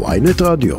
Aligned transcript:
ויינט 0.00 0.42
רדיו. 0.42 0.76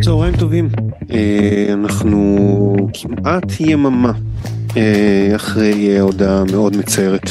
צהריים 0.00 0.36
טובים, 0.36 0.68
אה, 1.10 1.66
אנחנו 1.72 2.76
כמעט 2.94 3.60
יממה 3.60 4.12
אה, 4.76 5.32
אחרי 5.36 5.98
הודעה 5.98 6.44
מאוד 6.44 6.76
מצערת 6.76 7.30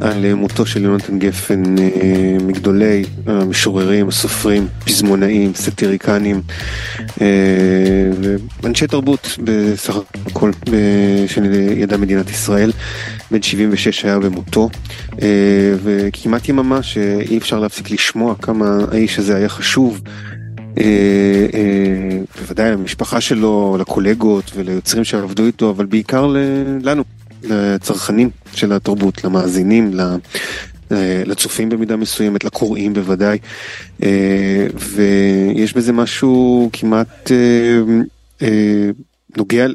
על 0.00 0.34
מותו 0.34 0.66
של 0.66 0.84
יונתן 0.84 1.18
גפן, 1.18 1.62
אה, 1.78 2.36
מגדולי 2.46 3.04
המשוררים, 3.26 4.08
הסופרים, 4.08 4.68
פזמונאים, 4.84 5.54
סטיריקנים, 5.54 6.42
אנשי 8.64 8.86
תרבות 8.86 9.38
בסך 9.44 9.96
הכל 10.26 10.50
של 11.26 11.54
ידע 11.76 11.96
מדינת 11.96 12.30
ישראל, 12.30 12.72
בן 13.30 13.42
76 13.42 14.04
היה 14.04 14.18
במותו, 14.18 14.68
וכמעט 15.82 16.48
יממה 16.48 16.82
שאי 16.82 17.38
אפשר 17.38 17.60
להפסיק 17.60 17.90
לשמוע 17.90 18.34
כמה 18.34 18.78
האיש 18.92 19.18
הזה 19.18 19.36
היה 19.36 19.48
חשוב. 19.48 20.00
אה, 20.78 21.46
אה, 21.54 22.18
בוודאי 22.40 22.70
למשפחה 22.72 23.20
שלו, 23.20 23.76
לקולגות 23.80 24.50
וליוצרים 24.54 25.04
שעבדו 25.04 25.46
איתו, 25.46 25.70
אבל 25.70 25.86
בעיקר 25.86 26.26
לנו, 26.82 27.04
לצרכנים 27.42 28.30
של 28.54 28.72
התרבות, 28.72 29.24
למאזינים, 29.24 30.00
אה, 30.00 31.22
לצופים 31.26 31.68
במידה 31.68 31.96
מסוימת, 31.96 32.44
לקוראים 32.44 32.94
בוודאי, 32.94 33.38
ויש 34.74 35.72
בזה 35.76 35.92
משהו 35.92 36.70
כמעט 36.72 37.30
נוגע, 39.36 39.66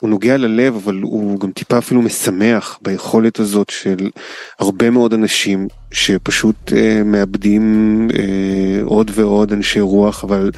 הוא 0.00 0.10
נוגע 0.10 0.36
ללב, 0.36 0.74
אבל 0.74 1.00
הוא 1.02 1.40
גם 1.40 1.52
טיפה 1.52 1.78
אפילו 1.78 2.02
משמח 2.02 2.78
ביכולת 2.82 3.40
הזאת 3.40 3.70
של 3.70 4.10
הרבה 4.58 4.90
מאוד 4.90 5.14
אנשים 5.14 5.68
שפשוט 5.92 6.72
אה, 6.72 7.02
מאבדים 7.04 8.08
אה, 8.18 8.82
עוד 8.84 9.10
ועוד 9.14 9.52
אנשי 9.52 9.80
רוח, 9.80 10.24
אבל 10.24 10.50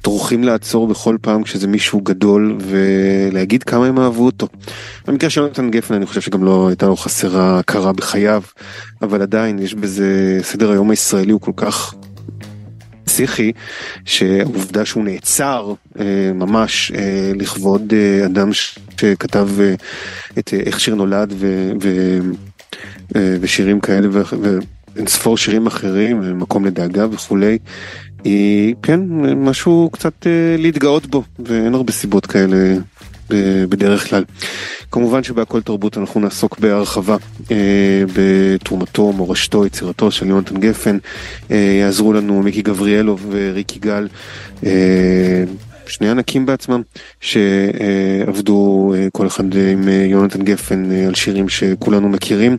טורחים 0.00 0.44
לעצור 0.44 0.86
בכל 0.86 1.16
פעם 1.20 1.42
כשזה 1.42 1.66
מישהו 1.68 2.00
גדול 2.00 2.58
ולהגיד 2.60 3.62
כמה 3.62 3.86
הם 3.86 3.98
אהבו 3.98 4.26
אותו. 4.26 4.48
במקרה 5.06 5.30
של 5.30 5.46
נתן 5.46 5.70
גפן 5.70 5.94
אני 5.94 6.06
חושב 6.06 6.20
שגם 6.20 6.44
לא 6.44 6.68
הייתה 6.68 6.86
לו 6.86 6.96
חסרה 6.96 7.58
הכרה 7.58 7.92
בחייו, 7.92 8.42
אבל 9.02 9.22
עדיין 9.22 9.58
יש 9.58 9.74
בזה, 9.74 10.38
סדר 10.42 10.70
היום 10.70 10.90
הישראלי 10.90 11.32
הוא 11.32 11.40
כל 11.40 11.52
כך 11.56 11.94
פסיכי, 13.04 13.52
שהעובדה 14.04 14.84
שהוא 14.84 15.04
נעצר 15.04 15.74
אה, 16.00 16.32
ממש 16.34 16.92
אה, 16.94 17.32
לכבוד 17.34 17.92
אה, 17.92 18.26
אדם 18.26 18.50
שכתב 18.52 19.48
את 20.38 20.54
איך 20.66 20.80
שיר 20.80 20.94
נולד 20.94 21.32
ו, 21.36 21.72
ו, 21.82 22.18
ושירים 23.40 23.80
כאלה 23.80 24.08
ואין 24.12 25.06
ספור 25.06 25.36
שירים 25.36 25.66
אחרים, 25.66 26.38
מקום 26.38 26.64
לדאגה 26.64 27.06
וכולי, 27.10 27.58
היא 28.24 28.74
כן 28.82 29.00
משהו 29.36 29.90
קצת 29.92 30.26
להתגאות 30.58 31.06
בו 31.06 31.22
ואין 31.38 31.74
הרבה 31.74 31.92
סיבות 31.92 32.26
כאלה 32.26 32.74
בדרך 33.68 34.10
כלל. 34.10 34.24
כמובן 34.92 35.22
שבהכל 35.22 35.60
תרבות 35.60 35.98
אנחנו 35.98 36.20
נעסוק 36.20 36.58
בהרחבה 36.58 37.16
אה, 37.50 37.56
בתרומתו, 38.14 39.12
מורשתו, 39.12 39.66
יצירתו 39.66 40.10
של 40.10 40.26
יונתן 40.26 40.60
גפן. 40.60 40.98
אה, 41.50 41.56
יעזרו 41.80 42.12
לנו 42.12 42.42
מיקי 42.42 42.62
גבריאלוב 42.62 43.26
וריקי 43.30 43.78
גל. 43.78 44.08
אה, 44.66 45.44
שני 45.86 46.10
ענקים 46.10 46.46
בעצמם 46.46 46.82
שעבדו 47.20 48.94
כל 49.12 49.26
אחד 49.26 49.44
עם 49.72 49.88
יונתן 49.88 50.42
גפן 50.42 50.90
על 51.06 51.14
שירים 51.14 51.48
שכולנו 51.48 52.08
מכירים 52.08 52.56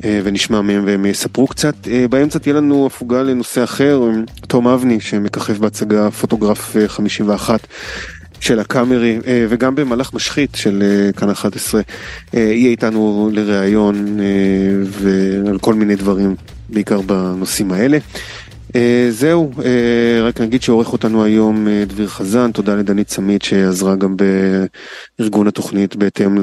ונשמע 0.00 0.60
מהם 0.60 0.82
והם 0.86 1.06
יספרו 1.06 1.46
קצת. 1.46 1.74
באמצע 2.10 2.38
תהיה 2.38 2.54
לנו 2.54 2.86
הפוגה 2.86 3.22
לנושא 3.22 3.64
אחר, 3.64 4.00
תום 4.48 4.68
אבני 4.68 5.00
שמככב 5.00 5.58
בהצגה 5.58 6.10
פוטוגרף 6.10 6.76
51 6.86 7.60
של 8.44 8.60
הקאמרי 8.60 9.18
אה, 9.26 9.46
וגם 9.48 9.74
במהלך 9.74 10.14
משחית 10.14 10.50
של 10.54 10.82
אה, 10.82 11.12
כאן 11.12 11.30
11 11.30 11.80
אה, 12.34 12.40
יהיה 12.40 12.70
איתנו 12.70 13.30
לראיון 13.32 14.18
ועל 14.84 15.58
כל 15.58 15.74
מיני 15.74 15.96
דברים 15.96 16.34
בעיקר 16.68 17.00
בנושאים 17.00 17.72
האלה. 17.72 17.98
זהו, 19.10 19.50
רק 20.22 20.40
נגיד 20.40 20.62
שעורך 20.62 20.92
אותנו 20.92 21.24
היום 21.24 21.66
דביר 21.86 22.08
חזן, 22.08 22.52
תודה 22.52 22.74
לדנית 22.74 23.10
סמית 23.10 23.42
שעזרה 23.42 23.96
גם 23.96 24.16
בארגון 25.18 25.48
התוכנית 25.48 25.96
בהתאם 25.96 26.38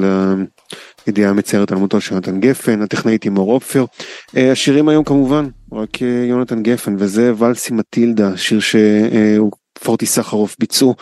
לידיעה 1.06 1.30
המצערת 1.30 1.72
על 1.72 1.78
מותו 1.78 2.00
של 2.00 2.14
יונתן 2.14 2.40
גפן, 2.40 2.82
הטכנאית 2.82 3.24
עם 3.24 3.36
אור 3.36 3.52
אופפר. 3.52 3.84
השירים 4.34 4.88
היום 4.88 5.04
כמובן, 5.04 5.48
רק 5.72 6.00
יונתן 6.28 6.62
גפן 6.62 6.96
וזה 6.98 7.32
ולסי 7.38 7.74
מטילדה, 7.74 8.36
שיר 8.36 8.60
שהוא 8.60 9.50
פורטי 9.82 10.06
סחרוף 10.06 10.56
ביצעו 10.60 10.94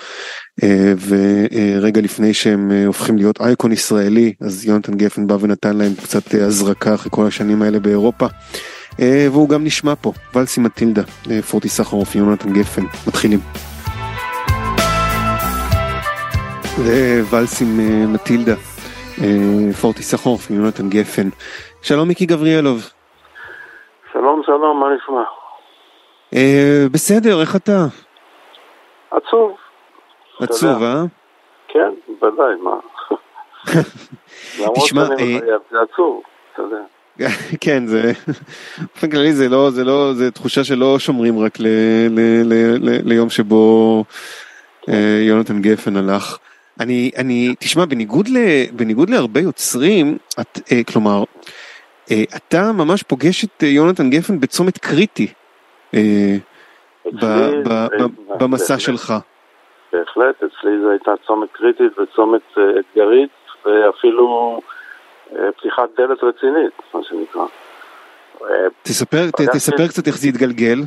ורגע 1.09 2.01
לפני 2.01 2.35
שהם 2.35 2.71
אה, 2.73 2.87
הופכים 2.87 3.17
להיות 3.17 3.41
אייקון 3.41 3.73
ישראלי 3.73 4.35
אז 4.41 4.67
יונתן 4.67 4.95
גפן 4.95 5.27
בא 5.27 5.35
ונתן 5.41 5.77
להם 5.77 5.93
קצת 6.03 6.35
אה, 6.35 6.47
הזרקה 6.47 6.95
אחרי 6.95 7.11
כל 7.15 7.27
השנים 7.27 7.63
האלה 7.63 7.79
באירופה 7.79 8.27
והוא 9.33 9.49
גם 9.49 9.65
נשמע 9.65 9.95
פה 10.01 10.13
ולסי 10.35 10.61
מטילדה 10.61 11.03
פורטי 11.51 11.69
סחרוף 11.69 12.15
יונתן 12.15 12.53
גפן 12.53 12.83
מתחילים. 13.07 13.39
זה 16.77 17.23
מטילדה 18.09 18.55
פורטי 19.81 20.03
סחרוף 20.03 20.51
יונתן 20.51 20.89
גפן 20.89 21.29
שלום 21.83 22.09
מיקי 22.09 22.27
גבריאלוב. 22.27 22.91
שלום 24.13 24.43
שלום 24.47 24.81
מה 24.81 24.87
נשמע? 24.97 25.23
בסדר 26.93 27.41
איך 27.41 27.57
אתה? 27.57 27.87
עצוב. 29.11 29.60
עצוב, 30.41 30.83
אה? 30.83 31.05
כן, 31.69 31.91
בוודאי, 32.09 32.55
מה? 32.63 32.77
תשמע, 34.77 35.03
אה, 35.03 35.39
זה 35.71 35.77
עצוב, 35.93 36.23
אתה 36.53 36.63
יודע. 36.63 36.81
כן, 37.61 37.87
זה, 37.87 38.13
באופן 38.79 39.11
כללי 39.11 39.33
זה 39.33 39.49
לא, 39.49 39.71
זה 39.71 39.85
לא, 39.85 40.13
זה 40.15 40.31
תחושה 40.31 40.65
שלא 40.65 40.99
שומרים 40.99 41.39
רק 41.39 41.61
ל, 41.61 41.67
ל, 42.11 42.21
ל, 42.45 42.77
ל, 42.81 43.01
ליום 43.05 43.31
שבו 43.31 44.05
אה, 44.89 45.23
יונתן 45.23 45.63
גפן 45.63 45.97
הלך. 45.97 46.39
אני, 46.81 47.11
אני, 47.17 47.55
תשמע, 47.59 47.85
בניגוד, 47.85 48.29
ל, 48.29 48.37
בניגוד 48.73 49.11
להרבה 49.11 49.41
יוצרים, 49.41 50.19
את, 50.41 50.61
אה, 50.73 50.81
כלומר, 50.85 51.25
אה, 52.11 52.23
אתה 52.37 52.73
ממש 52.73 53.03
פוגש 53.03 53.45
את 53.45 53.63
יונתן 53.63 54.11
גפן 54.11 54.41
בצומת 54.41 54.79
קריטי. 54.79 55.27
אה, 55.95 56.37
במסע 58.39 58.79
שלך. 58.79 59.15
בהחלט, 59.93 60.37
אצלי 60.37 60.81
זו 60.83 60.91
הייתה 60.91 61.13
צומת 61.27 61.49
קריטית 61.53 61.99
וצומת 61.99 62.43
אה, 62.59 62.81
אתגרית 62.81 63.31
ואפילו 63.65 64.61
אה, 65.37 65.53
פתיחת 65.53 65.89
דלת 65.97 66.25
רצינית, 66.25 66.73
מה 66.95 67.01
שנקרא. 67.03 67.45
אה, 68.43 68.67
תספר, 68.83 69.31
תספר 69.53 69.89
קצת 69.89 70.07
איך 70.07 70.19
זה 70.19 70.29
התגלגל. 70.29 70.79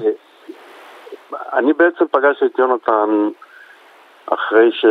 אני 1.53 1.73
בעצם 1.73 2.05
פגשתי 2.11 2.45
את 2.45 2.59
יונתן 2.59 3.29
אחרי 4.25 4.71
ש... 4.71 4.85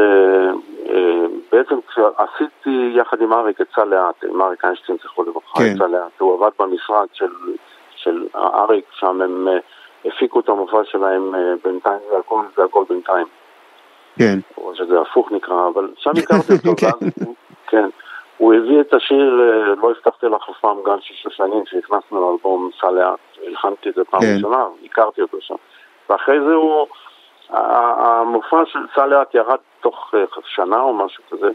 בעצם 1.53 1.75
כשעשיתי 1.89 2.93
יחד 2.95 3.21
עם 3.21 3.33
אריק 3.33 3.61
את 3.61 3.67
צה 3.75 3.85
לאט, 3.85 4.25
עם 4.25 4.43
אריק 4.43 4.65
איינשטיין, 4.65 4.99
זכרו 5.05 5.25
לברכה, 5.25 5.61
את 5.61 5.79
צה 5.79 5.87
לאט, 5.87 6.13
הוא 6.19 6.35
עבד 6.35 6.51
במשרד 6.59 7.07
של, 7.13 7.31
של 7.97 8.27
אריק, 8.35 8.85
שם 8.93 9.23
הם... 9.23 9.49
הפיקו 10.05 10.41
את 10.41 10.49
המופע 10.49 10.85
שלהם 10.85 11.35
בינתיים, 11.65 12.01
זה 12.11 12.19
הכל, 12.19 12.45
זה 12.57 12.65
הכל 12.65 12.85
בינתיים. 12.89 13.27
כן. 14.19 14.39
או 14.57 14.75
שזה 14.75 15.01
הפוך 15.01 15.33
נקרא, 15.33 15.69
אבל 15.75 15.89
שם 15.97 16.11
הכרתי 16.23 16.53
אותו, 16.53 16.87
כן. 17.67 17.89
הוא 18.39 18.55
הביא 18.55 18.81
את 18.81 18.95
השיר 18.95 19.41
אה, 19.41 19.75
"לא 19.83 19.91
הבטחתי 19.91 20.27
לך 20.27 20.49
אף 20.51 20.61
פעם 20.61 20.77
גל 20.87 21.01
שישה 21.01 21.31
שנים" 21.31 21.63
שהכנסנו 21.67 22.31
לאלבום 22.31 22.71
סע 22.81 22.91
לאט, 22.91 23.19
הלחנתי 23.47 23.89
את 23.89 23.95
זה 23.95 24.05
פעם 24.05 24.21
כן. 24.21 24.35
ראשונה, 24.37 24.65
הכרתי 24.85 25.23
אותו 25.23 25.37
שם. 25.41 25.55
ואחרי 26.11 26.41
זה 26.41 26.53
הוא, 26.55 26.87
המופע 27.51 28.63
של 28.67 28.79
סע 28.95 29.07
לאט 29.07 29.35
ירד 29.35 29.59
תוך 29.81 30.15
אה, 30.15 30.25
שנה 30.47 30.81
או 30.81 30.95
משהו 30.95 31.23
כזה, 31.31 31.51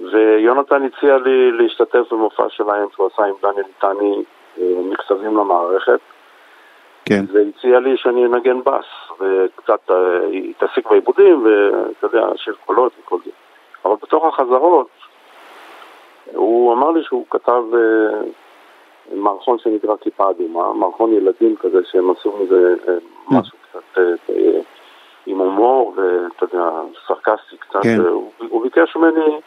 ויונתן 0.00 0.82
הציע 0.84 1.18
לי 1.18 1.52
להשתתף 1.52 2.12
במופע 2.12 2.44
שלהם 2.48 2.86
שהוא 2.94 3.10
עשה 3.14 3.22
עם 3.24 3.34
דניאל 3.42 3.64
איתני, 3.68 4.22
מקצבים 4.90 5.36
למערכת. 5.36 6.00
כן. 7.04 7.24
והציע 7.32 7.80
לי 7.80 7.96
שאני 7.96 8.24
אנגן 8.24 8.60
בס, 8.60 9.07
וקצת 9.20 9.90
התעסק 10.50 10.86
אה, 10.86 10.90
בעיבודים, 10.90 11.44
ואתה 11.44 12.06
יודע, 12.06 12.26
שיר 12.36 12.54
קולות 12.66 12.92
וכל 13.00 13.18
זה. 13.24 13.30
אבל 13.84 13.94
בתוך 14.02 14.24
החזרות, 14.24 14.88
הוא 16.34 16.72
אמר 16.72 16.90
לי 16.90 17.02
שהוא 17.02 17.26
כתב 17.30 17.62
אה, 17.74 18.20
מערכון 19.14 19.58
שנקרא 19.58 19.96
כיפה 20.00 20.30
אדומה, 20.30 20.72
מערכון 20.72 21.12
ילדים 21.12 21.56
כזה 21.56 21.78
שהם 21.90 22.10
עשו 22.10 22.36
מזה 22.36 22.74
אה, 22.88 22.94
משהו 23.30 23.58
קצת 23.62 24.00
עם 25.26 25.38
הומור 25.38 25.94
ואתה 25.96 26.44
יודע, 26.44 26.70
סרקסטי 27.06 27.56
קצת. 27.56 27.82
כן. 27.82 28.00
הוא, 28.00 28.32
הוא 28.48 28.62
ביקש 28.62 28.96
ממני 28.96 29.40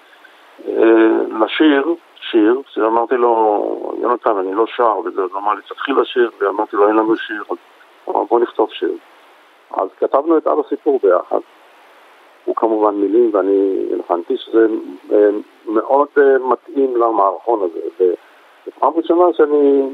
לשיר 1.42 1.96
שיר, 2.32 2.62
אמרתי 2.78 3.16
לו, 3.16 3.94
יונתן, 4.02 4.38
אני 4.38 4.54
לא 4.54 4.66
שר, 4.78 5.00
וזה 5.06 5.22
אמר 5.38 5.54
לי, 5.54 5.62
תתחיל 5.62 5.96
לשיר, 6.02 6.32
ואמרתי 6.40 6.76
לו, 6.76 6.88
אין 6.88 6.96
לנו 6.96 7.16
שיר, 7.16 7.44
אז 7.50 7.58
הוא 8.06 8.16
אמר, 8.16 8.24
בוא 8.24 8.40
נכתוב 8.40 8.70
שיר. 8.72 8.92
אז 9.74 9.90
כתבנו 10.00 10.38
את 10.38 10.48
אבא 10.48 10.62
סיפור 10.70 11.00
ביחד. 11.04 11.40
הוא 12.46 12.56
כמובן 12.56 12.96
מילים 12.96 13.30
ואני 13.34 13.86
הלחנתי 13.94 14.38
שזה 14.38 14.68
אה, 15.12 15.30
מאוד 15.66 16.08
אה, 16.18 16.38
מתאים 16.40 16.96
למערכון 16.96 17.60
הזה. 17.62 18.06
ופעם 18.68 18.94
ראשונה 18.96 19.34
שאני 19.38 19.90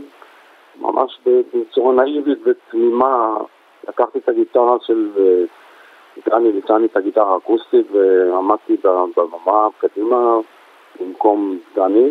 ממש 0.82 1.20
בצורה 1.26 1.94
נאיבית 1.94 2.38
ותמימה 2.46 3.38
לקחתי 3.88 4.20
את 4.20 4.30
הגיטרה 4.30 4.78
של 4.82 5.10
דני, 6.26 6.52
ניתן 6.52 6.82
לי 6.82 6.88
את 6.88 6.98
הגיטרה 6.98 7.34
האקוסטית 7.34 7.88
ועמדתי 7.92 8.78
בבמה 9.18 9.68
קדימה 9.78 10.38
במקום 11.00 11.60
דני 11.76 12.10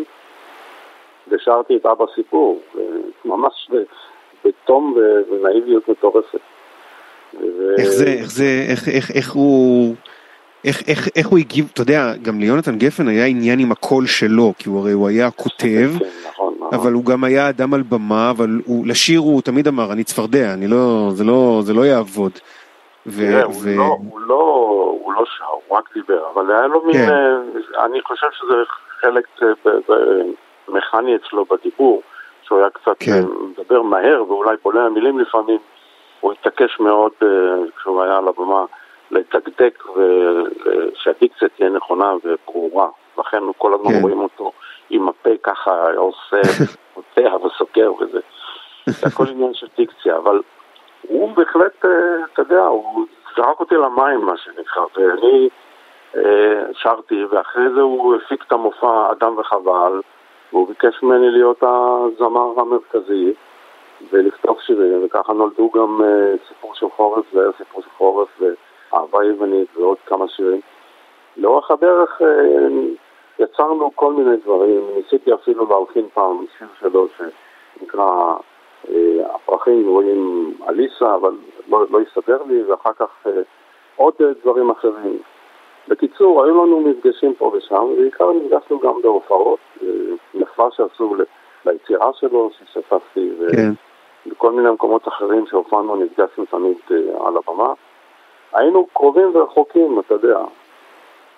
ושרתי 1.28 1.76
את 1.76 1.86
אבא 1.86 2.04
סיפור, 2.14 2.60
ממש 3.24 3.70
בתום 4.44 4.94
ונאיביות 5.30 5.88
מטורפת. 5.88 6.40
איך 7.78 7.88
זה, 7.88 8.05
איך 8.05 8.31
זה, 8.31 8.67
איך, 8.69 8.88
איך, 8.88 9.11
איך 9.11 9.32
הוא... 9.32 9.94
איך, 10.64 10.82
איך, 10.88 11.08
איך 11.17 11.28
הוא 11.28 11.38
הגיב, 11.38 11.70
אתה 11.73 11.82
יודע, 11.82 12.12
גם 12.23 12.40
ליונתן 12.40 12.78
גפן 12.78 13.08
היה 13.08 13.26
עניין 13.26 13.58
עם 13.58 13.73
הקול 13.73 14.06
שלו, 14.06 14.52
כי 14.58 14.69
הוא 14.69 14.81
הרי 14.81 14.93
הוא 14.93 15.08
היה 15.08 15.31
כותב, 15.31 15.90
כן, 15.99 16.06
נכון, 16.28 16.55
נכון. 16.61 16.75
אבל 16.75 16.93
הוא 16.93 17.05
גם 17.05 17.25
היה 17.25 17.49
אדם 17.49 17.75
על 17.75 17.82
במה, 17.82 18.31
אבל 18.31 18.61
הוא, 18.64 18.87
לשיר 18.87 19.20
הוא 19.20 19.43
תמיד 19.43 19.69
אמר, 19.69 19.93
אני 19.93 20.05
צפרדע, 20.05 20.55
אני 20.55 20.67
לא, 20.67 21.08
זה 21.11 21.25
לא, 21.25 21.61
זה 21.62 21.75
לא 21.75 21.87
יעבוד. 21.87 22.32
ו, 23.06 23.20
תראה, 23.20 23.49
ו... 23.50 23.69
הוא, 23.69 23.76
לא, 23.76 23.96
הוא, 24.11 24.20
לא, 24.20 24.96
הוא 25.00 25.12
לא 25.12 25.25
שר, 25.38 25.44
הוא 25.69 25.79
רק 25.79 25.88
דיבר, 25.94 26.22
אבל 26.34 26.50
היה 26.50 26.67
לו 26.67 26.84
מין, 26.84 26.96
כן. 26.96 27.12
אה, 27.12 27.84
אני 27.84 28.02
חושב 28.02 28.26
שזה 28.32 28.55
חלק 29.00 29.25
אה, 29.43 29.72
מכני 30.69 31.17
אצלו 31.17 31.44
בדיבור, 31.44 32.02
שהוא 32.43 32.58
היה 32.58 32.70
קצת 32.70 32.96
כן. 32.99 33.25
מדבר 33.50 33.82
מהר 33.82 34.25
ואולי 34.29 34.56
בולע 34.62 34.88
מילים 34.88 35.19
לפעמים, 35.19 35.58
הוא 36.20 36.32
התעקש 36.32 36.80
מאוד 36.80 37.12
כשהוא 37.76 38.02
היה 38.02 38.16
על 38.16 38.28
הבמה. 38.28 38.64
לתקתק 39.10 39.82
ושהדיקציה 39.94 41.48
תהיה 41.48 41.70
נכונה 41.70 42.12
וברורה. 42.24 42.88
לכן 43.18 43.38
כל 43.58 43.74
הזמן 43.74 43.92
כן. 43.92 44.02
רואים 44.02 44.20
אותו 44.20 44.52
עם 44.90 45.08
הפה 45.08 45.30
ככה 45.42 45.92
עושה, 45.96 46.40
פותח 46.94 47.32
וסוקר 47.44 47.92
וזה. 48.00 48.20
זה 48.86 49.06
הכל 49.06 49.24
עניין 49.28 49.54
של 49.54 49.66
דיקציה, 49.76 50.16
אבל 50.16 50.40
הוא 51.02 51.36
בהחלט, 51.36 51.84
אה, 51.84 51.90
אתה 52.32 52.42
יודע, 52.42 52.62
הוא 52.62 53.06
זרק 53.36 53.60
אותי 53.60 53.74
למים 53.74 54.20
מה 54.20 54.36
שנקרא, 54.36 54.82
ואני 54.96 55.48
אה, 56.16 56.62
שרתי, 56.72 57.24
ואחרי 57.24 57.70
זה 57.74 57.80
הוא 57.80 58.16
הפיק 58.16 58.44
את 58.46 58.52
המופע 58.52 59.12
אדם 59.12 59.38
וחבל, 59.38 60.00
והוא 60.52 60.69
ביקש 60.69 61.02
ממני 61.02 61.30
להיות 61.30 61.62
הזמר 61.62 62.60
המרכזי 62.60 63.32
ולכתוב 64.10 64.60
שירים, 64.60 65.04
וככה 65.04 65.32
נולדו 65.32 65.70
גם 65.75 66.00
אה, 66.04 66.34
סיפור 66.48 66.75
של 66.75 66.87
חורף, 66.96 67.25
זה 67.32 67.40
היה 67.40 67.50
סיפור 67.58 67.82
של 67.82 67.90
חורף, 67.96 68.28
אהבה 68.94 69.25
יוונית 69.25 69.76
ועוד 69.76 69.98
כמה 70.06 70.28
שירים. 70.28 70.60
לאורך 71.37 71.70
הדרך 71.70 72.22
אה, 72.22 72.69
יצרנו 73.38 73.90
כל 73.94 74.12
מיני 74.12 74.37
דברים, 74.37 74.81
ניסיתי 74.96 75.34
אפילו 75.34 75.66
להלחין 75.70 76.08
פעם 76.14 76.44
שיר 76.58 76.69
שלו 76.81 77.06
שנקרא 77.16 78.34
אה, 78.88 79.34
הפרחים 79.34 79.88
רואים 79.88 80.54
אליסה, 80.69 81.14
אבל 81.14 81.32
לא, 81.69 81.87
לא 81.90 82.00
הסתדר 82.00 82.43
לי, 82.48 82.62
ואחר 82.62 82.93
כך 82.93 83.26
אה, 83.26 83.32
עוד 83.96 84.14
דברים 84.43 84.70
אחרים. 84.70 85.19
בקיצור, 85.88 86.44
היו 86.44 86.66
לנו 86.66 86.81
מפגשים 86.81 87.34
פה 87.34 87.52
ושם, 87.56 87.82
ובעיקר 87.82 88.32
נפגשנו 88.32 88.78
גם 88.78 89.02
בהופעות, 89.02 89.58
מחווה 90.34 90.69
שעשו 90.70 91.16
ליצירה 91.66 92.10
שלו, 92.12 92.50
ששתפתי, 92.58 93.31
כן. 93.56 93.72
ובכל 94.26 94.52
מיני 94.52 94.70
מקומות 94.70 95.08
אחרים 95.08 95.44
שהופענו 95.50 95.96
נפגשנו 95.96 96.44
תמיד 96.50 96.76
על 97.26 97.34
הבמה. 97.37 97.73
היינו 98.52 98.87
קרובים 98.93 99.31
ורחוקים, 99.34 100.00
אתה 100.06 100.14
יודע. 100.14 100.38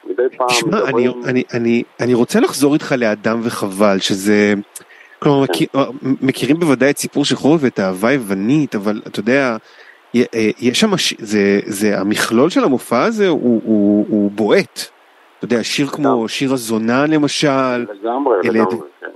מדי 0.05 0.23
פעם... 0.37 0.49
תשמע, 0.49 0.79
אני, 0.88 1.08
אני, 1.25 1.43
אני, 1.55 1.82
אני 2.00 2.14
רוצה 2.14 2.40
לחזור 2.40 2.75
איתך 2.75 2.94
לאדם 2.99 3.40
וחבל, 3.43 3.99
שזה... 3.99 4.55
כלומר, 5.23 5.46
כן. 5.46 5.52
מכיר, 5.52 5.69
מכירים 6.02 6.56
בוודאי 6.56 6.90
את 6.90 6.99
סיפור 6.99 7.25
של 7.25 7.37
חורף 7.37 7.61
ואת 7.62 7.79
האהבה 7.79 8.08
היוונית, 8.08 8.75
אבל 8.75 9.00
אתה 9.06 9.20
יודע, 9.20 9.56
אה, 10.17 10.50
יש 10.61 10.81
שם, 10.81 10.91
זה, 11.19 11.61
זה, 11.67 12.00
המכלול 12.00 12.50
של 12.50 12.64
המופע 12.64 13.02
הזה 13.02 13.29
הוא, 13.29 13.61
הוא, 13.64 14.06
הוא 14.08 14.31
בועט. 14.31 14.81
אתה 15.38 15.44
יודע, 15.44 15.64
שיר 15.64 15.87
כמו 15.87 16.29
שיר 16.29 16.52
הזונה 16.52 17.06
למשל. 17.06 17.49
לגמרי, 18.02 18.37
לגמרי. 18.44 18.76
כן. 19.00 19.06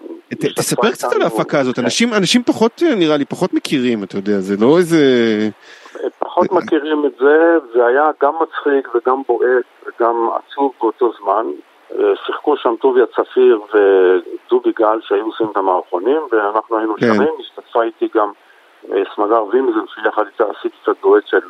תספר 0.57 0.91
קצת 0.91 1.13
על 1.13 1.23
ההפקה 1.23 1.61
הזאת, 1.61 1.77
כן. 1.77 1.83
אנשים, 1.83 2.15
אנשים 2.15 2.43
פחות, 2.43 2.83
נראה 2.97 3.17
לי, 3.17 3.25
פחות 3.25 3.55
מכירים, 3.55 4.05
אתה 4.05 4.17
יודע, 4.17 4.39
זה 4.39 4.57
לא 4.61 4.79
איזה... 4.79 4.99
פחות 6.19 6.53
מכירים 6.53 7.07
את 7.07 7.13
זה, 7.21 7.57
זה 7.75 7.87
היה 7.87 8.05
גם 8.23 8.33
מצחיק 8.43 8.95
וגם 8.95 9.23
בועט 9.29 9.65
וגם 9.87 10.29
עצוב 10.35 10.73
באותו 10.81 11.13
זמן. 11.23 11.47
אה, 11.99 12.13
שיחקו 12.27 12.57
שם 12.57 12.75
טוביה 12.81 13.07
צפיר 13.07 13.61
ודובי 13.75 14.73
גל 14.79 14.99
שהיו 15.01 15.27
עושים 15.27 15.47
את 15.53 15.57
המערכונים 15.57 16.21
ואנחנו 16.33 16.79
היינו 16.79 16.95
כן. 16.95 17.07
שרים, 17.15 17.35
השתתפה 17.41 17.83
איתי 17.83 18.09
גם 18.15 18.33
אה, 18.93 19.03
סמדר 19.15 19.45
וימזל 19.45 19.87
שיחד 19.95 20.23
איתה 20.27 20.45
עשיתי 20.59 20.77
את 20.83 20.89
הדואט 20.89 21.27
של 21.27 21.41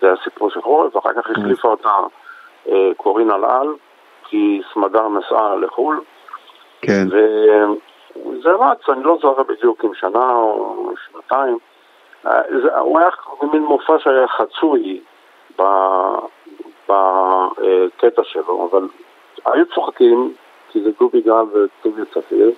זה 0.00 0.12
הסיפור 0.12 0.50
של 0.50 0.62
חורף 0.62 0.96
ואחר 0.96 1.12
כך 1.12 1.26
כן. 1.26 1.32
החליפה 1.40 1.68
אותה 1.68 1.94
אה, 2.68 2.90
קורין 2.96 3.30
אלעל 3.30 3.68
כי 4.24 4.60
סמדר 4.74 5.08
נסעה 5.08 5.56
לחו"ל 5.56 6.00
כן. 6.82 7.08
וזה 8.16 8.50
רץ, 8.50 8.88
אני 8.88 9.04
לא 9.04 9.18
זוכר 9.22 9.42
בדיוק 9.42 9.84
אם 9.84 9.94
שנה 9.94 10.32
או 10.32 10.92
שנתיים 11.06 11.58
הוא 12.78 12.98
היה 12.98 13.08
מין 13.52 13.62
מופע 13.62 13.98
שהיה 13.98 14.28
חצוי 14.28 15.00
בקטע 16.88 18.22
שלו, 18.24 18.68
אבל 18.70 18.88
היו 19.44 19.66
צוחקים, 19.74 20.34
כי 20.70 20.82
זה 20.82 20.90
דובי 21.00 21.20
גל 21.20 21.44
וטובי 21.52 22.02
צפיר. 22.14 22.50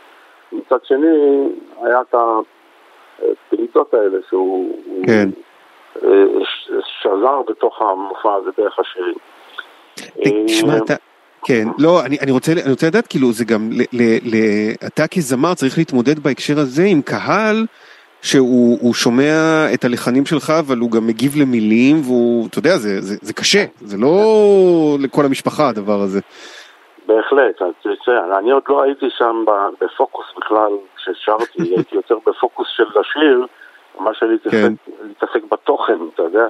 מצד 0.52 0.84
שני, 0.84 1.48
היה 1.82 2.00
את 2.00 2.14
הפליטות 2.14 3.94
האלה 3.94 4.18
שהוא 4.28 4.78
כן. 5.06 5.28
שזר 7.02 7.42
בתוך 7.46 7.82
המופע 7.82 8.34
הזה 8.34 8.50
דרך 8.56 8.78
השירים. 8.78 9.14
תשמע, 10.46 10.72
אה, 10.72 10.78
אתה... 10.78 10.94
כן, 11.44 11.64
לא, 11.78 12.00
אני, 12.04 12.16
אני, 12.22 12.30
רוצה, 12.30 12.52
אני 12.52 12.70
רוצה 12.70 12.86
לדעת, 12.86 13.06
כאילו, 13.06 13.32
זה 13.32 13.44
גם, 13.44 13.70
ל, 13.72 13.82
ל, 13.92 14.02
ל, 14.22 14.36
אתה 14.86 15.06
כזמר 15.06 15.54
צריך 15.54 15.78
להתמודד 15.78 16.18
בהקשר 16.18 16.58
הזה 16.58 16.84
עם 16.84 17.02
קהל 17.02 17.66
שהוא 18.22 18.94
שומע 18.94 19.32
את 19.74 19.84
הלחנים 19.84 20.26
שלך, 20.26 20.52
אבל 20.58 20.78
הוא 20.78 20.90
גם 20.90 21.06
מגיב 21.06 21.32
למילים, 21.42 22.00
והוא, 22.04 22.46
אתה 22.48 22.58
יודע, 22.58 22.76
זה, 22.76 23.00
זה, 23.00 23.16
זה 23.22 23.32
קשה, 23.32 23.64
זה 23.80 23.96
לא 23.96 24.16
לכל 25.00 25.24
המשפחה 25.24 25.68
הדבר 25.68 26.00
הזה. 26.00 26.20
בהחלט, 27.06 27.62
אני 28.38 28.50
עוד 28.50 28.62
לא 28.68 28.82
הייתי 28.82 29.06
שם 29.18 29.44
בפוקוס 29.80 30.26
בכלל, 30.36 30.72
כששרתי, 30.96 31.62
הייתי 31.76 31.96
יותר 31.96 32.18
בפוקוס 32.26 32.68
של 32.76 32.84
לשיר, 33.00 33.46
מה 33.98 34.10
שלהתעסק 34.14 34.50
כן. 35.32 35.48
בתוכן, 35.50 35.98
אתה 36.14 36.22
יודע, 36.22 36.46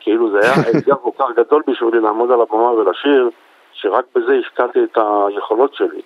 כאילו 0.00 0.30
זה 0.30 0.38
היה 0.40 0.54
אתגר 0.70 0.94
כל 1.02 1.10
כך 1.18 1.26
גדול 1.36 1.62
בשבילי 1.66 2.00
לעמוד 2.00 2.30
על 2.30 2.40
הבמה 2.40 2.70
ולשיר, 2.70 3.30
שרק 3.82 4.04
בזה 4.14 4.32
השקעתי 4.34 4.84
את 4.84 4.98
היכולות 5.28 5.74
שלי. 5.74 6.02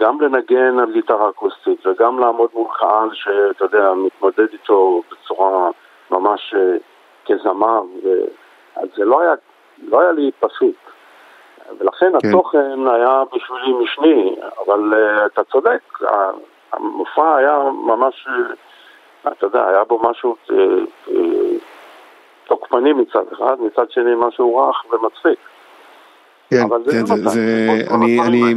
גם 0.00 0.20
לנגן 0.20 0.78
על 0.78 0.92
גיטרה 0.92 1.28
אקוסטית 1.28 1.86
וגם 1.86 2.18
לעמוד 2.18 2.50
מול 2.54 2.68
קהל 2.78 3.08
שאתה 3.12 3.64
יודע, 3.64 3.92
מתמודד 3.94 4.52
איתו 4.52 5.02
בצורה 5.10 5.70
ממש 6.10 6.54
אה, 6.56 6.76
כזמר, 7.26 7.82
אז 8.76 8.88
זה 8.96 9.04
לא 9.04 9.20
היה, 9.20 9.34
לא 9.82 10.00
היה 10.00 10.12
לי 10.12 10.30
פשוט. 10.40 10.74
ולכן 11.78 12.12
כן. 12.20 12.28
התוכן 12.28 12.86
היה 12.86 13.22
בשבילי 13.34 13.72
משני, 13.72 14.36
אבל 14.66 14.92
uh, 14.92 15.26
אתה 15.26 15.44
צודק, 15.44 15.80
המופע 16.72 17.36
היה 17.36 17.58
ממש, 17.72 18.28
אתה 19.28 19.46
יודע, 19.46 19.68
היה 19.68 19.84
בו 19.84 20.00
משהו 20.10 20.36
uh, 20.48 20.52
uh, 21.08 21.12
תוקפני 22.44 22.92
מצד 22.92 23.24
אחד, 23.32 23.56
מצד 23.60 23.90
שני 23.90 24.12
משהו 24.16 24.56
רך 24.56 24.84
ומצחיק. 24.92 25.38
כן, 26.52 26.68
כן, 26.90 27.06
זה, 27.06 27.14
זה, 27.14 27.28
זה, 27.28 27.40
אני, 27.94 28.20
אני, 28.20 28.54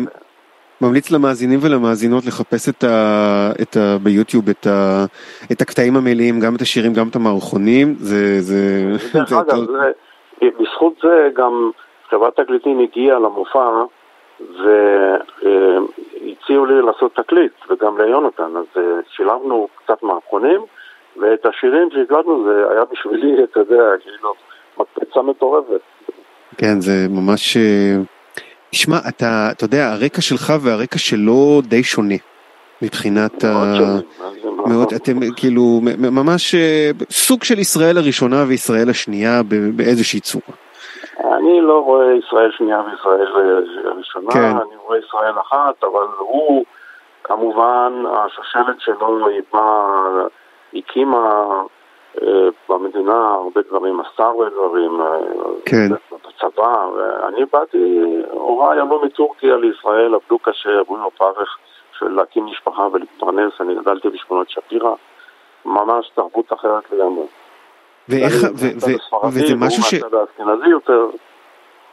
ממליץ 0.81 1.11
למאזינים 1.11 1.59
ולמאזינות 1.63 2.25
לחפש 2.25 2.69
את 2.69 2.83
ה, 2.83 3.51
את 3.61 3.77
ה, 3.77 3.97
ביוטיוב 4.03 4.49
את, 4.49 4.67
ה, 4.67 5.05
את 5.51 5.61
הקטעים 5.61 5.95
המלאים, 5.95 6.39
גם 6.39 6.55
את 6.55 6.61
השירים, 6.61 6.93
גם 6.93 7.07
את 7.07 7.15
המערכונים, 7.15 7.95
זה... 7.97 8.41
זה 8.41 8.57
דרך 9.13 9.33
אגב, 9.33 9.65
זה, 9.65 9.91
בזכות 10.59 10.93
זה 11.03 11.29
גם 11.33 11.71
חברת 12.09 12.39
תקליטים 12.39 12.79
הגיעה 12.79 13.19
למופע 13.19 13.83
והציעו 14.39 15.45
לי 16.65 16.81
לעשות 16.81 17.15
תקליט, 17.15 17.53
וגם 17.69 18.01
ליונתן, 18.01 18.57
אז 18.57 18.65
אה, 18.77 18.83
שילמנו 19.09 19.67
קצת 19.75 20.03
מערכונים, 20.03 20.61
ואת 21.17 21.45
השירים 21.45 21.89
שהקלטנו 21.91 22.43
זה 22.43 22.71
היה 22.71 22.85
בשבילי, 22.91 23.35
אתה 23.43 23.59
יודע, 23.59 23.83
כאילו, 24.03 24.33
מקפצה 24.77 25.21
מטורפת. 25.21 25.81
כן, 26.57 26.81
זה 26.81 27.07
ממש... 27.09 27.57
תשמע, 28.69 28.97
אתה, 29.09 29.47
אתה 29.51 29.65
יודע, 29.65 29.91
הרקע 29.91 30.21
שלך 30.21 30.53
והרקע 30.61 30.97
שלו 30.97 31.61
די 31.63 31.83
שונה. 31.83 32.15
מבחינת 32.81 33.43
ה... 33.43 33.73
מאוד, 34.65 34.93
אתם 34.93 35.13
כאילו 35.35 35.81
ממש 35.97 36.55
סוג 37.09 37.43
של 37.43 37.59
ישראל 37.59 37.97
הראשונה 37.97 38.43
וישראל 38.47 38.89
השנייה 38.89 39.41
באיזושהי 39.75 40.19
צורה. 40.19 40.55
אני 41.19 41.61
לא 41.61 41.79
רואה 41.79 42.13
ישראל 42.13 42.51
שנייה 42.57 42.81
וישראל 42.81 43.63
הראשונה, 43.85 44.31
כן. 44.31 44.39
אני 44.39 44.75
רואה 44.85 44.97
ישראל 44.97 45.39
אחת, 45.41 45.83
אבל 45.83 46.07
הוא 46.19 46.65
כמובן, 47.23 47.93
השושלת 48.25 48.79
שלו 48.79 49.27
היא 49.27 49.41
באה, 49.53 50.25
הקימה 50.73 51.17
אה, 51.17 51.61
במדינה 52.69 53.13
הרבה 53.13 53.61
דברים, 53.69 53.99
עשתה 53.99 54.23
הרבה 54.23 54.49
דברים, 54.49 55.01
אה, 55.01 55.07
כן. 55.65 55.89
בצבא, 56.11 56.87
ואני 56.95 57.45
באתי, 57.53 58.01
הוריי 58.31 58.79
עלו 58.79 59.01
מטורקיה 59.05 59.55
לישראל, 59.55 60.13
עבדו 60.15 60.39
קשה, 60.39 60.79
עברו 60.79 60.97
בפרך 61.15 61.57
של 61.99 62.07
להקים 62.07 62.45
משפחה 62.45 62.87
ולהתפרנס, 62.93 63.53
אני 63.59 63.75
גדלתי 63.75 64.09
בשכונות 64.09 64.49
שפירא, 64.49 64.93
ממש 65.65 66.11
תרבות 66.15 66.53
אחרת 66.53 66.83
לגמרי. 66.91 67.25
ואיך, 68.09 68.33
וזה 69.33 69.55
משהו 69.55 69.83
ש... 69.83 69.93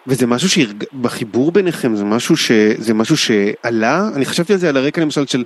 וזה 0.07 0.27
משהו 0.27 0.49
שבחיבור 0.49 1.53
ביניכם 1.53 1.95
זה 1.95 2.05
משהו 2.05 2.37
ש... 2.37 2.53
זה 2.79 2.95
משהו 2.95 3.17
שעלה, 3.17 4.01
אני 4.17 4.25
חשבתי 4.25 4.53
על 4.53 4.59
זה 4.59 4.69
על 4.69 4.77
הרקע 4.77 5.01
למשל 5.01 5.27
של 5.27 5.45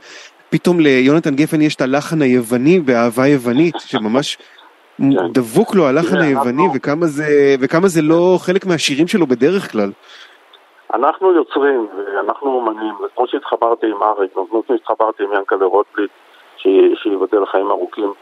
פתאום 0.51 0.81
ליונתן 0.81 1.35
גפן 1.35 1.61
יש 1.61 1.75
את 1.75 1.81
הלחן 1.81 2.23
היווני 2.23 2.81
באהבה 2.81 3.27
יוונית 3.27 3.75
שממש. 3.79 4.39
דבוק 5.33 5.75
לו 5.75 5.87
הלחן 5.87 6.17
היווני 6.17 6.63
וכמה 6.75 7.07
זה, 7.07 7.57
וכמה 7.61 7.89
זה 7.89 8.03
לא 8.03 8.39
חלק 8.41 8.67
מהשירים 8.67 9.09
שלו 9.09 9.27
בדרך 9.27 9.73
כלל. 9.73 9.91
אנחנו 10.95 11.33
יוצרים 11.33 11.87
ואנחנו 11.97 12.49
אומנים, 12.49 12.95
וכמו 13.05 13.29
שהתחברתי 13.29 13.87
עם 13.87 14.03
אריק, 14.03 14.33
כמו 14.33 14.63
שהתחברתי 14.69 15.23
עם 15.23 15.33
ינקלה 15.33 15.67
רוטבליט, 15.67 16.11
שייבדל 17.03 17.43
לחיים 17.43 17.71
ארוכים. 17.71 18.13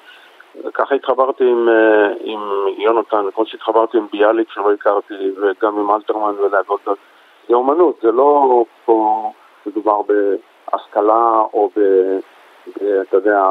ככה 0.75 0.95
התחברתי 0.95 1.45
עם, 1.45 1.69
אה, 1.69 2.09
עם 2.25 2.41
יונתן, 2.79 3.25
כמו 3.35 3.47
שהתחברתי 3.47 3.97
עם 3.99 4.07
ביאליק 4.13 4.51
שלא 4.51 4.73
הכרתי, 4.73 5.15
וגם 5.37 5.79
עם 5.79 5.91
אלתרמן 5.91 6.35
ולהגות. 6.39 6.81
זה 7.49 7.55
אומנות, 7.55 7.99
זה 8.03 8.13
לא 8.13 8.65
פה 8.85 9.31
מדובר 9.67 10.01
בהשכלה 10.03 11.43
או 11.53 11.71
ב... 11.77 11.81
אתה 12.69 13.17
יודע, 13.17 13.43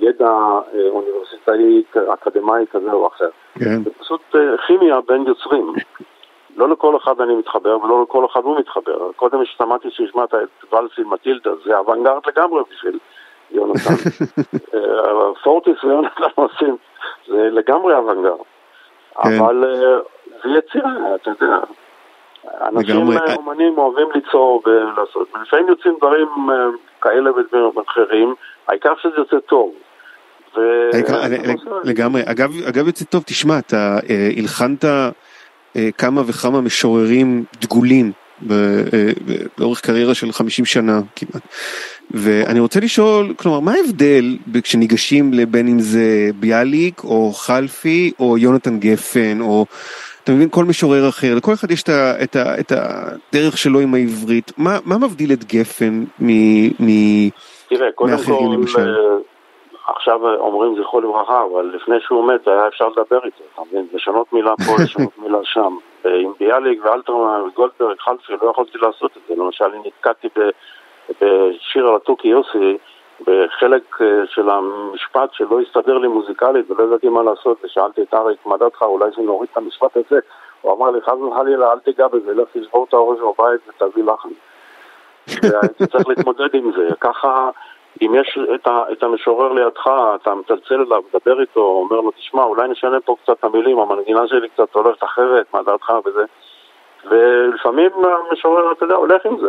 ידע 0.00 0.28
אה, 0.28 0.88
אוניברסיטאי, 0.88 1.82
אקדמאי 2.14 2.64
כזה 2.70 2.92
או 2.92 3.06
אחר. 3.06 3.28
כן. 3.58 3.82
זה 3.84 3.90
פשוט 3.98 4.20
אה, 4.34 4.56
כימיה 4.66 5.00
בין 5.00 5.24
יוצרים. 5.26 5.72
לא 6.56 6.68
לכל 6.68 6.96
אחד 6.96 7.20
אני 7.20 7.34
מתחבר 7.34 7.84
ולא 7.84 8.02
לכל 8.02 8.26
אחד 8.26 8.40
הוא 8.44 8.58
מתחבר. 8.58 9.12
קודם 9.16 9.44
שמעתי 9.44 9.88
שהשמעת 9.90 10.34
את 10.34 10.72
ולסי 10.72 11.02
מטילדה, 11.02 11.50
זה 11.64 11.78
אוונגרד 11.78 12.20
לגמרי 12.26 12.62
בשביל 12.70 12.98
יונתן. 13.50 13.94
אה, 14.74 15.34
פורטיס 15.42 15.84
ויונתן 15.84 16.24
עושים, 16.34 16.76
זה 17.26 17.48
לגמרי 17.52 17.94
אוונגרד. 17.94 18.38
כן. 19.22 19.28
אבל 19.38 19.64
זה 20.44 20.50
יצירה, 20.58 21.14
אתה 21.14 21.30
יודע. 21.30 21.58
אנשים 22.60 23.08
אומנים 23.36 23.78
אוהבים 23.78 24.08
ליצור 24.14 24.62
ולעשות, 24.66 25.28
ולפעמים 25.34 25.68
יוצאים 25.68 25.94
דברים 25.98 26.28
כאלה 27.02 27.30
ואחרים, 27.76 28.34
העיקר 28.68 28.92
שזה 29.02 29.14
יוצא 29.18 29.36
טוב. 29.48 29.74
לגמרי, 31.84 32.22
אגב 32.24 32.86
יוצא 32.86 33.04
טוב, 33.04 33.22
תשמע, 33.26 33.58
אתה 33.58 33.98
הלחנת 34.36 34.84
כמה 35.98 36.22
וכמה 36.26 36.60
משוררים 36.60 37.44
דגולים 37.60 38.12
לאורך 39.58 39.80
קריירה 39.80 40.14
של 40.14 40.32
50 40.32 40.64
שנה 40.64 41.00
כמעט. 41.16 41.42
ואני 42.10 42.60
רוצה 42.60 42.80
לשאול, 42.80 43.34
כלומר, 43.36 43.60
מה 43.60 43.72
ההבדל 43.72 44.36
כשניגשים 44.62 45.32
לבין 45.32 45.68
אם 45.68 45.80
זה 45.80 46.30
ביאליק 46.40 47.04
או 47.04 47.32
חלפי 47.32 48.12
או 48.18 48.38
יונתן 48.38 48.78
גפן 48.78 49.40
או 49.40 49.66
אתה 50.26 50.34
מבין 50.34 50.48
כל 50.50 50.64
משורר 50.64 51.08
אחר, 51.08 51.34
לכל 51.36 51.52
אחד 51.52 51.70
יש 51.70 51.82
את, 51.82 51.88
ה, 51.88 52.22
את, 52.22 52.36
ה, 52.36 52.60
את 52.60 52.72
הדרך 52.72 53.58
שלו 53.58 53.80
עם 53.80 53.94
העברית, 53.94 54.52
מה, 54.58 54.78
מה 54.84 54.98
מבדיל 54.98 55.32
את 55.32 55.44
גפן 55.44 56.04
מ, 56.20 56.30
מ, 56.66 56.88
תראה, 57.68 57.92
קודם 57.94 58.16
כל, 58.26 58.54
למשל? 58.54 58.78
אה, 58.78 59.16
עכשיו 59.86 60.20
אומרים 60.38 60.82
זכרו 60.82 61.00
לברכה, 61.00 61.42
אבל 61.52 61.72
לפני 61.74 61.96
שהוא 62.00 62.32
מת 62.32 62.48
היה 62.48 62.68
אפשר 62.68 62.88
לדבר 62.88 63.24
איתו, 63.24 63.44
אתה 63.54 63.62
מבין? 63.68 63.86
לשנות 63.92 64.32
מילה 64.32 64.54
פה, 64.66 64.72
לשנות 64.84 65.18
מילה 65.18 65.38
שם. 65.44 65.76
עם 66.04 66.32
ביאליק 66.40 66.84
ואלתרמן 66.84 67.40
וגולדברג, 67.40 67.96
חלפי, 67.98 68.32
לא 68.42 68.50
יכולתי 68.50 68.78
לעשות 68.82 69.10
את 69.16 69.22
זה. 69.28 69.34
למשל, 69.42 69.64
אני 69.64 69.78
נתקעתי 69.86 70.28
בשיר 71.08 71.86
על 71.88 71.96
התוכי 71.96 72.28
יוסי, 72.28 72.76
בחלק 73.20 74.00
אה, 74.00 74.26
של 74.26 74.50
המשפט 74.50 75.32
שלא 75.32 75.60
הסתדר 75.60 75.98
לי 75.98 76.08
מוזיקלית 76.08 76.70
ולא 76.70 76.84
ידעתי 76.84 77.08
מה 77.08 77.22
לעשות, 77.22 77.64
ושאלתי 77.64 78.02
את 78.02 78.14
אריק, 78.14 78.46
מה 78.46 78.56
דעתך, 78.56 78.82
אולי 78.82 79.10
זה 79.16 79.22
נוריד 79.22 79.48
את 79.52 79.56
המשפט 79.56 79.96
הזה? 79.96 80.20
הוא 80.62 80.72
אמר 80.72 80.90
לי, 80.90 81.00
חס 81.00 81.12
וחלילה, 81.12 81.72
אל 81.72 81.78
תיגע 81.78 82.08
בזה, 82.08 82.34
לך 82.34 82.48
תשבור 82.52 82.86
את 82.88 82.94
האורז 82.94 83.18
בבית 83.18 83.60
ותביא 83.68 84.04
לחן. 84.04 84.28
והייתי 85.42 85.86
צריך 85.92 86.08
להתמודד 86.08 86.54
עם 86.54 86.72
זה. 86.72 86.88
ככה, 87.00 87.50
אם 88.02 88.14
יש 88.14 88.38
את, 88.54 88.66
ה, 88.66 88.82
את 88.92 89.02
המשורר 89.02 89.52
לידך, 89.52 89.90
אתה 90.14 90.34
מצלצל 90.34 90.74
אליו, 90.74 91.02
מדבר 91.14 91.40
איתו, 91.40 91.60
אומר 91.60 92.00
לו, 92.00 92.10
תשמע, 92.10 92.42
אולי 92.42 92.68
נשנה 92.68 93.00
פה 93.00 93.16
קצת 93.22 93.32
את 93.38 93.44
המילים, 93.44 93.78
המנגינה 93.78 94.26
שלי 94.26 94.48
קצת 94.48 94.74
הולכת 94.74 95.04
אחרת, 95.04 95.46
מה 95.54 95.62
דעתך 95.62 95.92
וזה. 96.04 96.24
ולפעמים 97.10 97.90
המשורר, 98.30 98.72
אתה 98.72 98.84
יודע, 98.84 98.94
הולך 98.94 99.26
עם 99.26 99.38
זה. 99.40 99.48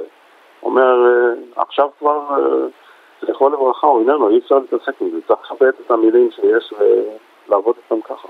אומר, 0.64 1.06
אה, 1.06 1.62
עכשיו 1.62 1.90
כבר, 2.00 2.20
זכרו 3.22 3.50
לברכה, 3.50 3.88
הוא 3.88 4.00
איננו, 4.00 4.30
אי 4.30 4.38
אפשר 4.38 4.56
להתעסק 4.56 5.02
עם 5.02 5.10
זה, 5.10 5.18
צריך 5.28 5.40
לכבד 5.44 5.72
את 5.86 5.92
המילים 5.92 6.30
שיש 6.32 6.74
ולעבוד 7.48 7.76
איתם 7.84 8.02
ככה. 8.02 8.28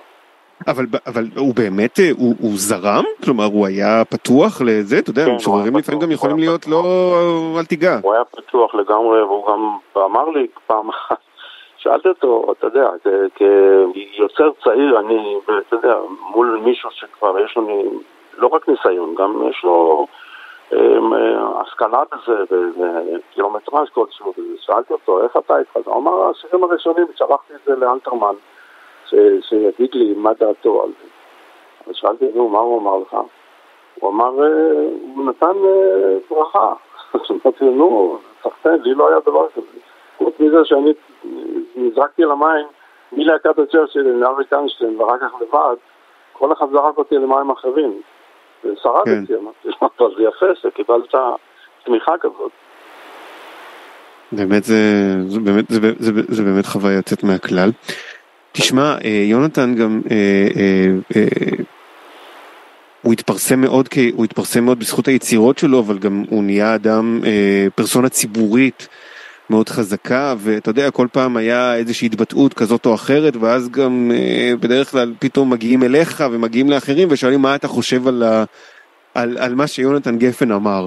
אבל, 0.67 0.85
אבל 1.07 1.23
הוא 1.37 1.55
באמת, 1.55 1.99
אה, 1.99 2.09
הוא, 2.17 2.35
הוא 2.39 2.51
זרם? 2.53 3.03
כלומר, 3.25 3.45
הוא 3.45 3.65
היה 3.65 4.05
פתוח 4.05 4.61
לזה? 4.61 4.99
אתה 4.99 5.09
יודע, 5.09 5.25
כן, 5.25 5.35
משוררים 5.35 5.75
לפעמים 5.75 6.01
גם 6.01 6.11
יכולים 6.11 6.39
להיות 6.39 6.61
פתוח. 6.61 6.73
לא, 6.73 7.59
אל 7.59 7.65
תיגע. 7.65 7.99
הוא 8.03 8.13
היה 8.13 8.25
פתוח 8.25 8.75
לגמרי, 8.75 9.23
והוא 9.23 9.47
גם 9.47 9.77
אמר 9.95 10.29
לי 10.29 10.47
פעם 10.67 10.89
אחת, 10.89 11.17
שאלתי 11.81 12.09
אותו, 12.09 12.53
אתה 12.57 12.67
יודע, 12.67 12.89
כיוצר 13.35 14.49
צעיר, 14.63 14.99
אני, 14.99 15.35
אתה 15.67 15.75
יודע, 15.75 15.95
מול 16.35 16.61
מישהו 16.65 16.89
שכבר 16.91 17.39
יש 17.39 17.57
לו 17.57 17.83
לא 18.37 18.47
רק 18.47 18.69
ניסיון, 18.69 19.15
גם 19.17 19.43
יש 19.49 19.61
לו... 19.63 20.07
אמ, 20.73 21.13
השכלה 21.59 22.03
בזה, 22.11 22.43
וקילומטראז' 22.49 23.89
כלשהו, 23.89 24.33
ושאלתי 24.55 24.93
אותו, 24.93 25.23
איך 25.23 25.37
אתה 25.37 25.57
התחלת? 25.57 25.85
הוא 25.85 25.95
אמר, 25.95 26.29
השירים 26.29 26.63
הראשונים, 26.63 27.05
שלחתי 27.15 27.53
את 27.53 27.59
זה 27.65 27.75
לאלתרמן, 27.75 28.35
שיגיד 29.41 29.89
לי 29.93 30.13
מה 30.17 30.33
דעתו 30.33 30.83
על 30.83 30.89
זה. 30.89 31.07
אז 31.87 31.95
שאלתי, 31.95 32.25
נו, 32.35 32.49
מה 32.49 32.59
הוא 32.59 32.79
אמר 32.79 32.97
לך? 32.97 33.17
הוא 33.99 34.09
אמר, 34.09 34.43
אה, 34.43 34.49
הוא 35.15 35.25
נתן 35.25 35.55
אה, 35.65 36.17
ברכה. 36.29 36.73
אמרתי, 37.31 37.65
נו, 37.65 38.17
סחטיין, 38.43 38.81
לי 38.81 38.93
לא 38.93 39.09
היה 39.09 39.19
דבר 39.19 39.47
כזה. 39.49 39.79
חוץ 40.17 40.33
מזה 40.39 40.65
שאני 40.65 40.93
נזרקתי 41.75 42.21
למים 42.21 42.67
מלהקת 43.11 43.59
הצ'רצ'יל 43.59 44.07
לאריק 44.07 44.53
איינשטיין 44.53 45.01
ואחר 45.01 45.17
כך 45.17 45.31
לבד, 45.41 45.75
כל 46.33 46.53
אחד 46.53 46.65
זרק 46.71 46.97
אותי 46.97 47.15
למים 47.15 47.49
אחרים. 47.49 48.01
ושרדתי, 48.73 49.27
כן. 49.27 49.33
אמרתי, 49.33 49.79
אבל 49.99 50.07
זה 50.17 50.23
יפה 50.23 50.45
שקיבלת 50.61 51.15
תמיכה 51.85 52.11
כזאת. 52.21 52.51
באמת 54.31 54.63
זה, 54.63 54.75
זה, 55.27 55.39
באמת, 55.39 55.65
זה, 55.69 55.93
זה, 55.99 56.11
זה 56.27 56.43
באמת 56.43 56.65
חוויה 56.65 56.95
יוצאת 56.95 57.23
מהכלל. 57.23 57.69
תשמע, 58.51 58.95
אה, 59.03 59.23
יונתן 59.25 59.75
גם, 59.75 60.01
אה, 60.11 60.47
אה, 61.15 61.63
הוא 63.01 63.13
התפרסם 63.13 63.61
מאוד, 63.61 63.89
הוא 64.13 64.25
התפרסם 64.25 64.63
מאוד 64.63 64.79
בזכות 64.79 65.07
היצירות 65.07 65.57
שלו, 65.57 65.79
אבל 65.79 65.97
גם 65.97 66.23
הוא 66.29 66.43
נהיה 66.43 66.75
אדם, 66.75 67.21
פרסונה 67.75 68.09
ציבורית. 68.09 68.87
מאוד 69.49 69.69
חזקה 69.69 70.33
ואתה 70.37 70.69
יודע 70.69 70.91
כל 70.91 71.07
פעם 71.13 71.37
היה 71.37 71.75
איזושהי 71.75 72.05
התבטאות 72.05 72.53
כזאת 72.53 72.85
או 72.85 72.93
אחרת 72.93 73.35
ואז 73.35 73.69
גם 73.69 74.11
אה, 74.13 74.51
בדרך 74.59 74.91
כלל 74.91 75.13
פתאום 75.19 75.53
מגיעים 75.53 75.83
אליך 75.83 76.23
ומגיעים 76.31 76.69
לאחרים 76.69 77.07
ושואלים 77.11 77.41
מה 77.41 77.55
אתה 77.55 77.67
חושב 77.67 78.07
על, 78.07 78.23
ה, 78.23 78.43
על, 79.15 79.37
על 79.37 79.55
מה 79.55 79.67
שיונתן 79.67 80.17
גפן 80.17 80.51
אמר. 80.51 80.85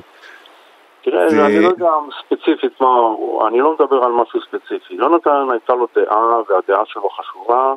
תראה, 1.02 1.26
ו... 1.32 1.46
אני 1.46 1.60
לא 1.60 1.68
יודע 1.68 1.90
ספציפית 2.24 2.80
מה, 2.80 2.88
אני 3.48 3.58
לא 3.58 3.74
מדבר 3.74 4.04
על 4.04 4.12
משהו 4.12 4.40
ספציפי. 4.40 4.94
יונתן 4.94 5.46
הייתה 5.50 5.74
לו 5.74 5.86
דעה 5.94 6.40
והדעה 6.48 6.82
שלו 6.86 7.08
חשובה 7.10 7.74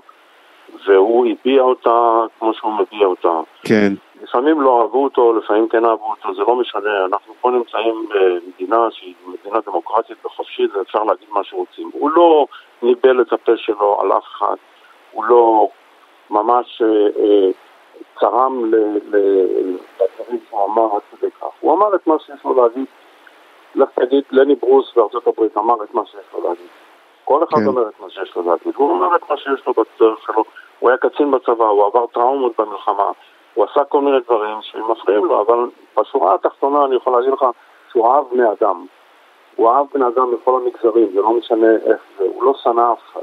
והוא 0.88 1.28
הביע 1.28 1.62
אותה 1.62 2.20
כמו 2.40 2.54
שהוא 2.54 2.74
מביע 2.74 3.08
אותה. 3.08 3.30
כן. 3.64 3.94
לפעמים 4.24 4.62
לא 4.62 4.82
אהבו 4.82 5.04
אותו, 5.04 5.34
לפעמים 5.34 5.70
כן 5.70 5.86
אהבו 5.86 6.12
אותו, 6.12 6.34
זה 6.34 6.42
לא 6.42 6.56
משנה, 6.56 7.06
אנחנו 7.06 7.34
פה 7.42 7.52
נמצאים 7.52 8.10
במדינה 8.10 8.92
שהיא 8.92 9.14
מדינה 9.28 9.60
דמוקרטית 9.66 10.26
וחופשית 10.26 10.76
ואפשר 10.76 11.04
להגיד 11.04 11.28
מה 11.32 11.44
שרוצים. 11.44 11.90
הוא 11.94 12.10
לא 12.10 12.46
ניבל 12.82 13.22
את 13.22 13.34
הפה 13.34 13.52
שלו 13.58 14.02
על 14.02 14.12
אף 14.12 14.24
אחד, 14.24 14.56
הוא 15.12 15.26
לא 15.26 15.68
ממש 16.30 16.82
אה, 16.82 16.88
אה, 17.24 17.50
צרם 18.20 18.72
לדברים 18.74 20.40
שהוא 20.50 20.66
אמר 20.66 20.96
עד 20.96 21.02
כדי 21.12 21.32
כך. 21.32 21.48
הוא 21.60 21.74
אמר 21.74 21.96
את 21.96 22.08
מה 22.08 22.16
שיש 22.20 22.46
לו 22.46 22.64
להגיד, 22.64 22.86
לך 23.76 23.90
תגיד, 23.96 24.24
לני 24.32 24.56
ברוס 24.56 24.94
בארצות 24.96 25.28
הברית 25.28 25.58
אמר 25.58 25.84
את 25.84 25.94
מה 25.94 26.02
שיש 26.06 26.34
לו 26.34 26.44
להגיד. 26.44 26.68
כל 27.26 27.44
אחד 27.44 27.58
כן. 27.58 27.68
אומר 27.68 27.90
את 27.90 28.00
מה 28.00 28.10
שיש 28.10 28.36
לו 28.36 28.42
להגיד, 28.42 28.74
הוא 28.76 28.90
אומר 28.90 29.16
את 29.16 29.30
מה 29.30 29.38
שיש 29.38 29.68
לו 29.68 29.74
בדרך 29.74 30.20
שלו. 30.26 30.44
הוא 30.80 30.90
היה 30.90 30.98
קצין 30.98 31.32
בצבא, 31.32 31.66
הוא 31.66 31.86
עבר 31.86 32.06
טראומות 32.14 32.60
במלחמה, 32.60 33.12
הוא 33.54 33.66
עשה 33.72 33.84
כל 33.84 34.02
מיני 34.02 34.20
דברים 34.20 34.58
שמפריעים 34.62 35.26
לו, 35.26 35.42
אבל 35.42 35.70
בשורה 35.98 36.36
התחתונה 36.36 36.86
אני 36.86 36.96
יכול 36.96 37.14
להגיד 37.14 37.34
לך 37.34 37.46
שהוא 37.92 38.08
אהב 38.08 38.26
בני 38.32 38.44
אדם. 38.52 38.86
הוא 39.56 39.72
אהב 39.72 39.86
בני 39.94 40.08
אדם 40.08 40.32
בכל 40.32 40.62
המגזרים, 40.62 41.10
זה 41.14 41.22
לא 41.22 41.34
משנה 41.34 41.72
איך 41.86 42.02
זה, 42.18 42.24
הוא 42.24 42.44
לא 42.44 42.54
שנא 42.64 42.94
אף 42.94 43.00
אחד. 43.12 43.22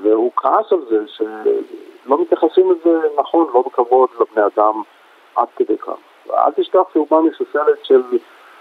והוא 0.00 0.30
כעס 0.36 0.72
על 0.72 0.80
זה 0.90 0.98
שלא 1.06 2.22
מתייחסים 2.22 2.70
לזה 2.70 2.98
נכון, 3.18 3.46
לא 3.54 3.62
בכבוד 3.66 4.08
לבני 4.20 4.42
אדם 4.46 4.82
עד 5.36 5.48
כדי 5.56 5.78
כך. 5.78 5.92
אל 6.30 6.52
תשכח 6.56 6.82
שהוא 6.92 7.06
בא 7.10 7.20
מסוסלת 7.20 7.84
של 7.84 8.02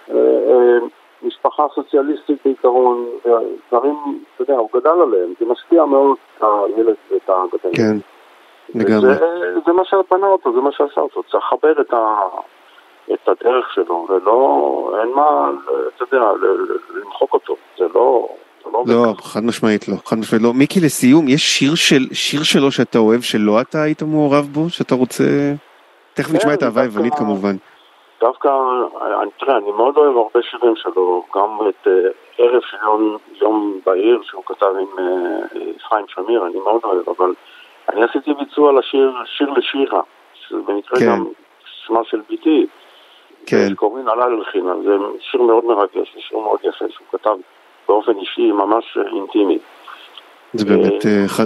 אה, 0.10 0.16
אה, 0.16 0.78
משפחה 1.24 1.64
סוציאליסטית 1.76 2.38
בעיקרון, 2.46 3.06
דברים, 3.68 3.96
אתה 4.36 4.44
יודע, 4.44 4.54
הוא 4.54 4.70
גדל 4.74 4.90
עליהם, 4.90 5.34
זה 5.40 5.46
משפיע 5.46 5.86
מאוד 5.86 6.18
את 6.38 6.44
הילד 6.44 6.96
ואת 7.12 7.30
הגדול. 7.30 7.72
כן, 7.76 7.98
לגמרי. 8.76 9.14
זה 9.66 9.74
מה 9.74 9.86
שבנה 9.86 10.28
אותו, 10.28 10.54
זה 10.54 10.62
מה 10.62 10.72
שעשה 10.72 11.02
אותו, 11.02 11.24
צריך 11.24 11.44
לכבד 11.54 11.80
את, 11.80 11.94
ה, 11.94 12.16
את 13.14 13.28
הדרך 13.28 13.74
שלו, 13.74 14.08
ולא, 14.10 15.00
אין 15.02 15.10
מה, 15.16 15.52
אתה 15.96 16.04
יודע, 16.04 16.32
למחוק 16.96 17.34
אותו, 17.34 17.56
זה 17.78 17.86
לא... 17.96 18.28
לא, 18.74 18.84
לא 18.88 19.14
חד 19.22 19.44
משמעית 19.44 19.88
לא, 19.88 19.96
חד 20.06 20.16
משמעית 20.20 20.44
לא. 20.44 20.54
מיקי 20.54 20.80
לסיום, 20.80 21.28
יש 21.28 21.42
שיר, 21.42 21.76
של, 21.76 22.14
שיר 22.14 22.44
שלו 22.44 22.72
שאתה 22.72 23.00
אוהב 23.00 23.22
שלא 23.22 23.62
אתה 23.62 23.82
היית 23.82 24.02
מעורב 24.02 24.46
בו, 24.52 24.70
שאתה 24.70 24.96
רוצה... 24.96 25.24
תכף 26.14 26.34
נשמע 26.34 26.54
את 26.54 26.64
האהבה 26.64 26.82
היוונית 26.82 27.14
כמובן. 27.16 27.56
דווקא, 28.22 28.50
אני, 29.22 29.30
תראה, 29.40 29.58
אני 29.58 29.72
מאוד 29.72 29.98
אוהב 29.98 30.18
הרבה 30.18 30.40
שירים 30.42 30.76
שלו, 30.76 31.24
גם 31.36 31.58
את 31.70 31.88
uh, 31.88 31.90
ערב 32.38 32.62
של 32.62 32.78
יום, 32.84 33.18
יום 33.42 33.80
בעיר 33.86 34.20
שהוא 34.24 34.44
כתב 34.46 34.66
עם 34.66 35.06
uh, 35.92 35.96
שמיר, 36.08 36.46
אני 36.46 36.60
מאוד 36.60 36.82
אוהב, 36.84 37.10
אבל 37.10 37.34
אני 37.94 38.04
עשיתי 38.04 38.34
ביצוע 38.34 38.80
לשיר 38.80 39.14
שיר 39.26 39.50
לשירה, 39.50 40.02
שזה 40.34 40.58
במקרה 40.68 41.00
כן. 41.00 41.06
גם 41.06 41.26
שמה 41.66 42.00
של 42.04 42.22
ביתי, 42.30 42.66
כן. 43.46 43.68
שקוראים 43.70 44.08
עלה 44.08 44.28
ללחינה, 44.28 44.74
זה 44.86 44.92
שיר 45.20 45.42
מאוד 45.42 45.66
מרגש, 45.66 46.14
זה 46.16 46.22
שיר 46.30 46.38
מאוד 46.38 46.60
יפה 46.64 46.86
שהוא 46.90 47.08
כתב 47.12 47.36
באופן 47.88 48.12
אישי, 48.18 48.52
ממש 48.52 48.98
אינטימי. 49.14 49.58
זה 50.54 50.66
באמת, 50.66 51.02
uh, 51.02 51.26
אחד, 51.26 51.46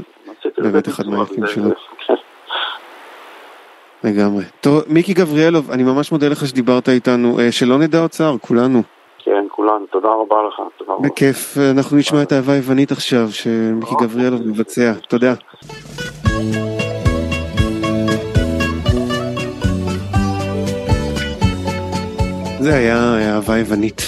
באמת 0.57 0.87
אחד 0.87 1.07
מהיפים 1.07 1.47
שלו. 1.47 1.69
כן. 2.07 2.13
לגמרי. 4.03 4.43
טוב, 4.61 4.83
מיקי 4.87 5.13
גבריאלוב, 5.13 5.71
אני 5.71 5.83
ממש 5.83 6.11
מודה 6.11 6.27
לך 6.27 6.47
שדיברת 6.47 6.89
איתנו, 6.89 7.39
אה, 7.39 7.51
שלא 7.51 7.77
נדע 7.77 8.03
אוצר, 8.03 8.35
כולנו. 8.41 8.81
כן, 9.19 9.45
כולנו, 9.49 9.85
תודה 9.85 10.09
רבה 10.09 10.35
לך, 10.47 10.61
תודה. 10.77 10.93
בכיף, 11.01 11.57
אנחנו 11.71 11.97
נשמע 11.97 12.23
את 12.23 12.31
האהבה 12.31 12.53
היוונית 12.53 12.91
עכשיו, 12.91 13.27
שמיקי. 13.31 13.95
גבריאלוב 14.01 14.47
מבצע, 14.47 14.93
תודה. 15.07 15.33
זה 22.61 22.75
היה 22.75 23.33
אהבה 23.35 23.57
יוונית 23.57 24.01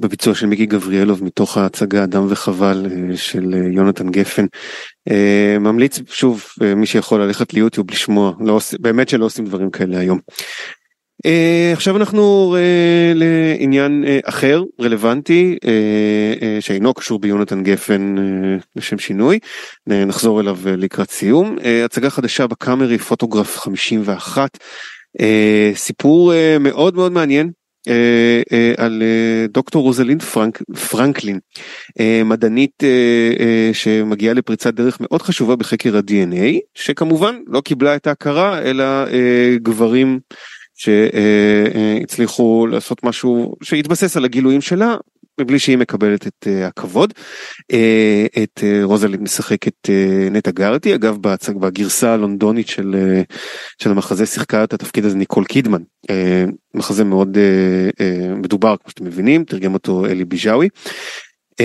בביצוע 0.00 0.34
של 0.34 0.46
מיקי 0.46 0.66
גבריאלוב 0.66 1.24
מתוך 1.24 1.56
ההצגה 1.56 2.04
אדם 2.04 2.26
וחבל 2.28 2.86
אה, 2.90 3.16
של 3.16 3.54
אה, 3.54 3.72
יונתן 3.72 4.10
גפן. 4.10 4.46
אה, 5.10 5.56
ממליץ 5.60 5.98
שוב 6.10 6.44
מי 6.76 6.86
שיכול 6.86 7.22
ללכת 7.22 7.54
ליוטיוב 7.54 7.90
לשמוע 7.90 8.32
לא 8.40 8.58
באמת 8.80 9.08
שלא 9.08 9.24
עושים 9.24 9.44
דברים 9.44 9.70
כאלה 9.70 9.98
היום. 9.98 10.18
עכשיו 11.72 11.96
אנחנו 11.96 12.56
לעניין 13.14 14.04
אחר 14.24 14.62
רלוונטי 14.80 15.56
שאינו 16.60 16.94
קשור 16.94 17.18
ביונתן 17.18 17.62
גפן 17.62 18.14
לשם 18.76 18.98
שינוי 18.98 19.38
נחזור 19.86 20.40
אליו 20.40 20.58
לקראת 20.66 21.10
סיום. 21.10 21.56
הצגה 21.84 22.10
חדשה 22.10 22.46
בקאמרי 22.46 22.98
פוטוגרף 22.98 23.58
51 23.58 24.58
אה, 25.20 25.70
סיפור 25.74 26.34
אה, 26.34 26.56
מאוד 26.60 26.94
מאוד 26.94 27.12
מעניין 27.12 27.50
אה, 27.88 28.72
על 28.76 29.02
דוקטור 29.48 29.82
רוזלין 29.82 30.18
פרנק, 30.18 30.62
פרנקלין, 30.90 31.38
מדענית 32.24 32.82
שמגיעה 33.72 34.34
לפריצת 34.34 34.74
דרך 34.74 34.98
מאוד 35.00 35.22
חשובה 35.22 35.56
בחקר 35.56 35.96
ה-DNA, 35.96 36.58
שכמובן 36.74 37.36
לא 37.46 37.60
קיבלה 37.60 37.96
את 37.96 38.06
ההכרה 38.06 38.58
אלא 38.62 38.84
גברים 39.62 40.20
שהצליחו 40.80 42.66
לעשות 42.66 43.04
משהו 43.04 43.54
שהתבסס 43.62 44.16
על 44.16 44.24
הגילויים 44.24 44.60
שלה 44.60 44.96
מבלי 45.40 45.58
שהיא 45.58 45.78
מקבלת 45.78 46.26
את 46.26 46.46
uh, 46.46 46.66
הכבוד. 46.66 47.12
Uh, 47.72 48.42
את 48.42 48.58
uh, 48.58 48.84
רוזלין 48.84 49.22
משחקת 49.22 49.88
נטע 50.30 50.50
גרטי 50.50 50.94
אגב 50.94 51.16
בגרסה 51.60 52.14
הלונדונית 52.14 52.68
של, 52.68 52.94
של 53.82 53.90
המחזה 53.90 54.26
שיחקה 54.26 54.64
את 54.64 54.72
התפקיד 54.72 55.04
הזה 55.04 55.16
ניקול 55.16 55.44
קידמן 55.44 55.82
מחזה 56.74 57.04
מאוד 57.04 57.38
מדובר 58.36 58.76
כמו 58.76 58.90
שאתם 58.90 59.04
מבינים 59.04 59.44
תרגם 59.44 59.74
אותו 59.74 60.06
אלי 60.06 60.24
ביג'אווי. 60.24 60.68
Uh, 61.52 61.62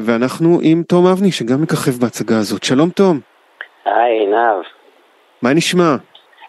ואנחנו 0.00 0.60
עם 0.62 0.82
תום 0.82 1.06
אבני 1.06 1.32
שגם 1.32 1.62
מככב 1.62 1.92
בהצגה 2.00 2.38
הזאת 2.38 2.64
שלום 2.64 2.90
תום. 2.90 3.20
היי 3.84 4.18
עינב. 4.18 4.64
מה 5.42 5.52
נשמע? 5.52 5.96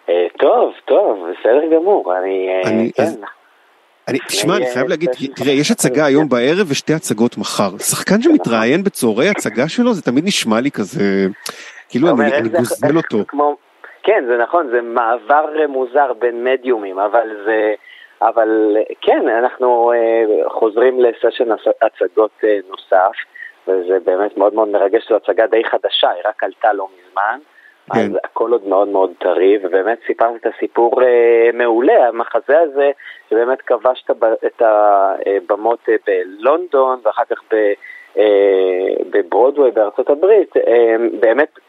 Uh, 0.10 0.38
טוב 0.38 0.74
טוב 0.86 1.28
בסדר 1.30 1.62
גמור 1.76 2.18
אני, 2.18 2.62
אני 2.66 2.92
כן. 2.96 3.04
אז... 3.04 3.20
אני, 4.08 4.20
תשמע, 4.28 4.58
אני 4.58 4.66
חייב 4.74 4.88
להגיד, 4.88 5.10
תראה, 5.36 5.52
יש 5.52 5.72
הצגה 5.72 6.06
היום 6.06 6.30
בערב 6.30 6.72
ושתי 6.72 6.94
הצגות 6.94 7.38
מחר. 7.38 7.78
שחקן 7.78 8.22
שמתראיין 8.22 8.84
בצהרי 8.84 9.30
הצגה 9.30 9.70
שלו, 9.70 9.94
זה 9.94 10.02
תמיד 10.02 10.24
נשמע 10.26 10.60
לי 10.60 10.72
כזה, 10.72 11.04
כאילו 11.90 12.08
אני 12.10 12.50
גוזל 12.50 12.98
אותו. 12.98 13.18
כן, 14.04 14.24
זה 14.28 14.38
נכון, 14.38 14.68
זה 14.72 14.82
מעבר 14.82 15.46
מוזר 15.68 16.14
בין 16.20 16.44
מדיומים, 16.44 17.00
אבל 17.00 17.28
זה... 17.46 17.74
אבל 18.22 18.78
כן, 19.02 19.28
אנחנו 19.28 19.92
חוזרים 20.48 21.00
לסשן 21.02 21.50
הצגות 21.82 22.44
נוסף, 22.70 23.12
וזה 23.68 23.98
באמת 24.06 24.38
מאוד 24.38 24.54
מאוד 24.54 24.68
מרגש, 24.68 25.10
זו 25.10 25.16
הצגה 25.16 25.48
די 25.48 25.64
חדשה, 25.64 26.10
היא 26.10 26.22
רק 26.26 26.44
עלתה 26.44 26.74
לא 26.74 26.88
מזמן. 26.94 27.40
כן. 27.94 28.00
אז 28.00 28.18
הכל 28.24 28.52
עוד 28.52 28.68
מאוד 28.68 28.88
מאוד 28.88 29.12
טרי, 29.20 29.58
ובאמת 29.64 29.98
סיפרת 30.08 30.42
את 30.42 30.54
הסיפור 30.56 31.04
אה, 31.04 31.50
מעולה, 31.54 32.08
המחזה 32.08 32.60
הזה, 32.60 32.92
שבאמת 33.30 33.62
כבשת 33.62 34.12
את 34.46 34.62
הבמות 34.62 35.80
אה, 35.90 35.96
בלונדון 36.08 37.00
ואחר 37.04 37.24
כך 37.30 37.42
ב, 37.54 37.56
אה, 38.18 39.04
בברודווי 39.10 39.72
בארצות 39.72 40.10
הברית, 40.10 40.58
אה, 40.58 40.96
באמת 41.20 41.60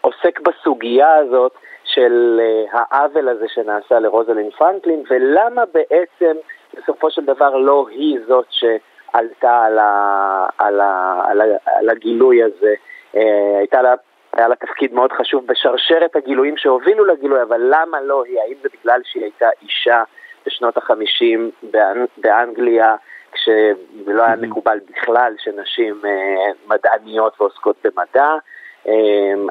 עוסק 0.00 0.40
בסוגיה 0.40 1.14
הזאת 1.14 1.52
של 1.84 2.40
אה, 2.40 2.64
העוול 2.72 3.28
הזה 3.28 3.46
שנעשה 3.48 3.98
לרוזלין 3.98 4.50
פרנקלין, 4.50 5.02
ולמה 5.10 5.62
בעצם 5.74 6.36
בסופו 6.76 7.10
של 7.10 7.24
דבר 7.24 7.56
לא 7.56 7.86
היא 7.90 8.18
זאת 8.26 8.46
שעלתה 8.50 9.64
על, 9.64 9.78
ה, 9.78 10.46
על, 10.58 10.80
ה, 10.80 11.22
על, 11.24 11.40
ה, 11.40 11.44
על 11.64 11.90
הגילוי 11.90 12.42
הזה. 12.42 12.74
אה, 13.16 13.58
הייתה 13.58 13.82
לה 13.82 13.94
היה 14.36 14.48
לה 14.48 14.56
תפקיד 14.56 14.94
מאוד 14.94 15.12
חשוב 15.12 15.46
בשרשרת 15.46 16.16
הגילויים 16.16 16.56
שהובילו 16.56 17.04
לגילוי, 17.04 17.42
אבל 17.42 17.60
למה 17.70 18.00
לא 18.00 18.24
היא? 18.24 18.40
האם 18.40 18.54
זה 18.62 18.68
בגלל 18.80 19.00
שהיא 19.04 19.22
הייתה 19.22 19.48
אישה 19.62 20.02
בשנות 20.46 20.76
החמישים 20.76 21.50
באנ... 21.62 22.04
באנגליה, 22.16 22.96
כשזה 23.32 24.12
לא 24.12 24.22
היה 24.22 24.36
מקובל 24.36 24.78
בכלל 24.90 25.34
שנשים 25.38 26.00
אה, 26.04 26.52
מדעניות 26.66 27.40
ועוסקות 27.40 27.76
במדע? 27.84 28.34
אה, 28.88 28.92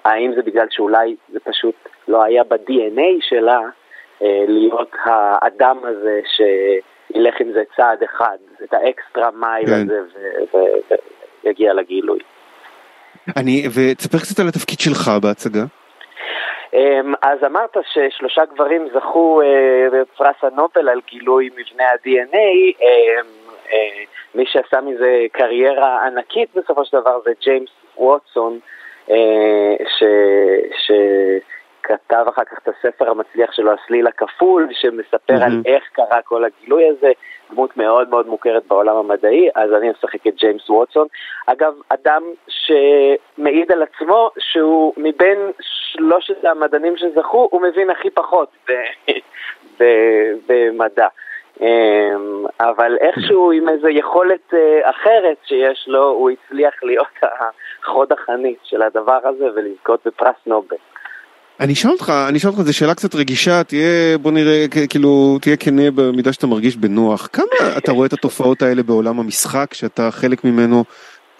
האם 0.05 0.33
זה 0.35 0.41
בגלל 0.41 0.67
שאולי 0.69 1.15
זה 1.29 1.39
פשוט 1.39 1.75
לא 2.07 2.23
היה 2.23 2.43
ב-DNA 2.43 3.19
שלה 3.19 3.59
אה, 4.21 4.43
להיות 4.47 4.91
האדם 5.03 5.77
הזה 5.83 6.21
שילך 6.25 7.41
עם 7.41 7.51
זה 7.51 7.63
צעד 7.75 8.03
אחד, 8.03 8.37
את 8.63 8.73
ה 8.73 8.83
extra 8.83 9.31
mile 9.31 9.67
כן. 9.67 9.73
הזה 9.73 10.01
ויגיע 11.43 11.73
לגילוי? 11.73 12.19
אני, 13.37 13.67
ותספר 13.67 14.17
קצת 14.17 14.39
על 14.39 14.47
התפקיד 14.47 14.79
שלך 14.79 15.11
בהצגה. 15.21 15.63
אמ, 16.73 17.13
אז 17.21 17.39
אמרת 17.45 17.77
ששלושה 17.93 18.41
גברים 18.53 18.87
זכו 18.93 19.41
אה, 19.41 19.87
בפרס 19.91 20.35
הנובל 20.41 20.89
על 20.89 21.01
גילוי 21.09 21.49
מבנה 21.49 21.83
ה-DNA, 21.83 22.81
אמ, 22.81 23.27
אה, 23.73 24.03
מי 24.35 24.43
שעשה 24.45 24.81
מזה 24.81 25.25
קריירה 25.31 26.05
ענקית 26.07 26.49
בסופו 26.55 26.85
של 26.85 26.99
דבר 26.99 27.19
זה 27.25 27.31
ג'יימס 27.41 27.69
ווטסון, 27.97 28.59
אה, 29.11 29.75
ש... 29.99 30.03
ש... 30.85 30.91
כתב 31.83 32.25
אחר 32.29 32.43
כך 32.43 32.57
את 32.63 32.67
הספר 32.67 33.09
המצליח 33.09 33.51
שלו, 33.51 33.71
הסליל 33.71 34.07
הכפול, 34.07 34.67
שמספר 34.71 35.35
mm-hmm. 35.35 35.45
על 35.45 35.61
איך 35.65 35.83
קרה 35.93 36.21
כל 36.21 36.43
הגילוי 36.45 36.89
הזה, 36.89 37.11
דמות 37.51 37.77
מאוד 37.77 38.09
מאוד 38.09 38.27
מוכרת 38.27 38.63
בעולם 38.67 38.95
המדעי, 38.95 39.49
אז 39.55 39.73
אני 39.73 39.89
משחק 39.89 40.27
את 40.27 40.35
ג'יימס 40.35 40.69
ווטסון. 40.69 41.07
אגב, 41.45 41.73
אדם 41.89 42.23
שמעיד 42.47 43.71
על 43.71 43.83
עצמו 43.83 44.29
שהוא 44.39 44.93
מבין 44.97 45.51
שלושת 45.61 46.45
המדענים 46.45 46.97
שזכו, 46.97 47.47
הוא 47.51 47.61
מבין 47.61 47.89
הכי 47.89 48.09
פחות 48.09 48.49
במדע. 50.47 51.07
אמ, 51.61 52.45
אבל 52.59 52.97
איכשהו 53.01 53.51
עם 53.51 53.69
איזו 53.69 53.89
יכולת 53.89 54.53
אה, 54.53 54.89
אחרת 54.89 55.37
שיש 55.45 55.85
לו, 55.87 56.07
הוא 56.07 56.29
הצליח 56.29 56.73
להיות 56.83 57.07
החוד 57.81 58.11
החנית 58.11 58.59
של 58.63 58.81
הדבר 58.81 59.19
הזה 59.23 59.45
ולזכות 59.55 59.99
בפרס 60.05 60.35
נובל. 60.45 60.77
אני 61.59 61.73
אשאל 61.73 61.91
אותך, 61.91 62.13
אני 62.29 62.37
אשאל 62.37 62.49
אותך, 62.49 62.61
זו 62.61 62.73
שאלה 62.73 62.95
קצת 62.95 63.15
רגישה, 63.15 63.63
תהיה, 63.63 64.17
בוא 64.17 64.31
נראה, 64.31 64.65
כאילו, 64.89 65.37
תהיה 65.41 65.55
כנה 65.55 65.91
במידה 65.91 66.33
שאתה 66.33 66.47
מרגיש 66.47 66.77
בנוח. 66.77 67.29
כמה 67.33 67.77
אתה 67.77 67.91
רואה 67.91 68.05
את 68.05 68.13
התופעות 68.13 68.61
האלה 68.61 68.83
בעולם 68.83 69.19
המשחק, 69.19 69.73
שאתה 69.73 70.11
חלק 70.11 70.43
ממנו 70.43 70.83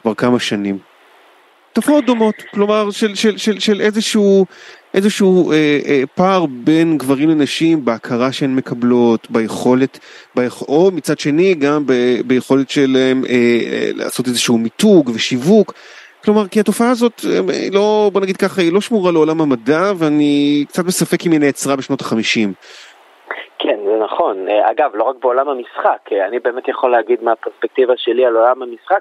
כבר 0.02 0.14
כמה 0.14 0.40
שנים? 0.40 0.78
תופעות 1.74 2.06
דומות, 2.06 2.36
כלומר 2.54 2.92
של, 2.92 3.16
של, 3.16 3.38
של, 3.38 3.60
של 3.60 3.82
איזשהו, 3.82 4.46
איזשהו 4.94 5.52
אה, 5.52 5.80
אה, 5.86 6.04
פער 6.16 6.46
בין 6.46 6.98
גברים 6.98 7.30
לנשים 7.30 7.86
בהכרה 7.86 8.32
שהן 8.32 8.56
מקבלות, 8.56 9.28
ביכולת, 9.32 10.00
ביכ... 10.36 10.62
או 10.62 10.92
מצד 10.94 11.20
שני 11.20 11.56
גם 11.56 11.84
ב, 11.86 11.94
ביכולת 12.28 12.70
שלהם 12.70 13.26
אה, 13.26 13.32
אה, 13.32 13.90
לעשות 13.94 14.28
איזשהו 14.28 14.58
מיתוג 14.58 15.12
ושיווק. 15.14 15.74
כלומר, 16.24 16.48
כי 16.48 16.60
התופעה 16.60 16.90
הזאת, 16.90 17.26
אה, 17.30 17.70
לא, 17.72 18.10
בוא 18.14 18.22
נגיד 18.22 18.38
ככה, 18.38 18.62
היא 18.62 18.72
לא 18.72 18.82
שמורה 18.82 19.12
לעולם 19.12 19.42
המדע, 19.42 19.92
ואני 19.98 20.66
קצת 20.68 20.86
בספק 20.86 21.26
אם 21.26 21.32
היא 21.32 21.40
נעצרה 21.40 21.76
בשנות 21.76 22.02
החמישים. 22.02 22.54
נכון. 24.24 24.48
אה, 24.48 24.72
אגב, 24.72 24.92
לא 24.94 25.04
רק 25.04 25.16
בעולם 25.16 25.50
המשחק, 25.50 26.00
אה, 26.12 26.26
אני 26.26 26.40
באמת 26.40 26.68
יכול 26.68 26.92
להגיד 26.92 27.24
מהפרספקטיבה 27.24 27.94
שלי 27.98 28.26
על 28.26 28.36
עולם 28.36 28.62
המשחק, 28.62 29.00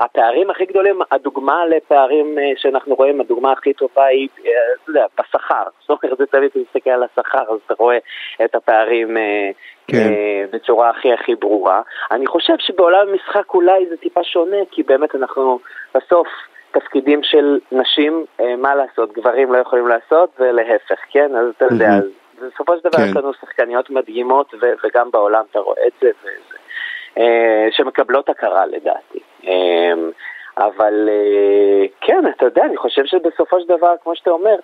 הפערים 0.00 0.50
הכי 0.50 0.64
גדולים, 0.64 1.00
הדוגמה 1.10 1.66
לפערים 1.66 2.38
שאנחנו 2.56 2.94
רואים, 2.94 3.20
הדוגמה 3.20 3.52
הכי 3.52 3.72
טובה 3.72 4.04
היא, 4.04 4.28
אתה 4.34 4.50
יודע, 4.88 5.06
בשכר. 5.20 5.62
זאת 5.80 6.04
אומרת, 6.04 6.18
זה 6.18 6.26
תמיד 6.26 6.50
מסתכל 6.56 6.90
על 6.90 7.02
השכר, 7.02 7.52
אז 7.52 7.58
אתה 7.66 7.74
רואה 7.78 7.98
את 8.44 8.54
הפערים 8.54 9.16
כן. 9.86 10.10
בצורה 10.52 10.90
הכי 10.90 11.12
הכי 11.12 11.34
ברורה. 11.34 11.82
אני 12.10 12.26
חושב 12.26 12.54
שבעולם 12.58 13.08
המשחק 13.08 13.54
אולי 13.54 13.86
זה 13.86 13.96
טיפה 13.96 14.24
שונה, 14.24 14.56
כי 14.70 14.82
באמת 14.82 15.14
אנחנו 15.14 15.58
בסוף... 15.94 16.28
תפקידים 16.72 17.22
של 17.22 17.58
נשים, 17.72 18.24
מה 18.58 18.74
לעשות, 18.74 19.12
גברים 19.12 19.52
לא 19.52 19.58
יכולים 19.58 19.88
לעשות, 19.88 20.30
ולהפך, 20.38 20.98
כן? 21.10 21.36
אז 21.36 21.46
אתה 21.56 21.64
יודע, 21.64 21.90
בסופו 22.46 22.76
של 22.76 22.88
דבר 22.88 22.98
כן. 22.98 23.04
יש 23.10 23.16
לנו 23.16 23.32
שחקניות 23.34 23.90
מדהימות, 23.90 24.54
ו- 24.54 24.72
וגם 24.84 25.10
בעולם 25.10 25.44
אתה 25.50 25.58
רואה 25.58 25.86
את 25.86 25.92
זה, 26.00 26.10
וזה, 26.22 26.56
אה, 27.18 27.68
שמקבלות 27.70 28.28
הכרה 28.28 28.66
לדעתי. 28.66 29.20
אה, 29.46 29.92
אבל 30.58 31.08
אה, 31.08 31.86
כן, 32.00 32.24
אתה 32.36 32.44
יודע, 32.44 32.64
אני 32.64 32.76
חושב 32.76 33.04
שבסופו 33.04 33.60
של 33.60 33.66
דבר, 33.66 33.94
כמו 34.02 34.16
שאתה 34.16 34.30
אומר, 34.30 34.56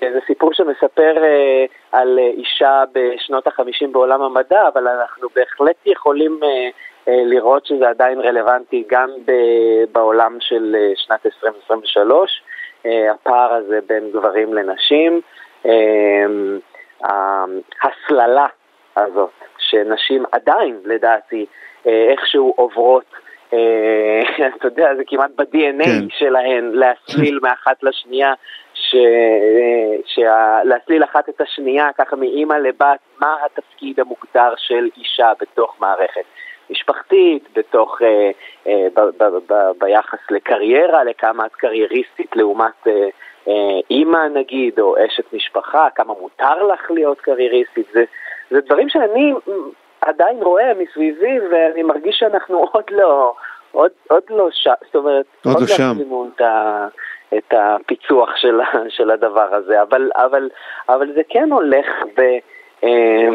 זה 0.00 0.18
סיפור 0.26 0.52
שמספר 0.52 1.24
אה, 1.24 1.64
על 1.92 2.18
אישה 2.18 2.84
בשנות 2.92 3.46
החמישים 3.46 3.92
בעולם 3.92 4.22
המדע, 4.22 4.68
אבל 4.72 4.88
אנחנו 4.88 5.28
בהחלט 5.36 5.76
יכולים 5.86 6.40
אה, 6.42 6.68
אה, 7.08 7.22
לראות 7.24 7.66
שזה 7.66 7.88
עדיין 7.88 8.20
רלוונטי 8.20 8.84
גם 8.86 9.10
ב- 9.24 9.84
בעולם 9.92 10.36
של 10.40 10.76
אה, 10.78 10.92
שנת 10.96 11.26
2023, 11.26 12.42
אה, 12.86 13.12
הפער 13.12 13.52
הזה 13.54 13.78
בין 13.86 14.10
גברים 14.10 14.54
לנשים. 14.54 15.20
אה, 15.66 16.26
ההסללה 17.04 18.46
הזאת, 18.96 19.30
שנשים 19.58 20.24
עדיין, 20.32 20.80
לדעתי, 20.84 21.46
אה, 21.86 22.10
איכשהו 22.10 22.54
עוברות, 22.56 23.04
אה, 23.52 24.20
אתה 24.56 24.66
יודע, 24.66 24.94
זה 24.96 25.02
כמעט 25.06 25.30
ב-DNA 25.36 25.84
כן. 25.84 26.08
שלהן, 26.08 26.70
להסליל 26.72 27.38
מאחת 27.44 27.82
לשנייה, 27.82 28.34
ש... 28.74 28.94
אה, 28.94 29.96
שה... 30.06 30.58
להסליל 30.64 31.04
אחת 31.04 31.28
את 31.28 31.40
השנייה, 31.40 31.88
ככה 31.98 32.16
מאימא 32.16 32.54
לבת, 32.54 32.98
מה 33.20 33.36
התפקיד 33.46 34.00
המוגדר 34.00 34.54
של 34.56 34.88
אישה 34.96 35.32
בתוך 35.40 35.76
מערכת. 35.80 36.24
משפחתית, 36.70 37.48
בתוך, 37.56 38.02
אה, 38.02 38.30
אה, 38.66 38.86
ב, 38.94 39.00
ב, 39.00 39.52
ב, 39.52 39.54
ביחס 39.78 40.18
לקריירה, 40.30 41.04
לכמה 41.04 41.46
את 41.46 41.54
קרייריסטית 41.54 42.36
לעומת 42.36 42.86
אה, 42.86 43.08
אימא 43.90 44.28
נגיד, 44.34 44.80
או 44.80 44.94
אשת 45.06 45.32
משפחה, 45.32 45.88
כמה 45.94 46.14
מותר 46.20 46.62
לך 46.62 46.90
להיות 46.90 47.20
קרייריסטית, 47.20 47.86
זה, 47.92 48.04
זה 48.50 48.60
דברים 48.60 48.88
שאני 48.88 49.34
עדיין 50.00 50.42
רואה 50.42 50.72
מסביבי 50.78 51.38
ואני 51.50 51.82
מרגיש 51.82 52.16
שאנחנו 52.18 52.58
עוד 52.72 52.84
לא, 52.90 53.34
עוד, 53.72 53.90
עוד 54.10 54.22
לא 54.30 54.48
שם, 54.50 54.72
זאת 54.86 54.96
אומרת, 54.96 55.26
עוד, 55.44 55.54
עוד 55.54 55.62
לא 55.62 55.76
שם. 55.76 55.92
את, 56.36 56.40
ה, 56.40 56.86
את 57.36 57.54
הפיצוח 57.56 58.36
של, 58.36 58.60
של 58.88 59.10
הדבר 59.10 59.54
הזה, 59.54 59.82
אבל, 59.82 60.10
אבל, 60.16 60.48
אבל 60.88 61.12
זה 61.14 61.22
כן 61.28 61.52
הולך 61.52 61.86
ב... 62.16 62.20
אה, 62.84 63.28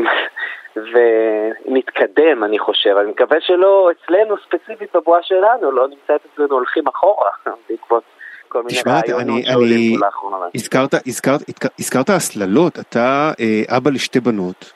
ומתקדם, 0.75 2.43
אני 2.43 2.59
חושב. 2.59 2.97
אני 2.97 3.11
מקווה 3.11 3.41
שלא 3.41 3.89
אצלנו 3.91 4.35
ספציפית 4.37 4.95
בבועה 4.95 5.23
שלנו, 5.23 5.71
לא 5.71 5.87
נמצא 5.87 6.15
את 6.15 6.21
עצמנו 6.33 6.55
הולכים 6.55 6.83
אחורה 6.87 7.29
בעקבות 7.69 8.03
כל 8.49 8.63
מיני 8.63 8.79
רעיונות 8.87 9.43
שעולים 9.45 9.99
לאחרונה. 9.99 10.37
הזכרת, 10.55 10.93
הזכרת, 11.07 11.41
הזכרת 11.79 12.09
הסללות, 12.09 12.79
אתה 12.79 13.31
אה, 13.39 13.77
אבא 13.77 13.91
לשתי 13.91 14.19
בנות. 14.19 14.73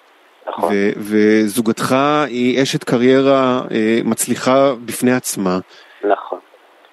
נכון. 0.47 0.69
ו- 0.73 0.91
וזוגתך 0.97 1.95
היא 2.27 2.63
אשת 2.63 2.83
קריירה 2.83 3.61
אה, 3.71 3.99
מצליחה 4.05 4.73
בפני 4.85 5.11
עצמה. 5.11 5.57
נכון. 6.03 6.39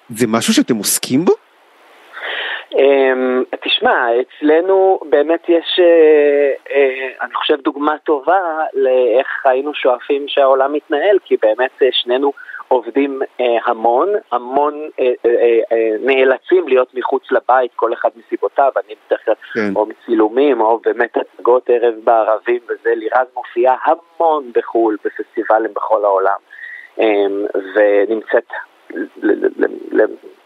זה 0.09 0.27
משהו 0.27 0.53
שאתם 0.53 0.75
עוסקים 0.75 1.25
בו? 1.25 1.33
Um, 2.73 3.57
תשמע, 3.63 4.07
אצלנו 4.21 4.99
באמת 5.09 5.49
יש, 5.49 5.79
uh, 5.79 6.69
uh, 6.69 7.23
אני 7.25 7.33
חושב, 7.33 7.55
דוגמה 7.61 7.97
טובה 8.03 8.41
לאיך 8.73 9.45
היינו 9.45 9.73
שואפים 9.73 10.25
שהעולם 10.27 10.73
מתנהל, 10.73 11.17
כי 11.25 11.37
באמת 11.41 11.71
uh, 11.81 11.85
שנינו 11.91 12.33
עובדים 12.71 13.21
uh, 13.21 13.43
המון, 13.65 14.09
המון 14.31 14.73
uh, 14.73 15.01
uh, 15.01 15.27
uh, 15.27 15.75
נאלצים 16.05 16.67
להיות 16.67 16.93
מחוץ 16.93 17.23
לבית, 17.31 17.71
כל 17.75 17.93
אחד 17.93 18.09
מסיבותיו, 18.15 18.71
אני 18.85 18.95
בדרך 19.07 19.25
כלל 19.25 19.33
כן. 19.53 19.75
או 19.75 19.85
מצילומים 19.85 20.61
או 20.61 20.79
באמת 20.79 21.17
הצגות 21.17 21.69
ערב 21.69 21.93
בערבים 22.03 22.59
וזה, 22.63 22.95
לירז 22.95 23.27
מופיעה 23.35 23.75
המון 23.85 24.51
בחו"ל, 24.55 24.97
בפסטיבלים 25.05 25.73
בכל 25.73 26.05
העולם, 26.05 26.37
um, 26.97 27.01
ונמצאת 27.75 28.47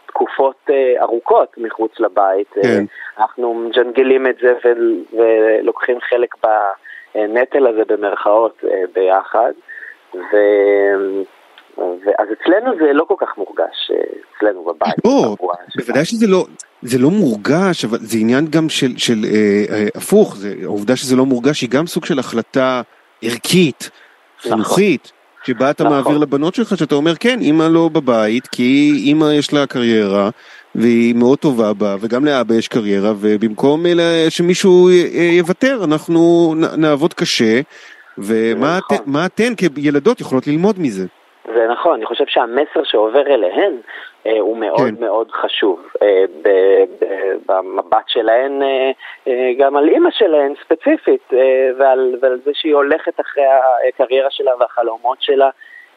תקופות 0.06 0.70
uh, 0.70 1.02
ארוכות 1.02 1.54
מחוץ 1.58 2.00
לבית. 2.00 2.50
כן. 2.62 2.84
Uh, 2.84 3.20
אנחנו 3.20 3.54
מג'נגלים 3.54 4.26
את 4.26 4.36
זה 4.42 4.54
ולוקחים 5.12 6.00
חלק 6.00 6.34
בנטל 6.44 7.66
הזה 7.66 7.82
במרכאות 7.84 8.64
uh, 8.64 8.68
ביחד. 8.94 9.52
ו... 10.14 10.36
אז 12.18 12.28
אצלנו 12.32 12.76
זה 12.78 12.92
לא 12.92 13.04
כל 13.08 13.14
כך 13.18 13.38
מורגש, 13.38 13.90
אצלנו 14.36 14.64
בבית. 14.64 14.94
או, 15.04 15.36
בוודאי 15.76 16.04
שזה 16.04 16.26
לא, 16.26 16.46
זה 16.82 16.98
לא 16.98 17.10
מורגש, 17.10 17.84
אבל 17.84 17.98
זה 18.00 18.18
עניין 18.18 18.46
גם 18.50 18.68
של, 18.68 18.96
של 18.96 19.24
אה, 19.24 19.64
אה, 19.70 19.86
הפוך, 19.94 20.36
זה, 20.36 20.54
העובדה 20.62 20.96
שזה 20.96 21.16
לא 21.16 21.26
מורגש 21.26 21.60
היא 21.60 21.70
גם 21.70 21.86
סוג 21.86 22.04
של 22.04 22.18
החלטה 22.18 22.82
ערכית, 23.22 23.90
נכון. 24.38 24.50
חינוכית, 24.50 25.12
שבה 25.44 25.70
אתה 25.70 25.84
נכון. 25.84 25.96
מעביר 25.96 26.18
לבנות 26.18 26.54
שלך, 26.54 26.78
שאתה 26.78 26.94
אומר 26.94 27.14
כן, 27.14 27.40
אימא 27.40 27.62
לא 27.62 27.88
בבית, 27.88 28.46
כי 28.46 28.92
אימא 28.96 29.32
יש 29.32 29.52
לה 29.52 29.66
קריירה, 29.66 30.30
והיא 30.74 31.14
מאוד 31.14 31.38
טובה 31.38 31.72
בה, 31.72 31.96
וגם 32.00 32.24
לאבא 32.24 32.54
יש 32.54 32.68
קריירה, 32.68 33.12
ובמקום 33.20 33.84
שמישהו 34.28 34.90
יוותר, 35.38 35.80
אנחנו 35.84 36.54
נעבוד 36.76 37.14
קשה, 37.14 37.60
ומה 38.18 38.78
נכון. 38.78 39.24
אתן 39.26 39.54
כילדות 39.54 40.20
יכולות 40.20 40.46
ללמוד 40.46 40.80
מזה? 40.80 41.06
זה 41.54 41.66
נכון, 41.66 41.94
אני 41.94 42.06
חושב 42.06 42.24
שהמסר 42.26 42.84
שעובר 42.84 43.26
אליהן 43.26 43.76
אה, 44.26 44.40
הוא 44.40 44.56
מאוד 44.56 44.94
כן. 44.98 45.04
מאוד 45.04 45.30
חשוב. 45.30 45.86
אה, 46.02 46.24
במבט 47.46 48.08
שלהן, 48.08 48.62
אה, 48.62 48.90
אה, 49.28 49.50
גם 49.58 49.76
על 49.76 49.88
אימא 49.88 50.10
שלהן 50.10 50.54
ספציפית, 50.64 51.22
אה, 51.32 51.70
ועל, 51.78 52.14
ועל 52.20 52.40
זה 52.44 52.50
שהיא 52.54 52.74
הולכת 52.74 53.20
אחרי 53.20 53.44
הקריירה 53.88 54.30
שלה 54.30 54.52
והחלומות 54.60 55.22
שלה, 55.22 55.50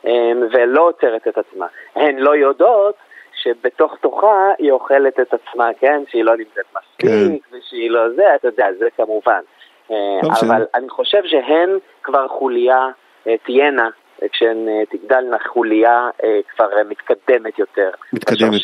אה, 0.07 0.31
ולא 0.51 0.81
עוצרת 0.81 1.27
את 1.27 1.37
עצמה. 1.37 1.67
הן 1.95 2.17
לא 2.17 2.35
יודעות 2.35 2.95
שבתוך 3.33 3.95
תוכה 4.01 4.51
היא 4.57 4.71
אוכלת 4.71 5.19
את 5.19 5.33
עצמה, 5.33 5.69
כן? 5.79 6.01
שהיא 6.09 6.23
לא 6.23 6.37
נמצאת 6.37 6.65
מספיק, 6.77 7.09
כן. 7.09 7.57
ושהיא 7.57 7.91
לא 7.91 8.09
זה, 8.09 8.35
אתה 8.35 8.47
יודע, 8.47 8.67
זה 8.79 8.87
כמובן. 8.97 9.41
אה, 9.91 10.19
אבל 10.41 10.65
אני 10.75 10.89
חושב 10.89 11.21
שהן 11.25 11.69
כבר 12.03 12.27
חוליה, 12.27 12.87
אה, 13.27 13.35
תהיינה 13.43 13.89
כשהן 14.31 14.67
אה, 14.67 14.85
תגדלנה 14.91 15.37
חוליה 15.53 16.09
אה, 16.23 16.39
כבר 16.55 16.67
מתקדמת 16.89 17.59
יותר. 17.59 17.89
מתקדמת. 18.13 18.61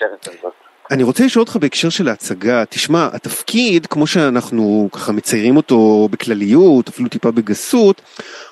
אני 0.91 1.03
רוצה 1.03 1.25
לשאול 1.25 1.41
אותך 1.41 1.55
בהקשר 1.55 1.89
של 1.89 2.07
ההצגה, 2.07 2.65
תשמע, 2.65 3.07
התפקיד, 3.13 3.85
כמו 3.85 4.07
שאנחנו 4.07 4.89
ככה 4.91 5.11
מציירים 5.11 5.57
אותו 5.57 6.07
בכלליות, 6.11 6.87
אפילו 6.87 7.09
טיפה 7.09 7.31
בגסות, 7.31 8.01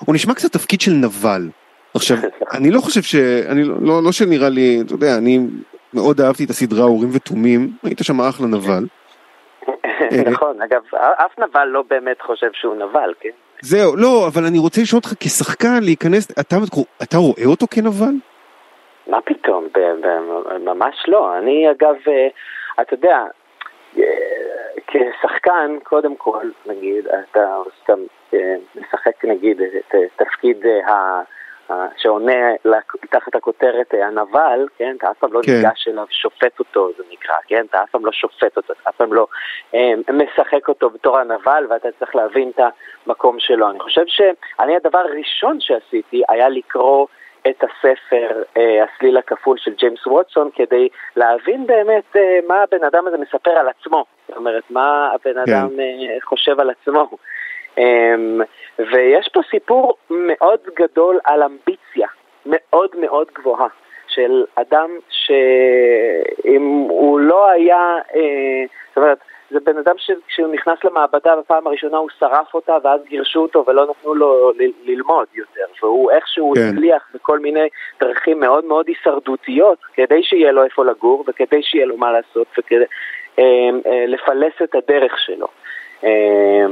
הוא 0.06 0.14
נשמע 0.14 0.34
קצת 0.34 0.52
תפקיד 0.52 0.80
של 0.80 0.90
נבל. 0.90 1.48
עכשיו, 1.94 2.16
אני 2.56 2.70
לא 2.70 2.80
חושב 2.80 3.02
ש... 3.02 3.14
אני 3.48 3.64
לא, 3.64 3.74
לא, 3.80 4.02
לא 4.02 4.12
שנראה 4.12 4.48
לי, 4.48 4.80
אתה 4.86 4.94
יודע, 4.94 5.18
אני 5.18 5.40
מאוד 5.94 6.20
אהבתי 6.20 6.44
את 6.44 6.50
הסדרה 6.50 6.84
הורים 6.84 7.10
ותומים, 7.12 7.70
היית 7.82 7.98
שם 8.02 8.20
אחלה 8.20 8.46
נבל. 8.46 8.84
נכון, 10.32 10.62
אגב, 10.62 10.82
אף 10.94 11.38
נבל 11.38 11.64
לא 11.64 11.84
באמת 11.90 12.22
חושב 12.22 12.50
שהוא 12.52 12.74
נבל, 12.74 13.14
כן? 13.20 13.30
זהו, 13.62 13.96
לא, 13.96 14.26
אבל 14.26 14.44
אני 14.44 14.58
רוצה 14.58 14.80
לשאול 14.80 14.98
אותך 15.04 15.12
כשחקן 15.20 15.82
להיכנס, 15.82 16.30
אתה, 16.30 16.56
אתה 17.02 17.16
רואה 17.16 17.44
אותו 17.46 17.66
כנבל? 17.70 18.14
מה 19.06 19.20
פתאום, 19.20 19.66
ממש 20.60 21.04
לא. 21.08 21.38
אני 21.38 21.70
אגב, 21.70 21.94
אה, 22.08 22.28
אתה 22.80 22.94
יודע, 22.94 23.24
אה, 23.98 24.02
כשחקן, 24.86 25.76
קודם 25.82 26.16
כל, 26.16 26.50
נגיד, 26.66 27.06
אתה 27.08 27.56
אה, 28.34 28.54
משחק 28.74 29.24
נגיד 29.24 29.60
את 29.62 29.94
תפקיד 30.16 30.66
ה... 30.66 31.20
שעונה 31.96 32.52
תחת 33.10 33.34
הכותרת 33.34 33.94
הנבל, 33.94 34.66
כן, 34.78 34.94
אתה 34.98 35.10
אף 35.10 35.18
פעם 35.18 35.32
לא 35.32 35.40
כן. 35.42 35.52
ניגש 35.52 35.88
אליו, 35.88 36.06
שופט 36.10 36.58
אותו, 36.58 36.90
זה 36.96 37.02
נקרא, 37.12 37.34
כן, 37.46 37.64
אתה 37.70 37.82
אף 37.82 37.90
פעם 37.90 38.06
לא 38.06 38.12
שופט 38.12 38.56
אותו, 38.56 38.72
אתה 38.72 38.90
אף 38.90 38.96
פעם 38.96 39.12
לא 39.12 39.26
אה, 39.74 39.92
משחק 40.12 40.68
אותו 40.68 40.90
בתור 40.90 41.18
הנבל, 41.18 41.66
ואתה 41.70 41.88
צריך 41.98 42.16
להבין 42.16 42.50
את 42.54 42.60
המקום 43.06 43.36
שלו. 43.38 43.70
אני 43.70 43.80
חושב 43.80 44.04
שאני, 44.06 44.76
הדבר 44.76 44.98
הראשון 44.98 45.60
שעשיתי 45.60 46.22
היה 46.28 46.48
לקרוא 46.48 47.06
את 47.50 47.64
הספר 47.64 48.42
אה, 48.56 48.84
הסליל 48.84 49.16
הכפול 49.16 49.58
של 49.58 49.70
ג'יימס 49.74 50.06
ווטסון 50.06 50.50
כדי 50.54 50.88
להבין 51.16 51.66
באמת 51.66 52.16
אה, 52.16 52.38
מה 52.48 52.62
הבן 52.62 52.84
אדם 52.84 53.06
הזה 53.06 53.16
מספר 53.18 53.50
על 53.50 53.68
עצמו, 53.68 54.04
זאת 54.28 54.36
אומרת, 54.36 54.62
מה 54.70 55.10
הבן 55.14 55.32
כן. 55.32 55.52
אדם 55.52 55.68
אה, 55.80 56.16
חושב 56.22 56.60
על 56.60 56.70
עצמו. 56.70 57.08
אמ, 57.78 58.40
ויש 58.78 59.28
פה 59.32 59.40
סיפור 59.50 59.94
מאוד 60.10 60.60
גדול 60.76 61.18
על 61.24 61.42
אמביציה, 61.42 62.08
מאוד 62.46 62.90
מאוד 63.00 63.26
גבוהה, 63.34 63.68
של 64.08 64.44
אדם 64.54 64.90
שאם 65.08 66.86
הוא 66.88 67.20
לא 67.20 67.50
היה, 67.50 67.96
אה, 68.14 68.64
זאת 68.88 68.96
אומרת, 68.96 69.18
זה 69.50 69.60
בן 69.60 69.78
אדם 69.78 69.94
שכשהוא 69.98 70.54
נכנס 70.54 70.78
למעבדה 70.84 71.36
בפעם 71.36 71.66
הראשונה 71.66 71.96
הוא 71.96 72.08
שרף 72.18 72.54
אותה 72.54 72.76
ואז 72.84 73.00
גירשו 73.08 73.40
אותו 73.40 73.64
ולא 73.66 73.86
נתנו 73.90 74.14
לו 74.14 74.50
ל- 74.50 74.90
ללמוד 74.90 75.26
יותר 75.34 75.64
והוא 75.82 76.10
איכשהו 76.10 76.52
כן. 76.54 76.60
הצליח 76.60 77.02
בכל 77.14 77.38
מיני 77.38 77.68
דרכים 78.00 78.40
מאוד 78.40 78.64
מאוד 78.64 78.88
הישרדותיות 78.88 79.78
כדי 79.94 80.22
שיהיה 80.22 80.52
לו 80.52 80.64
איפה 80.64 80.84
לגור 80.84 81.24
וכדי 81.28 81.62
שיהיה 81.62 81.86
לו 81.86 81.96
מה 81.96 82.12
לעשות 82.12 82.46
וכדי 82.58 82.84
אה, 83.38 83.44
אה, 83.86 84.04
לפלס 84.06 84.54
את 84.62 84.74
הדרך 84.74 85.18
שלו. 85.18 85.48
אה, 86.04 86.66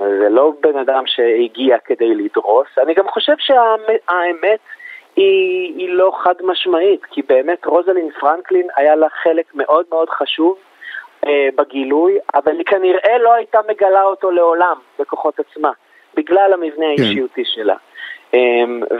זה 0.00 0.28
לא 0.28 0.52
בן 0.60 0.78
אדם 0.78 1.02
שהגיע 1.06 1.78
כדי 1.84 2.14
לדרוס. 2.14 2.66
אני 2.82 2.94
גם 2.94 3.08
חושב 3.08 3.34
שהאמת 3.38 4.60
היא, 5.16 5.74
היא 5.76 5.88
לא 5.88 6.12
חד 6.22 6.34
משמעית, 6.44 7.04
כי 7.04 7.22
באמת 7.22 7.66
רוזלין 7.66 8.10
פרנקלין 8.20 8.66
היה 8.76 8.94
לה 8.96 9.06
חלק 9.22 9.46
מאוד 9.54 9.84
מאוד 9.90 10.10
חשוב 10.10 10.56
אה, 11.26 11.48
בגילוי, 11.56 12.18
אבל 12.34 12.56
היא 12.56 12.66
כנראה 12.66 13.18
לא 13.18 13.32
הייתה 13.32 13.58
מגלה 13.68 14.02
אותו 14.02 14.30
לעולם 14.30 14.76
בכוחות 14.98 15.40
עצמה, 15.40 15.70
בגלל 16.14 16.52
המבנה 16.52 16.86
כן. 16.96 17.02
האישיותי 17.02 17.44
שלה. 17.44 17.76
אה, 18.34 18.40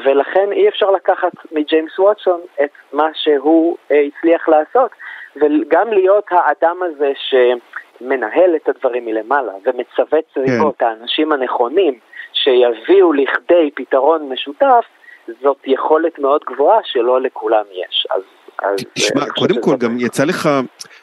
ולכן 0.05 0.53
אי 0.53 0.69
אפשר 0.69 0.91
לקחת 0.91 1.33
מג'יימס 1.53 1.99
ווטסון 1.99 2.41
את 2.65 2.71
מה 2.93 3.09
שהוא 3.15 3.77
אה, 3.91 4.01
הצליח 4.01 4.49
לעשות, 4.49 4.91
וגם 5.37 5.93
להיות 5.93 6.25
האדם 6.31 6.83
הזה 6.83 7.13
ש... 7.15 7.35
מנהל 8.01 8.57
את 8.57 8.69
הדברים 8.69 9.05
מלמעלה 9.05 9.53
ומצווה 9.53 10.19
סביבו 10.33 10.71
את 10.71 10.75
כן. 10.79 10.87
האנשים 10.87 11.33
הנכונים 11.33 11.99
שיביאו 12.33 13.13
לכדי 13.13 13.71
פתרון 13.75 14.29
משותף, 14.29 14.85
זאת 15.43 15.57
יכולת 15.67 16.19
מאוד 16.19 16.41
גבוהה 16.47 16.79
שלא 16.85 17.21
לכולם 17.21 17.65
יש. 17.73 18.07
אז 18.11 18.23
תשמע, 18.95 19.27
קודם 19.39 19.63
כל 19.63 19.77
גם 19.77 19.97
יצא 19.99 20.25
לך, 20.25 20.49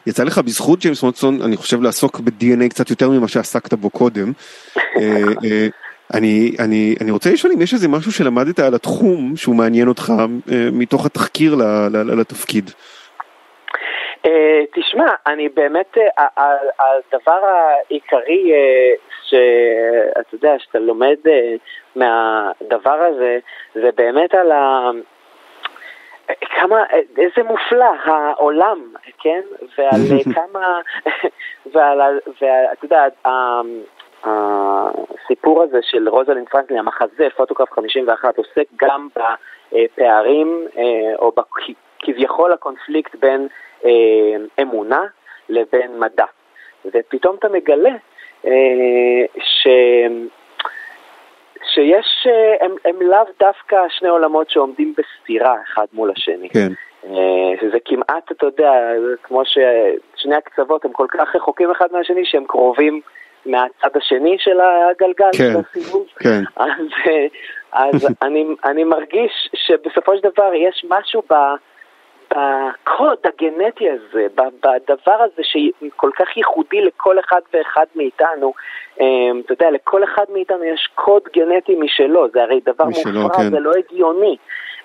יצא 0.08 0.24
לך 0.24 0.38
בזכות 0.38 0.80
ג'יימס 0.80 1.04
מונסון, 1.04 1.42
אני 1.42 1.58
חושב 1.58 1.82
לעסוק 1.82 2.20
ב-DNA 2.20 2.70
קצת 2.70 2.90
יותר 2.90 3.10
ממה 3.10 3.28
שעסקת 3.28 3.74
בו 3.74 3.90
קודם. 3.90 4.32
אה, 4.78 5.24
אה, 5.44 5.68
אני, 6.14 6.56
אני, 6.60 6.96
אני 7.02 7.12
רוצה 7.12 7.32
לשאול 7.32 7.54
אם 7.54 7.62
יש 7.62 7.74
איזה 7.74 7.88
משהו 7.88 8.12
שלמדת 8.12 8.60
על 8.60 8.74
התחום 8.76 9.36
שהוא 9.36 9.56
מעניין 9.56 9.88
אותך 9.88 10.14
אה, 10.52 10.68
מתוך 10.72 11.06
התחקיר 11.06 11.56
לתפקיד. 12.18 12.72
Uh, 14.26 14.30
תשמע, 14.74 15.08
אני 15.28 15.50
באמת, 15.50 15.98
uh, 15.98 16.22
הדבר 16.80 17.46
העיקרי 17.46 18.52
uh, 18.52 19.02
שאתה 19.24 20.36
יודע, 20.36 20.60
שאתה 20.60 20.80
לומד 20.80 21.18
מהדבר 21.96 22.94
הזה, 22.94 23.40
זה 23.76 23.90
באמת 23.96 24.36
על 24.36 24.52
ה... 24.52 24.90
כמה, 26.42 26.84
איזה 27.18 27.44
מופלא 27.44 27.92
העולם, 28.04 28.94
כן? 29.20 29.42
ועל 29.78 30.00
כמה, 30.36 30.80
ועל, 31.74 32.20
ואתה 32.28 32.86
יודע, 32.86 33.06
הסיפור 34.24 35.64
הזה 35.64 35.80
של 35.82 36.10
רוזלין 36.10 36.46
פרנקלין, 36.46 36.80
המחזה, 36.80 37.28
פוטוקרף 37.36 37.72
51, 37.72 38.38
עוסק 38.38 38.66
גם 38.76 39.08
בפערים, 39.16 40.68
או 41.20 41.32
כביכול 42.00 42.54
הקונפליקט 42.54 43.16
בין 43.16 43.42
אה, 43.42 43.48
אמונה 44.62 45.02
לבין 45.50 46.00
מדע. 46.00 46.26
ופתאום 46.86 47.36
אתה 47.36 47.50
מגלה 47.50 47.96
אה, 48.46 48.52
ש... 49.38 49.68
שיש, 51.74 52.28
אה, 52.28 52.66
הם, 52.66 52.76
הם 52.86 53.02
לאו 53.02 53.24
דווקא 53.40 53.78
שני 53.90 54.10
עולמות 54.10 54.50
שעומדים 54.50 54.94
בסתירה 54.98 55.56
אחד 55.64 55.86
מול 55.94 56.12
השני. 56.12 56.50
כן. 56.50 56.68
שזה 57.62 57.78
כמעט, 57.86 58.32
אתה 58.32 58.46
יודע, 58.46 58.72
כמו 59.24 59.42
ששני 59.46 60.36
הקצוות 60.36 60.86
הם 60.86 60.92
כל 60.92 61.08
כך 61.10 61.36
רחוקים 61.36 61.72
אחד 61.72 61.88
מהשני 61.92 62.26
שהם 62.26 62.46
קרובים 62.46 63.02
מהצד 63.46 63.98
השני 63.98 64.36
של 64.40 64.60
הגלגל, 64.60 65.30
כן, 65.32 65.38
של 65.38 65.60
הסיבוב. 65.60 66.08
כן. 66.20 66.42
אז, 66.56 66.72
אז 67.72 68.08
אני, 68.26 68.46
אני 68.66 68.84
מרגיש 68.84 69.50
שבסופו 69.56 70.18
של 70.18 70.30
דבר 70.30 70.54
יש 70.54 70.86
משהו 70.90 71.22
ב... 71.32 71.34
בקוד 72.34 73.18
הגנטי 73.24 73.90
הזה, 73.90 74.28
בדבר 74.36 75.22
הזה 75.24 75.42
שכל 75.44 76.10
כך 76.16 76.38
ייחודי 76.38 76.82
לכל 76.82 77.20
אחד 77.20 77.42
ואחד 77.54 77.86
מאיתנו, 77.96 78.54
אמ, 79.00 79.42
אתה 79.46 79.54
יודע, 79.54 79.72
לכל 79.72 80.04
אחד 80.04 80.24
מאיתנו 80.34 80.64
יש 80.64 80.90
קוד 80.96 81.22
גנטי 81.36 81.76
משלו, 81.76 82.28
זה 82.34 82.44
הרי 82.44 82.60
דבר 82.66 82.86
מופרע, 82.86 83.30
כן. 83.38 83.50
זה 83.50 83.60
לא 83.60 83.72
הגיוני. 83.78 84.38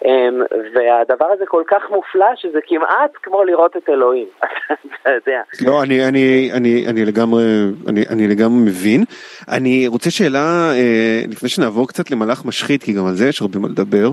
אמ, 0.04 0.42
והדבר 0.74 1.26
הזה 1.32 1.44
כל 1.46 1.62
כך 1.66 1.82
מופלא 1.90 2.26
שזה 2.36 2.58
כמעט 2.66 3.10
כמו 3.22 3.44
לראות 3.44 3.76
את 3.76 3.88
אלוהים, 3.88 4.26
אתה 5.02 5.10
יודע. 5.10 5.40
לא, 5.60 5.82
אני, 5.82 6.08
אני, 6.08 6.50
אני, 6.52 6.86
אני, 6.86 7.04
לגמרי, 7.04 7.44
אני, 7.88 8.04
אני 8.10 8.28
לגמרי 8.28 8.60
מבין. 8.60 9.04
אני 9.48 9.86
רוצה 9.86 10.10
שאלה, 10.10 10.70
אה, 10.72 11.22
לפני 11.28 11.48
שנעבור 11.48 11.88
קצת 11.88 12.10
למלאך 12.10 12.44
משחית, 12.44 12.82
כי 12.82 12.92
גם 12.92 13.06
על 13.06 13.14
זה 13.14 13.28
יש 13.28 13.42
הרבה 13.42 13.58
מה 13.58 13.68
לדבר. 13.68 14.10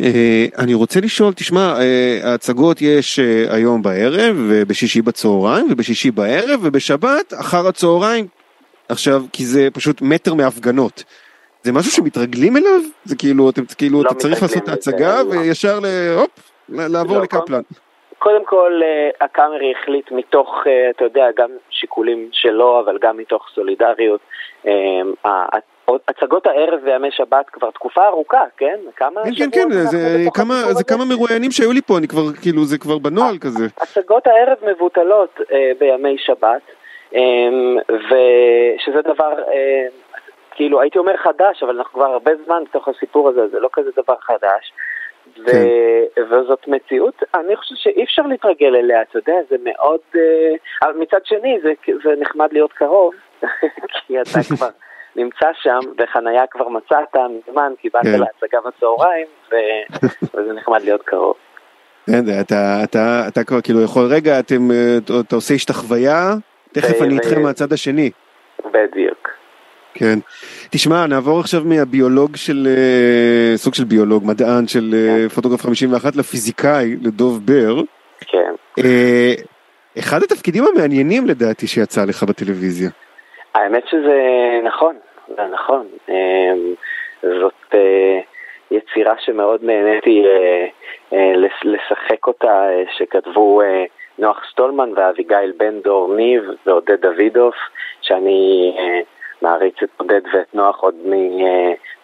אה, 0.00 0.46
אני 0.58 0.74
רוצה 0.74 1.00
לשאול, 1.00 1.32
תשמע, 1.32 1.80
אה, 1.80 2.20
ההצגות 2.30 2.82
יש 2.82 3.18
היום 3.50 3.82
בערב, 3.82 4.36
ובשישי 4.48 5.02
בצהריים, 5.02 5.66
ובשישי 5.70 6.10
בערב, 6.10 6.60
ובשבת 6.62 7.34
אחר 7.40 7.68
הצהריים. 7.68 8.26
עכשיו, 8.88 9.22
כי 9.32 9.44
זה 9.46 9.68
פשוט 9.72 10.02
מטר 10.02 10.34
מהפגנות. 10.34 11.04
זה 11.62 11.72
משהו 11.72 11.92
שמתרגלים 11.92 12.56
אליו? 12.56 12.80
זה 13.04 13.16
כאילו, 13.16 13.50
אתם, 13.50 13.62
כאילו, 13.78 14.02
לא 14.02 14.08
אתה 14.08 14.14
צריך 14.14 14.42
לעשות 14.42 14.62
את 14.62 14.68
ההצגה 14.68 15.14
וישר 15.30 15.78
ל... 15.80 15.86
הופ, 16.18 16.30
לעבור 16.68 17.16
לא, 17.16 17.22
לקפלן. 17.22 17.62
קודם 18.18 18.44
כל, 18.44 18.80
אה, 18.84 19.10
הקאמרי 19.20 19.72
החליט 19.72 20.12
מתוך, 20.12 20.64
אה, 20.66 20.90
אתה 20.90 21.04
יודע, 21.04 21.26
גם 21.36 21.50
שיקולים 21.70 22.28
שלו, 22.32 22.80
אבל 22.80 22.98
גם 23.00 23.16
מתוך 23.16 23.46
סולידריות. 23.54 24.20
אה, 24.66 25.46
הצגות 26.08 26.46
הערב 26.46 26.80
וימי 26.84 27.08
שבת 27.10 27.50
כבר 27.52 27.70
תקופה 27.70 28.06
ארוכה, 28.06 28.42
כן? 28.56 28.76
כמה 28.96 29.20
כן, 29.24 29.50
כן, 29.50 29.50
כן, 29.50 29.70
זה 29.70 30.24
כמה, 30.34 30.54
זה 30.72 30.84
כמה 30.84 31.04
מרואיינים 31.04 31.50
שהיו 31.50 31.72
לי 31.72 31.82
פה, 31.82 31.98
אני 31.98 32.08
כבר, 32.08 32.32
כאילו, 32.42 32.64
זה 32.64 32.78
כבר 32.78 32.98
בנוהל 32.98 33.38
כזה. 33.38 33.66
הצגות 33.80 34.26
הערב 34.26 34.58
מבוטלות 34.62 35.40
בימי 35.78 36.16
שבת, 36.18 36.62
ושזה 37.88 39.02
דבר 39.02 39.32
כאילו, 40.58 40.80
הייתי 40.80 40.98
אומר 40.98 41.16
חדש, 41.16 41.62
אבל 41.62 41.76
אנחנו 41.76 41.92
כבר 41.92 42.06
הרבה 42.06 42.32
זמן 42.44 42.62
בתוך 42.68 42.88
הסיפור 42.88 43.28
הזה, 43.28 43.48
זה 43.48 43.60
לא 43.60 43.68
כזה 43.72 43.90
דבר 43.96 44.14
חדש. 44.20 44.72
ו... 45.38 45.46
כן. 45.46 46.22
וזאת 46.22 46.68
מציאות, 46.68 47.22
אני 47.34 47.56
חושב 47.56 47.74
שאי 47.74 48.04
אפשר 48.04 48.22
להתרגל 48.22 48.76
אליה, 48.76 49.02
אתה 49.02 49.18
יודע, 49.18 49.34
זה 49.50 49.56
מאוד... 49.64 50.00
אה, 50.16 50.20
אבל 50.82 50.92
מצד 50.98 51.18
שני, 51.24 51.58
זה, 51.62 51.72
זה 52.04 52.14
נחמד 52.20 52.48
להיות 52.52 52.72
קרוב, 52.72 53.14
כי 54.06 54.20
אתה 54.20 54.38
כבר 54.56 54.68
נמצא 55.16 55.48
שם, 55.62 55.78
וחנייה 55.98 56.46
כבר 56.46 56.68
מצאת 56.68 57.16
מזמן, 57.16 57.72
כי 57.78 57.88
באת 57.88 58.02
כן. 58.02 58.20
להצגה 58.20 58.58
בצהריים, 58.66 59.26
ו... 59.52 59.54
וזה 60.34 60.52
נחמד 60.52 60.82
להיות 60.82 61.02
קרוב. 61.02 61.34
כן, 62.06 62.24
אתה, 62.40 62.80
אתה, 62.84 63.24
אתה 63.28 63.44
כבר 63.44 63.60
כאילו 63.60 63.82
יכול, 63.82 64.06
רגע, 64.10 64.38
אתם, 64.38 64.68
אתה 65.26 65.36
עושה 65.36 65.54
השתחוויה, 65.54 66.34
תכף 66.72 67.02
אני 67.02 67.14
איתכם 67.14 67.42
מהצד 67.42 67.72
השני. 67.72 68.10
בדיוק. 68.72 69.27
כן. 69.94 70.18
תשמע, 70.70 71.06
נעבור 71.06 71.40
עכשיו 71.40 71.60
מהביולוג 71.64 72.36
של, 72.36 72.66
אה, 72.66 73.56
סוג 73.56 73.74
של 73.74 73.84
ביולוג, 73.84 74.22
מדען 74.26 74.66
של 74.66 74.94
אה, 74.94 75.28
כן. 75.28 75.28
פוטוגרף 75.28 75.60
51 75.60 76.16
לפיזיקאי, 76.16 76.96
לדוב 77.02 77.40
בר. 77.46 77.82
כן. 78.20 78.52
אה, 78.78 79.34
אחד 79.98 80.22
התפקידים 80.22 80.64
המעניינים 80.64 81.26
לדעתי 81.26 81.66
שיצא 81.66 82.04
לך 82.04 82.22
בטלוויזיה. 82.22 82.90
האמת 83.54 83.82
שזה 83.90 84.18
נכון, 84.64 84.96
זה 85.28 85.42
נכון. 85.52 85.86
זאת 87.22 87.74
יצירה 88.70 89.14
שמאוד 89.18 89.60
נהניתי 89.64 90.22
לשחק 91.64 92.26
אותה, 92.26 92.68
שכתבו 92.98 93.62
נוח 94.18 94.42
סטולמן 94.50 94.90
ואביגיל 94.96 95.52
בן 95.56 95.80
דור 95.80 96.14
ניב 96.16 96.42
ועודד 96.66 97.00
דוידוף, 97.00 97.54
שאני 98.00 98.72
מעריץ 99.48 99.74
את 99.82 99.88
עודד 99.96 100.20
ואת 100.34 100.54
נוח 100.54 100.80
עוד 100.80 100.94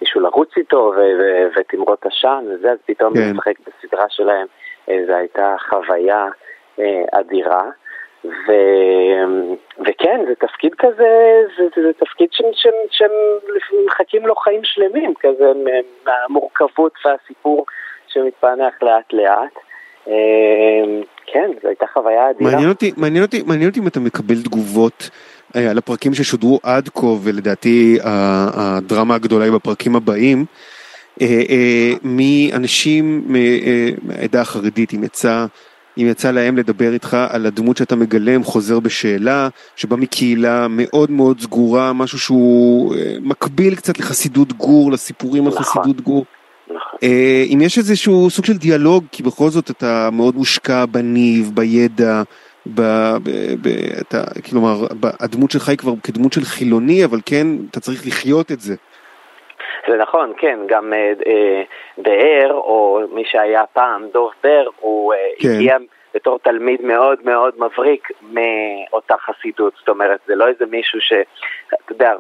מישהו 0.01 0.21
לרוץ 0.21 0.49
איתו 0.57 0.93
ותמרות 1.57 2.07
עשן 2.07 2.45
וזה, 2.51 2.73
אז 2.73 2.79
פתאום 2.87 3.15
כן. 3.15 3.21
לשחק 3.21 3.55
בסדרה 3.61 4.07
שלהם, 4.09 4.47
זו 4.87 5.13
הייתה 5.13 5.57
חוויה 5.69 6.27
אדירה. 7.13 7.63
ו... 8.25 8.53
וכן, 9.87 10.21
זה 10.29 10.35
תפקיד 10.35 10.73
כזה, 10.79 11.43
זה, 11.57 11.83
זה, 11.83 11.93
תפקיד 11.93 12.29
שמחכים 12.91 14.27
לו 14.27 14.37
חיים 14.37 14.61
שלמים, 14.65 15.15
כזה 15.21 15.53
מהמורכבות 16.07 16.93
והסיפור 17.05 17.67
שמתפענח 18.09 18.75
לאט 18.83 19.13
לאט. 19.13 19.55
כן, 21.27 21.51
זו 21.63 21.69
הייתה 21.69 21.87
חוויה 21.93 22.31
אדירה. 22.31 22.51
מעניין 22.51 22.69
אותי, 22.69 22.93
מעניין 22.97 23.25
אותי, 23.25 23.43
מעניין 23.47 23.69
אותי 23.69 23.81
אם 23.81 23.87
אתה 23.87 24.01
מקבל 24.01 24.43
תגובות 24.45 25.03
אה, 25.03 25.34
על 25.55 25.79
הפרקים 25.79 26.15
ששודרו 26.15 26.61
עד 26.63 26.89
כה, 26.95 27.07
ולדעתי 27.07 27.99
הדרמה 28.03 29.15
הגדולה 29.15 29.45
היא 29.45 29.53
בפרקים 29.53 29.97
הבאים, 29.97 30.45
אה, 31.21 31.43
אה, 31.49 31.93
מאנשים 32.03 33.25
מהעדה 34.05 34.41
החרדית, 34.41 34.95
אם 34.95 35.05
יצא... 35.05 35.47
אם 35.99 36.07
יצא 36.07 36.31
להם 36.31 36.57
לדבר 36.57 36.93
איתך 36.93 37.17
על 37.31 37.47
הדמות 37.47 37.77
שאתה 37.77 37.97
מגלם, 37.97 38.45
חוזר 38.45 38.81
בשאלה, 38.81 39.49
שבא 39.77 39.97
מקהילה 39.97 40.67
מאוד 40.71 41.11
מאוד 41.11 41.41
סגורה, 41.41 41.93
משהו 41.93 42.19
שהוא 42.19 42.95
מקביל 43.23 43.75
קצת 43.75 43.99
לחסידות 43.99 44.53
גור, 44.53 44.93
לסיפורים 44.93 45.49
נכון. 45.49 45.59
על 45.59 45.65
חסידות 45.65 46.01
גור. 46.01 46.25
נכון. 46.65 46.99
אם 47.53 47.61
יש 47.63 47.79
איזשהו 47.79 48.31
סוג 48.31 48.45
של 48.45 48.57
דיאלוג, 48.57 49.05
כי 49.13 49.23
בכל 49.23 49.51
זאת 49.51 49.71
אתה 49.71 50.09
מאוד 50.13 50.37
מושקע 50.37 50.87
בניב, 50.87 51.51
בידע, 51.55 52.23
ב, 52.67 52.81
ב, 53.25 53.31
ב, 53.63 53.69
אתה, 54.01 54.19
כלומר, 54.51 54.75
הדמות 55.21 55.51
שלך 55.51 55.69
היא 55.69 55.79
כבר 55.79 55.93
כדמות 56.03 56.33
של 56.33 56.41
חילוני, 56.41 57.05
אבל 57.05 57.19
כן, 57.27 57.47
אתה 57.71 57.81
צריך 57.81 58.07
לחיות 58.07 58.53
את 58.53 58.61
זה. 58.61 58.75
זה 59.89 59.97
נכון, 59.97 60.33
כן, 60.39 60.59
גם 60.67 60.93
אה, 60.93 61.13
אה, 61.27 61.63
באר, 61.99 62.53
או 62.53 63.01
מי 63.13 63.23
שהיה 63.27 63.63
פעם, 63.73 64.07
דוב 64.13 64.33
בר, 64.45 64.65
הוא 64.81 65.15
אה, 65.15 65.19
כן. 65.39 65.49
הגיע 65.49 65.77
בתור 66.15 66.39
תלמיד 66.39 66.81
מאוד 66.83 67.19
מאוד 67.25 67.55
מבריק 67.59 68.09
מאותה 68.23 69.15
חסידות, 69.19 69.73
זאת 69.79 69.89
אומרת, 69.89 70.21
זה 70.27 70.35
לא 70.35 70.49
איזה 70.49 70.67
מישהו 70.71 71.01
ש... 71.01 71.13
אתה 71.69 71.93
יודע, 71.93 72.13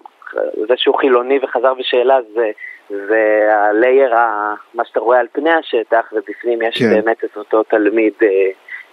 זה 0.69 0.75
שהוא 0.77 0.99
חילוני 0.99 1.39
וחזר 1.43 1.75
בשאלה 1.75 2.19
זה, 2.35 2.51
זה 2.91 3.49
הלייר, 3.51 4.15
ה, 4.15 4.55
מה 4.75 4.85
שאתה 4.85 5.01
רואה 5.01 5.21
על 5.21 5.27
פני 5.33 5.51
השטח, 5.51 6.13
ובפנים 6.13 6.63
יש 6.63 6.79
כן. 6.79 6.91
באמת 6.91 7.25
את 7.25 7.37
אותו 7.37 7.63
תלמיד 7.63 8.13
אה, 8.23 8.29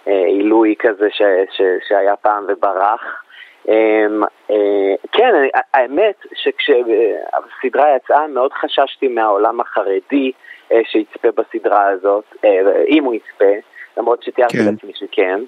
עילוי 0.06 0.76
כזה 0.80 1.08
ש, 1.12 1.22
ש, 1.52 1.62
שהיה 1.88 2.16
פעם 2.16 2.46
וברח. 2.48 3.24
אמ, 3.68 4.24
אה, 4.52 4.96
כן, 5.12 5.34
האמת 5.74 6.16
שכשהסדרה 6.34 7.96
יצאה 7.96 8.28
מאוד 8.28 8.54
חששתי 8.54 9.08
מהעולם 9.08 9.60
החרדי 9.60 10.32
אה, 10.72 10.82
שיצפה 10.84 11.28
בסדרה 11.32 11.88
הזאת, 11.88 12.24
אם 12.88 13.04
הוא 13.04 13.14
יצפה, 13.14 13.54
למרות 13.98 14.24
שתיארתי 14.24 14.58
כן. 14.58 14.64
לעצמי 14.72 14.92
שכן, 14.96 15.40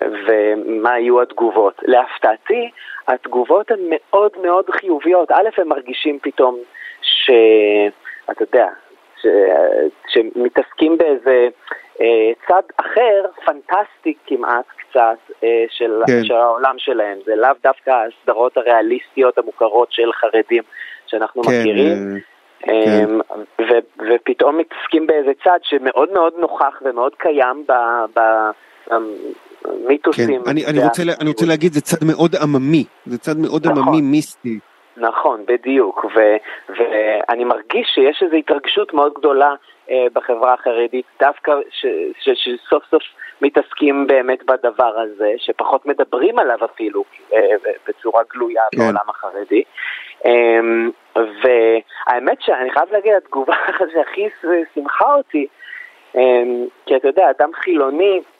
ומה 0.00 0.98
יהיו 0.98 1.22
התגובות. 1.22 1.74
להפתעתי, 1.82 2.70
התגובות 3.08 3.70
הן 3.70 3.80
מאוד 3.90 4.30
מאוד 4.42 4.70
חיוביות. 4.70 5.30
א', 5.30 5.48
הם 5.58 5.68
מרגישים 5.68 6.18
פתאום 6.22 6.58
שאתה 7.02 8.42
יודע, 8.42 8.68
שמתעסקים 10.08 10.98
באיזה 10.98 11.30
אה, 11.30 11.48
צד 12.48 12.62
אחר, 12.76 13.24
פנטסטי 13.44 14.14
כמעט 14.26 14.64
קצת, 14.76 15.18
אה, 15.44 15.64
של, 15.70 16.02
כן. 16.06 16.24
של 16.24 16.34
העולם 16.34 16.74
שלהם. 16.78 17.18
זה 17.26 17.36
לאו 17.36 17.50
דווקא 17.62 17.90
הסדרות 17.90 18.56
הריאליסטיות 18.56 19.38
המוכרות 19.38 19.92
של 19.92 20.12
חרדים 20.12 20.62
שאנחנו 21.06 21.42
כן, 21.42 21.50
מכירים. 21.60 22.16
אה, 22.68 22.84
כן. 22.84 23.10
ו- 23.58 23.86
ופתאום 24.10 24.58
מתעסקים 24.58 25.06
באיזה 25.06 25.30
צד 25.44 25.58
שמאוד 25.62 26.12
מאוד 26.12 26.32
נוכח 26.38 26.82
ומאוד 26.84 27.14
קיים 27.14 27.64
במיתוסים. 29.66 30.42
כן. 30.44 30.50
אני, 30.50 30.66
אני, 30.66 30.84
רוצה, 30.84 31.02
אני 31.20 31.28
רוצה 31.28 31.46
להגיד, 31.46 31.72
זה 31.72 31.80
צד 31.80 32.04
מאוד 32.06 32.36
עממי, 32.42 32.84
זה 33.06 33.18
צד 33.18 33.38
מאוד 33.38 33.66
נכון. 33.66 33.82
עממי 33.82 34.00
מיסטי. 34.00 34.58
נכון, 34.96 35.44
בדיוק, 35.48 36.04
ו, 36.04 36.36
ואני 36.68 37.44
מרגיש 37.44 37.88
שיש 37.94 38.22
איזו 38.22 38.36
התרגשות 38.36 38.94
מאוד 38.94 39.12
גדולה 39.18 39.50
אה, 39.50 39.54
בחברה 40.12 40.54
החרדית, 40.54 41.06
דווקא 41.20 41.52
שסוף 42.34 42.84
סוף 42.90 43.02
מתעסקים 43.42 44.06
באמת 44.06 44.44
בדבר 44.44 44.98
הזה, 44.98 45.32
שפחות 45.36 45.86
מדברים 45.86 46.38
עליו 46.38 46.64
אפילו 46.64 47.04
אה, 47.34 47.40
בצורה 47.88 48.22
גלויה 48.32 48.62
כן. 48.72 48.78
בעולם 48.78 49.08
החרדי. 49.08 49.62
אה, 50.26 50.60
והאמת 51.16 52.42
שאני 52.42 52.70
חייב 52.70 52.92
להגיד, 52.92 53.12
התגובה 53.12 53.56
שהכי 53.92 54.28
שמחה 54.74 55.14
אותי, 55.14 55.46
אה, 56.16 56.42
כי 56.86 56.96
אתה 56.96 57.08
יודע, 57.08 57.30
אדם 57.30 57.50
חילוני, 57.54 58.16
אמ, 58.16 58.35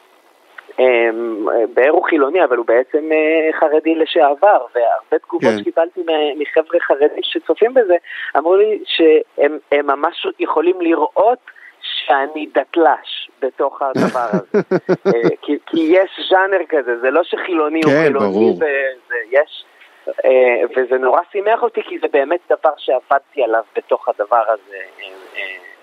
באר 1.75 1.91
הוא 1.91 2.05
חילוני, 2.05 2.45
אבל 2.45 2.57
הוא 2.57 2.67
בעצם 2.67 3.13
אה, 3.13 3.59
חרדי 3.61 3.95
לשעבר, 3.95 4.67
והרבה 4.75 5.19
תגובות 5.27 5.51
כן. 5.51 5.59
שקיבלתי 5.59 6.01
מחבר'ה 6.39 6.81
חרדים 6.81 7.23
שצופים 7.23 7.75
בזה, 7.75 7.95
אמרו 8.37 8.57
לי 8.57 8.79
שהם 8.85 9.59
ממש 9.87 10.27
יכולים 10.39 10.81
לראות 10.81 11.39
שאני 11.81 12.47
דתל"ש 12.55 13.31
בתוך 13.43 13.83
הדבר 13.83 14.29
הזה. 14.33 14.59
אה, 15.07 15.37
כי, 15.43 15.59
כי 15.67 15.81
יש 15.81 16.21
ז'אנר 16.31 16.65
כזה, 16.69 16.99
זה 17.01 17.11
לא 17.11 17.25
שחילוני 17.25 17.83
כן, 17.83 17.89
הוא 17.89 18.03
חילוני, 18.03 18.33
ברור. 18.33 18.55
וזה, 18.55 19.17
יש, 19.31 19.65
אה, 20.09 20.63
וזה 20.77 20.99
נורא 20.99 21.21
שימח 21.33 21.63
אותי, 21.63 21.83
כי 21.83 21.99
זה 21.99 22.07
באמת 22.13 22.41
דבר 22.51 22.73
שעבדתי 22.77 23.43
עליו 23.43 23.63
בתוך 23.77 24.09
הדבר 24.09 24.45
הזה. 24.49 24.77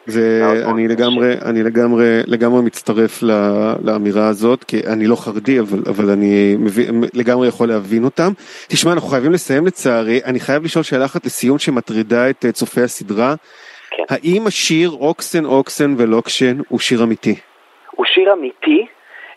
זה, 0.06 0.42
אני 0.72 0.88
לגמרי, 0.88 1.34
אני 1.46 1.64
לגמרי, 1.64 2.20
לגמרי 2.28 2.62
מצטרף 2.62 3.24
לאמירה 3.84 4.28
הזאת, 4.28 4.64
כי 4.64 4.82
אני 4.94 5.08
לא 5.08 5.16
חרדי, 5.16 5.60
אבל, 5.60 5.80
אבל 5.90 6.10
אני 6.10 6.56
מבין, 6.60 7.04
לגמרי 7.14 7.48
יכול 7.48 7.68
להבין 7.68 8.04
אותם. 8.04 8.32
תשמע, 8.68 8.94
אנחנו 8.94 9.10
חייבים 9.10 9.32
לסיים 9.32 9.66
לצערי, 9.66 10.20
אני 10.26 10.40
חייב 10.40 10.64
לשאול 10.64 10.84
שאלה 10.84 11.06
אחת 11.06 11.26
לסיום 11.26 11.60
שמטרידה 11.60 12.30
את 12.30 12.46
אה, 12.46 12.52
צופי 12.52 12.82
הסדרה. 12.82 13.36
כן. 13.90 14.04
האם 14.10 14.48
השיר 14.48 14.90
אוקסן 14.90 15.46
אוקסן 15.46 15.96
ולוקשן 15.98 16.58
הוא 16.70 16.80
שיר 16.80 17.04
אמיתי? 17.04 17.36
הוא 17.92 18.06
שיר 18.06 18.34
אמיתי. 18.34 18.86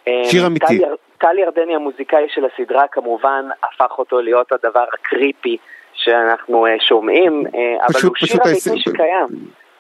אה, 0.09 0.13
שיר 0.25 0.47
אמיתי. 0.47 0.79
טל 1.19 1.39
ירדני 1.39 1.75
המוזיקאי 1.75 2.27
של 2.29 2.43
הסדרה 2.45 2.83
כמובן 2.93 3.45
הפך 3.63 3.99
אותו 3.99 4.21
להיות 4.21 4.53
הדבר 4.53 4.85
ה 4.95 5.04
creepy 5.04 5.57
שאנחנו 5.95 6.67
אה, 6.67 6.73
שומעים, 6.89 7.43
אבל 7.83 7.95
פשוט, 7.95 8.13
הוא 8.21 8.29
שיר 8.29 8.41
אמיתי 8.45 8.81
שקיים. 8.81 9.27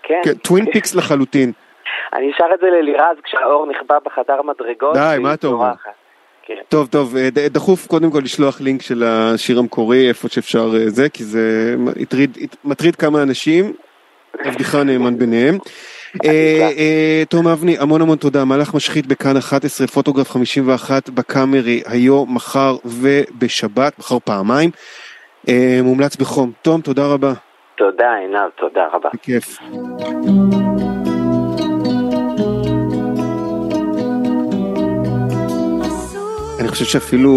כן. 0.09 0.21
כן, 0.25 0.35
Twin 0.35 0.73
Peaks 0.73 0.95
לחלוטין. 0.95 1.53
אני 2.13 2.33
אשר 2.33 2.45
את 2.55 2.61
זה 2.61 2.67
ללירז 2.67 3.17
כשהאור 3.25 3.67
נכבה 3.67 3.97
בחדר 4.05 4.43
מדרגות. 4.43 4.95
די, 4.95 5.17
מה 5.21 5.35
אתה 5.35 5.47
אומר? 5.47 5.73
כן. 6.43 6.55
טוב, 6.69 6.87
טוב, 6.87 7.17
אה, 7.17 7.29
דחוף 7.31 7.87
קודם 7.87 8.11
כל 8.11 8.21
לשלוח 8.25 8.61
לינק 8.61 8.83
של 8.83 9.05
השיר 9.07 9.59
המקורי 9.59 10.09
איפה 10.09 10.29
שאפשר 10.29 10.71
אה, 10.75 10.91
זה, 10.91 11.09
כי 11.09 11.25
זה 11.25 11.75
מטריד, 11.79 12.39
מטריד 12.65 12.97
כמה 12.97 13.23
אנשים, 13.23 13.73
עבדך 14.39 14.75
נאמן 14.75 15.19
ביניהם. 15.19 15.59
אה, 16.25 17.23
תום 17.29 17.49
אבני, 17.49 17.79
המון 17.79 18.03
המון 18.03 18.19
תודה, 18.19 18.45
מהלך 18.45 18.75
משחית 18.75 19.07
בכאן 19.07 19.37
11, 19.37 19.87
פוטוגרף 19.87 20.31
51 20.31 21.11
בקאמרי, 21.11 21.83
היום, 21.87 22.35
מחר 22.35 22.77
ובשבת, 22.85 23.99
מחר 23.99 24.19
פעמיים, 24.25 24.71
מומלץ 25.83 26.17
בחום. 26.17 26.53
תום, 26.63 26.81
תודה 26.81 27.07
רבה. 27.07 27.33
תודה 27.77 28.15
עינב, 28.15 28.51
תודה 28.57 28.87
רבה. 28.93 29.09
בכיף. 29.15 29.59
אני 36.61 36.69
חושב 36.69 36.85
שאפילו 36.85 37.31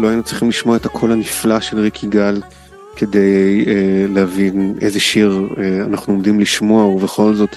לא 0.00 0.08
היינו 0.08 0.22
צריכים 0.22 0.48
לשמוע 0.48 0.76
את 0.76 0.86
הקול 0.86 1.12
הנפלא 1.12 1.60
של 1.60 1.78
ריק 1.78 2.02
יגאל 2.02 2.42
כדי 2.96 3.64
אה, 3.66 4.06
להבין 4.14 4.74
איזה 4.80 5.00
שיר 5.00 5.48
אה, 5.58 5.84
אנחנו 5.86 6.12
עומדים 6.12 6.40
לשמוע 6.40 6.84
ובכל 6.84 7.34
זאת 7.34 7.56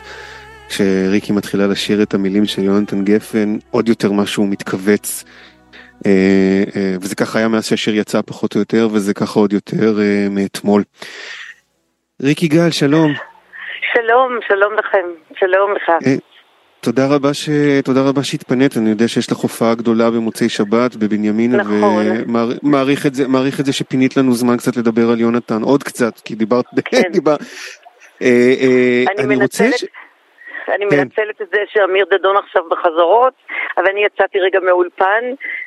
כשריקי 0.69 1.31
מתחילה 1.31 1.67
לשיר 1.67 2.03
את 2.03 2.13
המילים 2.13 2.45
של 2.45 2.63
יונתן 2.63 3.03
גפן 3.03 3.57
עוד 3.71 3.89
יותר 3.89 4.11
משהו 4.11 4.47
מתכווץ 4.47 5.23
אה, 6.05 6.63
אה, 6.75 6.95
וזה 7.01 7.15
ככה 7.15 7.39
היה 7.39 7.47
מאז 7.47 7.65
שהשיר 7.65 7.95
יצא 7.95 8.21
פחות 8.25 8.55
או 8.55 8.59
יותר 8.59 8.87
וזה 8.91 9.13
ככה 9.13 9.39
עוד 9.39 9.53
יותר 9.53 9.99
אה, 9.99 10.27
מאתמול. 10.29 10.83
ריקי 12.23 12.47
גל, 12.47 12.71
שלום. 12.71 13.13
שלום, 13.93 14.39
שלום 14.47 14.73
לכם, 14.73 15.05
שלום 15.39 15.75
לך. 15.75 15.89
אה, 16.07 16.15
תודה 16.79 17.07
רבה, 17.07 17.33
ש... 17.33 17.49
תודה 17.83 18.01
רבה 18.01 18.23
שהתפנית, 18.23 18.77
אני 18.77 18.89
יודע 18.89 19.07
שיש 19.07 19.31
לך 19.31 19.37
הופעה 19.37 19.75
גדולה 19.75 20.11
במוצאי 20.11 20.49
שבת 20.49 20.95
בבנימינה, 20.95 21.57
נכון. 21.57 22.05
ומעריך 22.63 23.05
את, 23.05 23.15
זה, 23.15 23.27
מעריך 23.27 23.59
את 23.59 23.65
זה 23.65 23.73
שפינית 23.73 24.17
לנו 24.17 24.33
זמן 24.33 24.57
קצת 24.57 24.77
לדבר 24.77 25.09
על 25.09 25.19
יונתן, 25.19 25.61
עוד 25.61 25.83
קצת, 25.83 26.19
כי 26.25 26.35
דיברת, 26.35 26.65
כן. 26.85 27.01
דיבר... 27.13 27.35
אה, 28.21 28.27
אה, 28.61 29.03
אני, 29.11 29.23
אני 29.23 29.35
מנצלת, 29.35 29.71
רוצה... 29.71 29.85
אני 30.75 30.85
כן. 30.89 30.97
מנצלת 30.97 31.41
את 31.41 31.47
זה 31.53 31.59
שאמיר 31.67 32.05
דדון 32.11 32.37
עכשיו 32.37 32.63
בחזרות, 32.69 33.33
אבל 33.77 33.87
אני 33.87 34.05
יצאתי 34.05 34.39
רגע 34.39 34.59
מאולפן, 34.59 35.23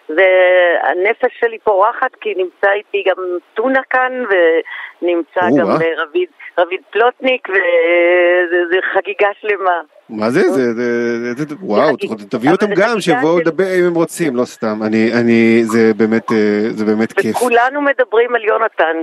והנפש 0.08 1.32
שלי 1.40 1.58
פורחת, 1.58 2.14
כי 2.20 2.34
נמצא 2.36 2.72
איתי 2.72 3.04
גם 3.10 3.16
טונה 3.54 3.80
כאן, 3.90 4.12
ונמצא 4.30 5.40
גם 5.58 5.66
רביד, 5.96 6.28
רביד 6.58 6.80
פלוטניק, 6.90 7.48
וזה 7.48 8.76
חגיגה 8.94 9.28
שלמה. 9.40 9.80
מה 10.08 10.30
זה? 10.30 10.40
זה, 10.40 10.72
זה, 10.74 11.34
זה, 11.34 11.54
וואו, 11.60 11.96
תביאו 12.30 12.52
אותם 12.52 12.74
גם, 12.76 13.00
שיבואו 13.00 13.38
לדבר 13.38 13.64
אם 13.78 13.84
הם 13.86 13.94
רוצים, 13.94 14.36
לא 14.36 14.44
סתם, 14.44 14.82
אני, 14.86 15.10
אני, 15.20 15.60
זה 15.64 15.94
באמת, 15.96 16.32
אה, 16.32 16.70
זה 16.70 16.84
באמת 16.84 17.12
כיף. 17.12 17.36
וכולנו 17.36 17.80
מדברים 17.82 18.34
על 18.34 18.44
יונתן. 18.44 18.96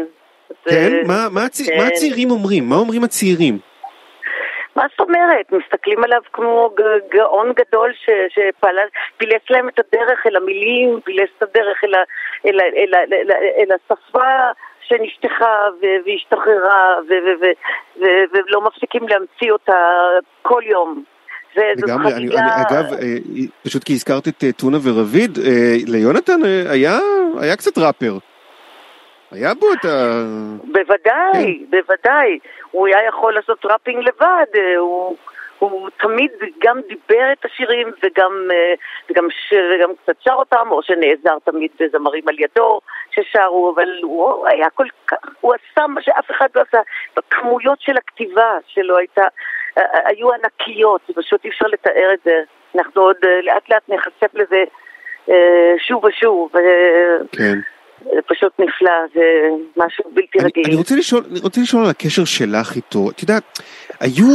כן? 0.66 1.08
מה, 1.08 1.28
מה, 1.32 1.43
הצ... 1.45 1.62
מה 1.62 1.68
כן. 1.68 1.88
הצעירים 1.88 2.32
אומרים? 2.32 2.70
מה 2.70 2.76
אומרים 2.76 3.04
הצעירים? 3.04 3.69
מה 4.80 4.86
זאת 4.92 5.00
אומרת? 5.00 5.52
מסתכלים 5.52 6.04
עליו 6.04 6.22
כמו 6.34 6.70
גאון 7.12 7.54
גדול 7.54 7.94
שפילס 8.30 9.42
להם 9.50 9.70
את 9.70 9.80
הדרך 9.80 10.28
אל 10.28 10.36
המילים, 10.36 11.00
פילס 11.04 11.30
את 11.38 11.44
הדרך 11.44 11.84
אל, 11.84 11.96
אל, 12.46 12.60
אל, 12.62 12.96
אל, 12.96 13.14
אל, 13.14 13.32
אל 13.58 13.72
השפה 13.76 14.30
שנפתחה 14.82 15.68
והשתחררה 16.06 16.96
ולא 18.34 18.62
מפסיקים 18.62 19.08
להמציא 19.08 19.52
אותה 19.52 19.78
כל 20.42 20.62
יום. 20.66 21.04
לגמרי, 21.58 22.14
אני, 22.14 22.28
אני, 22.28 22.52
אגב, 22.70 22.94
אה, 22.94 23.18
פשוט 23.64 23.84
כי 23.84 23.94
הזכרת 23.94 24.28
את 24.28 24.44
אה, 24.44 24.52
טונה 24.52 24.78
ורביד, 24.84 25.38
אה, 25.38 25.76
ליונתן 25.88 26.40
היה, 26.70 26.98
היה 27.42 27.56
קצת 27.56 27.78
ראפר. 27.78 28.18
היה 29.32 29.54
בו 29.54 29.74
את 29.74 29.86
ה... 29.86 30.24
בוודאי, 30.64 31.60
כן. 31.72 31.78
בוודאי. 31.78 32.40
הוא 32.72 32.88
היה 32.88 33.08
יכול 33.08 33.34
לעשות 33.34 33.66
ראפינג 33.66 34.08
לבד, 34.08 34.46
אה, 34.56 34.78
הוא, 34.78 35.16
הוא 35.60 35.90
תמיד 35.98 36.32
גם 36.60 36.82
דיבר 36.88 37.32
את 37.32 37.46
השירים 37.46 37.88
וגם, 38.04 38.48
אה, 38.52 38.74
וגם, 39.10 39.28
ש, 39.30 39.54
וגם 39.54 39.90
קצת 40.04 40.16
שר 40.20 40.34
אותם, 40.34 40.68
או 40.72 40.84
שנעזר 40.84 41.38
תמיד 41.44 41.72
בזמרים 41.80 42.28
על 42.28 42.36
ידו 42.40 42.80
ששרו, 43.12 43.74
אבל 43.76 43.90
הוא 44.04 44.48
היה 44.48 44.70
כל 44.70 44.86
כך, 45.08 45.18
הוא 45.42 45.54
עשה 45.54 45.88
מה 45.88 46.02
שאף 46.02 46.32
אחד 46.32 46.48
לא 46.56 46.62
עשה. 46.62 46.80
בכמויות 47.18 47.82
של 47.82 47.98
הכתיבה 47.98 48.58
שלו 48.68 48.98
הייתה, 48.98 49.28
אה, 49.78 49.84
היו 50.06 50.34
ענקיות, 50.34 51.02
פשוט 51.16 51.46
אי 51.46 51.50
אפשר 51.50 51.66
לתאר 51.68 52.14
את 52.14 52.20
זה. 52.26 52.42
אנחנו 52.76 53.02
עוד 53.02 53.18
לאט 53.44 53.70
לאט 53.70 53.90
נחשף 53.90 54.34
לזה 54.34 54.64
שוב 55.78 56.06
ושוב. 56.06 56.52
כן. 57.32 57.60
זה 58.04 58.22
פשוט 58.28 58.54
נפלא, 58.60 58.91
זה 59.14 59.22
משהו 59.78 60.04
בלתי 60.14 60.38
רגיל. 60.39 60.64
אני 60.66 60.76
רוצה 60.76 60.95
לשאול, 60.95 61.24
אני 61.32 61.39
רוצה 61.39 61.62
לשאול 61.62 61.84
על 61.84 61.89
הקשר 61.89 62.26
שלך 62.26 62.76
איתו. 62.76 63.10
את 63.10 63.22
יודעת, 63.22 63.60
היו, 64.00 64.28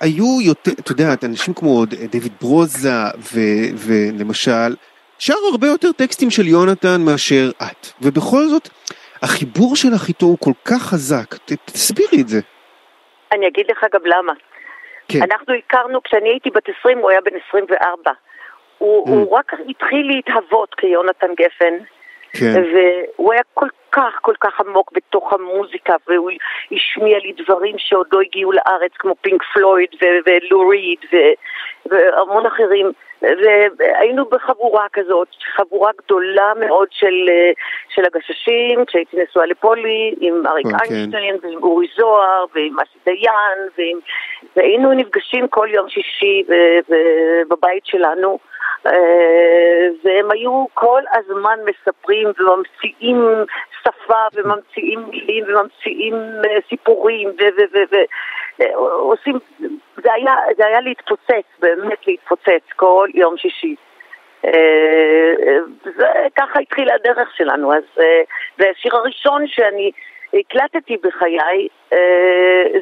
היו 0.00 0.40
יותר, 0.40 0.70
את 0.80 0.90
יודעת, 0.90 1.24
אנשים 1.24 1.54
כמו 1.54 1.84
דויד 1.86 2.32
ברוזה, 2.40 2.88
ו, 3.18 3.38
ולמשל, 3.86 4.74
שר 5.18 5.34
הרבה 5.52 5.66
יותר 5.66 5.92
טקסטים 5.92 6.30
של 6.30 6.46
יונתן 6.46 7.00
מאשר 7.04 7.50
את. 7.62 7.86
ובכל 8.02 8.42
זאת, 8.48 8.68
החיבור 9.22 9.76
שלך 9.76 10.08
איתו 10.08 10.26
הוא 10.26 10.38
כל 10.38 10.52
כך 10.64 10.82
חזק. 10.82 11.34
ת, 11.34 11.52
תסבירי 11.52 12.22
את 12.22 12.28
זה. 12.28 12.40
אני 13.32 13.48
אגיד 13.48 13.66
לך 13.70 13.84
גם 13.94 14.00
למה. 14.04 14.32
כן. 15.08 15.18
אנחנו 15.22 15.54
הכרנו, 15.54 16.02
כשאני 16.02 16.28
הייתי 16.28 16.50
בת 16.50 16.68
20, 16.80 16.98
הוא 16.98 17.10
היה 17.10 17.20
בן 17.20 17.30
24. 17.48 18.10
הוא, 18.78 19.06
mm. 19.06 19.10
הוא 19.10 19.30
רק 19.30 19.52
התחיל 19.68 20.06
להתהוות 20.06 20.74
כיונתן 20.74 21.32
גפן. 21.38 21.74
כן. 22.32 22.62
והוא 22.74 23.32
היה 23.32 23.42
כל 23.54 23.68
כך 23.92 24.18
כל 24.20 24.34
כך 24.40 24.60
עמוק 24.60 24.92
בתוך 24.92 25.32
המוזיקה, 25.32 25.94
והוא 26.08 26.30
השמיע 26.72 27.18
לי 27.18 27.32
דברים 27.44 27.74
שעוד 27.78 28.06
לא 28.12 28.20
הגיעו 28.20 28.52
לארץ, 28.52 28.92
כמו 28.98 29.14
פינק 29.20 29.42
פלויד 29.54 29.88
ולו 30.26 30.68
ריד 30.68 30.98
והמון 31.86 32.46
אחרים. 32.46 32.92
והיינו 33.78 34.24
בחבורה 34.24 34.86
כזאת, 34.92 35.28
חבורה 35.56 35.90
גדולה 36.04 36.52
מאוד 36.60 36.88
של, 36.90 37.28
של 37.88 38.02
הגששים, 38.04 38.84
כשהייתי 38.84 39.16
נשואה 39.22 39.46
לפולי, 39.46 40.14
עם 40.20 40.46
אריק 40.46 40.66
okay. 40.66 40.74
אוקיי. 40.74 40.96
איינשטיין, 40.96 41.36
ועם 41.42 41.62
אורי 41.62 41.86
זוהר, 41.96 42.44
ועם 42.54 42.76
אסי 42.80 42.98
דיין, 43.04 43.58
ועם... 43.78 43.98
והיינו 44.56 44.92
נפגשים 44.92 45.48
כל 45.48 45.68
יום 45.70 45.88
שישי 45.88 46.42
בבית 47.48 47.86
שלנו. 47.86 48.38
אה, 48.86 49.88
והם 50.04 50.30
היו 50.30 50.64
כל 50.74 51.02
הזמן 51.12 51.58
מספרים 51.64 52.28
וממציאים 52.38 53.24
שפה 53.82 54.26
וממציאים 54.34 55.04
מילים 55.10 55.44
וממציאים 55.48 56.14
אה, 56.14 56.58
סיפורים 56.68 57.30
ועושים, 58.58 59.34
אה, 59.34 59.66
זה 59.96 60.12
היה, 60.12 60.34
זה 60.56 60.66
היה 60.66 60.80
להתפוצץ, 60.80 61.46
באמת 61.58 62.06
להתפוצץ 62.06 62.72
כל 62.76 63.08
יום 63.14 63.36
שישי. 63.36 63.74
וככה 65.86 66.60
התחילה 66.60 66.94
הדרך 66.94 67.28
שלנו, 67.36 67.74
אז 67.74 67.82
זה 68.58 68.70
השיר 68.70 68.96
הראשון 68.96 69.46
שאני 69.46 69.90
הקלטתי 70.34 70.96
בחיי, 70.96 71.68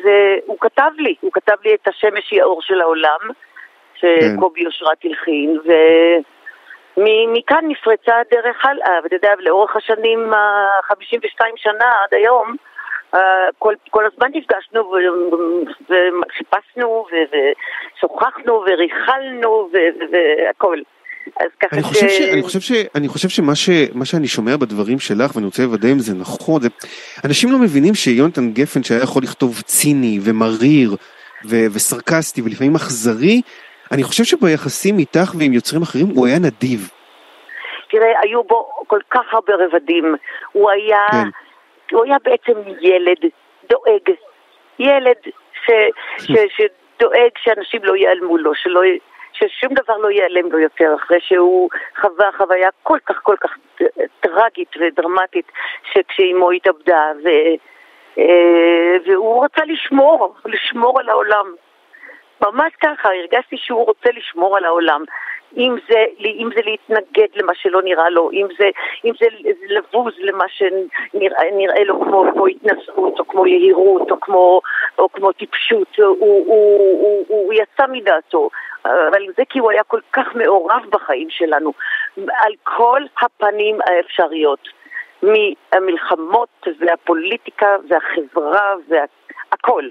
זה, 0.02 0.36
הוא 0.46 0.56
כתב 0.60 0.90
לי, 0.98 1.14
הוא 1.20 1.32
כתב 1.32 1.56
לי 1.64 1.74
את 1.74 1.88
השמש 1.88 2.30
היא 2.30 2.42
האור 2.42 2.62
של 2.62 2.80
העולם. 2.80 3.18
שקובי 4.00 4.66
אושרת 4.66 4.98
הלחין, 5.04 5.58
ומכאן 6.96 7.64
נפרצה 7.68 8.12
הדרך 8.20 8.64
הלאה, 8.64 8.98
ואתה 9.02 9.14
יודע, 9.14 9.32
לאורך 9.38 9.76
השנים, 9.76 10.32
ה-52 10.32 11.40
שנה 11.56 11.90
עד 12.04 12.14
היום, 12.14 12.56
כל, 13.58 13.74
כל 13.90 14.04
הזמן 14.06 14.28
נפגשנו 14.34 14.92
וחיפשנו 15.88 17.06
ושוחחנו 17.12 18.64
וריכלנו 18.66 19.70
והכל. 20.12 20.78
אני 21.72 21.82
חושב, 21.82 22.08
ש... 22.08 22.20
אני 22.20 22.42
חושב, 22.42 22.60
ש... 22.60 22.72
אני 22.94 23.08
חושב 23.08 23.28
שמה 23.28 23.54
ש... 23.54 23.70
שאני 24.04 24.28
שומע 24.28 24.56
בדברים 24.56 24.98
שלך 24.98 25.36
ואני 25.36 25.46
רוצה 25.46 25.62
לוודא 25.62 25.88
אם 25.92 25.98
זה 25.98 26.14
נכון, 26.14 26.62
זה... 26.62 26.68
אנשים 27.24 27.52
לא 27.52 27.58
מבינים 27.58 27.94
שיונתן 27.94 28.50
גפן 28.52 28.82
שהיה 28.82 29.02
יכול 29.02 29.22
לכתוב 29.22 29.60
ציני 29.60 30.18
ומריר 30.24 30.96
ו... 31.48 31.56
וסרקסטי 31.74 32.42
ולפעמים 32.42 32.74
אכזרי, 32.74 33.40
אני 33.92 34.02
חושב 34.02 34.24
שביחסים 34.24 34.98
איתך 34.98 35.34
ועם 35.38 35.52
יוצרים 35.52 35.82
אחרים 35.82 36.06
הוא 36.14 36.26
היה 36.26 36.38
נדיב. 36.38 36.90
תראה, 37.90 38.20
היו 38.22 38.44
בו 38.44 38.70
כל 38.86 39.00
כך 39.10 39.34
הרבה 39.34 39.52
רבדים. 39.54 40.14
הוא 40.52 40.70
היה, 40.70 41.06
כן. 41.12 41.28
הוא 41.96 42.04
היה 42.04 42.16
בעצם 42.24 42.52
ילד 42.80 43.30
דואג. 43.68 44.16
ילד 44.78 45.16
ש, 45.66 45.70
ש, 46.26 46.32
שדואג 46.56 47.30
שאנשים 47.38 47.84
לא 47.84 47.96
ייעלמו 47.96 48.36
לו, 48.38 48.54
שלא, 48.54 48.80
ששום 49.32 49.74
דבר 49.74 49.96
לא 49.96 50.10
ייעלם 50.10 50.52
לו 50.52 50.58
יותר, 50.58 50.94
אחרי 50.94 51.18
שהוא 51.20 51.70
חווה 52.00 52.30
חוויה 52.36 52.68
כל 52.82 52.98
כך 53.06 53.16
כל 53.22 53.36
כך 53.40 53.50
טרגית 54.20 54.68
ודרמטית 54.80 55.52
שכשאימו 55.92 56.50
התאבדה, 56.50 57.12
ו, 57.24 57.28
אה, 58.18 58.96
והוא 59.06 59.44
רצה 59.44 59.64
לשמור, 59.64 60.34
לשמור 60.44 61.00
על 61.00 61.08
העולם. 61.08 61.54
ממש 62.42 62.72
ככה, 62.82 63.08
הרגשתי 63.08 63.56
שהוא 63.56 63.86
רוצה 63.86 64.08
לשמור 64.16 64.56
על 64.56 64.64
העולם. 64.64 65.04
אם 65.56 65.76
זה, 65.90 66.04
אם 66.24 66.48
זה 66.54 66.60
להתנגד 66.64 67.28
למה 67.34 67.52
שלא 67.54 67.82
נראה 67.82 68.10
לו, 68.10 68.30
אם 68.32 68.46
זה, 68.58 68.70
אם 69.04 69.12
זה 69.20 69.26
לבוז 69.68 70.12
למה 70.18 70.44
שנראה 70.48 71.84
לו 71.84 72.00
כמו, 72.00 72.24
כמו 72.32 72.46
התנשאות 72.46 73.18
או 73.18 73.28
כמו 73.28 73.46
יהירות 73.46 74.10
או 74.10 74.20
כמו, 74.20 74.60
או 74.98 75.08
כמו 75.12 75.32
טיפשות, 75.32 75.98
הוא, 75.98 76.06
הוא, 76.06 76.46
הוא, 76.46 76.98
הוא, 76.98 77.24
הוא 77.28 77.52
יצא 77.54 77.86
מדעתו. 77.88 78.50
אבל 78.84 79.26
זה 79.36 79.42
כי 79.48 79.58
הוא 79.58 79.70
היה 79.70 79.82
כל 79.82 80.00
כך 80.12 80.34
מעורב 80.34 80.82
בחיים 80.90 81.30
שלנו, 81.30 81.72
על 82.16 82.52
כל 82.62 83.02
הפנים 83.22 83.78
האפשריות, 83.86 84.68
מהמלחמות 85.22 86.66
והפוליטיקה 86.80 87.76
והחברה 87.88 88.74
והכל. 88.88 89.84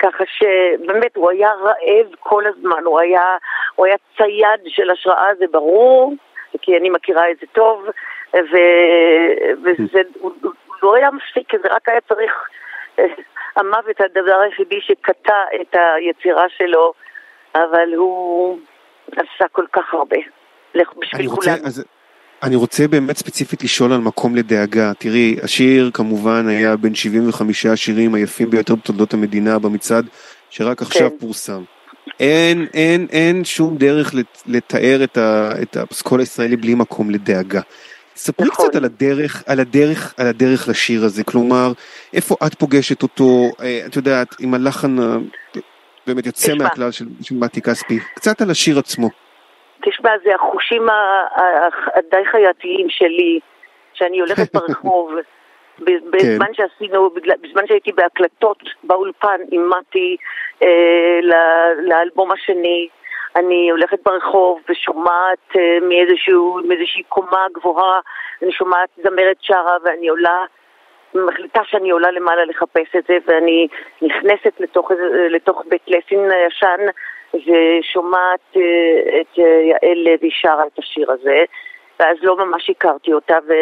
ככה 0.00 0.24
שבאמת 0.26 1.16
הוא 1.16 1.30
היה 1.30 1.50
רעב 1.52 2.06
כל 2.20 2.46
הזמן, 2.46 2.84
הוא 2.84 3.00
היה, 3.00 3.36
הוא 3.74 3.86
היה 3.86 3.96
צייד 4.16 4.60
של 4.66 4.90
השראה, 4.90 5.34
זה 5.38 5.44
ברור, 5.50 6.14
כי 6.62 6.76
אני 6.76 6.90
מכירה 6.90 7.30
את 7.30 7.36
זה 7.40 7.46
טוב, 7.52 7.86
ו, 8.34 8.56
וזה, 9.62 10.00
הוא, 10.20 10.32
הוא 10.42 10.52
לא 10.82 10.94
היה 10.94 11.10
מפסיק, 11.10 11.52
זה 11.62 11.68
רק 11.70 11.88
היה 11.88 12.00
צריך, 12.00 12.32
המוות 13.56 14.00
הדבר 14.00 14.38
היחידי 14.40 14.80
שקטע 14.80 15.44
את 15.60 15.76
היצירה 15.96 16.48
שלו, 16.48 16.92
אבל 17.54 17.94
הוא 17.94 18.58
עשה 19.12 19.48
כל 19.52 19.64
כך 19.72 19.94
הרבה, 19.94 20.16
בשביל 20.74 21.28
כולנו. 21.28 21.99
אני 22.42 22.56
רוצה 22.56 22.88
באמת 22.88 23.16
ספציפית 23.16 23.64
לשאול 23.64 23.92
על 23.92 24.00
מקום 24.00 24.36
לדאגה. 24.36 24.92
תראי, 24.98 25.36
השיר 25.42 25.90
כמובן 25.94 26.48
היה 26.48 26.76
בין 26.76 26.94
75 26.94 27.66
השירים 27.66 28.14
היפים 28.14 28.50
ביותר 28.50 28.74
בתולדות 28.74 29.14
המדינה 29.14 29.58
במצעד 29.58 30.06
שרק 30.50 30.82
עכשיו 30.82 31.10
כן. 31.10 31.16
פורסם. 31.18 31.62
אין, 32.20 32.66
אין, 32.74 33.06
אין 33.10 33.44
שום 33.44 33.76
דרך 33.76 34.14
לתאר 34.46 35.04
את, 35.04 35.18
ה, 35.18 35.52
את 35.62 35.76
הפסקול 35.76 36.20
הישראלי 36.20 36.56
בלי 36.56 36.74
מקום 36.74 37.10
לדאגה. 37.10 37.60
ספרי 38.16 38.46
נכון. 38.46 38.66
קצת 38.66 38.76
על 38.76 38.84
הדרך, 38.84 39.42
על 39.46 39.60
הדרך, 39.60 40.14
על 40.16 40.26
הדרך 40.26 40.68
לשיר 40.68 41.04
הזה, 41.04 41.24
כלומר, 41.24 41.72
איפה 42.12 42.36
את 42.46 42.54
פוגשת 42.54 43.02
אותו, 43.02 43.50
אה, 43.62 43.82
את 43.86 43.96
יודעת, 43.96 44.34
עם 44.38 44.54
הלחן 44.54 44.96
באמת 46.06 46.26
יוצא. 46.26 46.54
מהכלל 46.54 46.90
של, 46.90 47.06
של 47.22 47.34
מתי 47.34 47.60
כספי, 47.60 47.98
קצת 48.14 48.42
על 48.42 48.50
השיר 48.50 48.78
עצמו. 48.78 49.10
תשמע, 49.82 50.10
זה 50.24 50.34
החושים 50.34 50.86
הדי 51.94 52.24
חייתיים 52.30 52.86
שלי, 52.90 53.40
שאני 53.92 54.20
הולכת 54.20 54.52
ברחוב. 54.54 55.12
בזמן 55.78 56.46
כן. 56.46 56.54
שעשינו, 56.54 57.10
בזמן 57.42 57.66
שהייתי 57.66 57.92
בהקלטות 57.92 58.62
באולפן 58.84 59.40
עם 59.50 59.70
מתי 59.70 60.16
אה, 60.62 61.20
לאלבום 61.82 62.32
השני, 62.32 62.88
אני 63.36 63.70
הולכת 63.70 63.98
ברחוב 64.04 64.60
ושומעת 64.68 65.56
אה, 65.56 65.78
מאיזשהו, 65.82 66.60
מאיזושהי 66.68 67.02
קומה 67.02 67.46
גבוהה, 67.54 68.00
אני 68.42 68.52
שומעת 68.52 68.88
זמרת 68.96 69.36
שרה 69.40 69.76
ואני 69.84 70.08
עולה, 70.08 70.44
מחליטה 71.14 71.60
שאני 71.64 71.90
עולה 71.90 72.10
למעלה 72.10 72.44
לחפש 72.44 72.96
את 72.98 73.04
זה 73.08 73.18
ואני 73.26 73.68
נכנסת 74.02 74.60
לתוך, 74.60 74.90
לתוך 75.30 75.62
בית 75.68 75.82
לסין 75.88 76.30
הישן 76.30 76.80
ושומעת 77.34 78.56
אה, 78.56 79.20
את 79.20 79.38
אה, 79.38 79.44
יעל 79.44 79.98
לוי 79.98 80.30
שרה 80.32 80.66
את 80.66 80.78
השיר 80.78 81.12
הזה 81.12 81.44
ואז 82.00 82.16
לא 82.22 82.36
ממש 82.36 82.70
הכרתי 82.70 83.12
אותה 83.12 83.38
ו... 83.48 83.52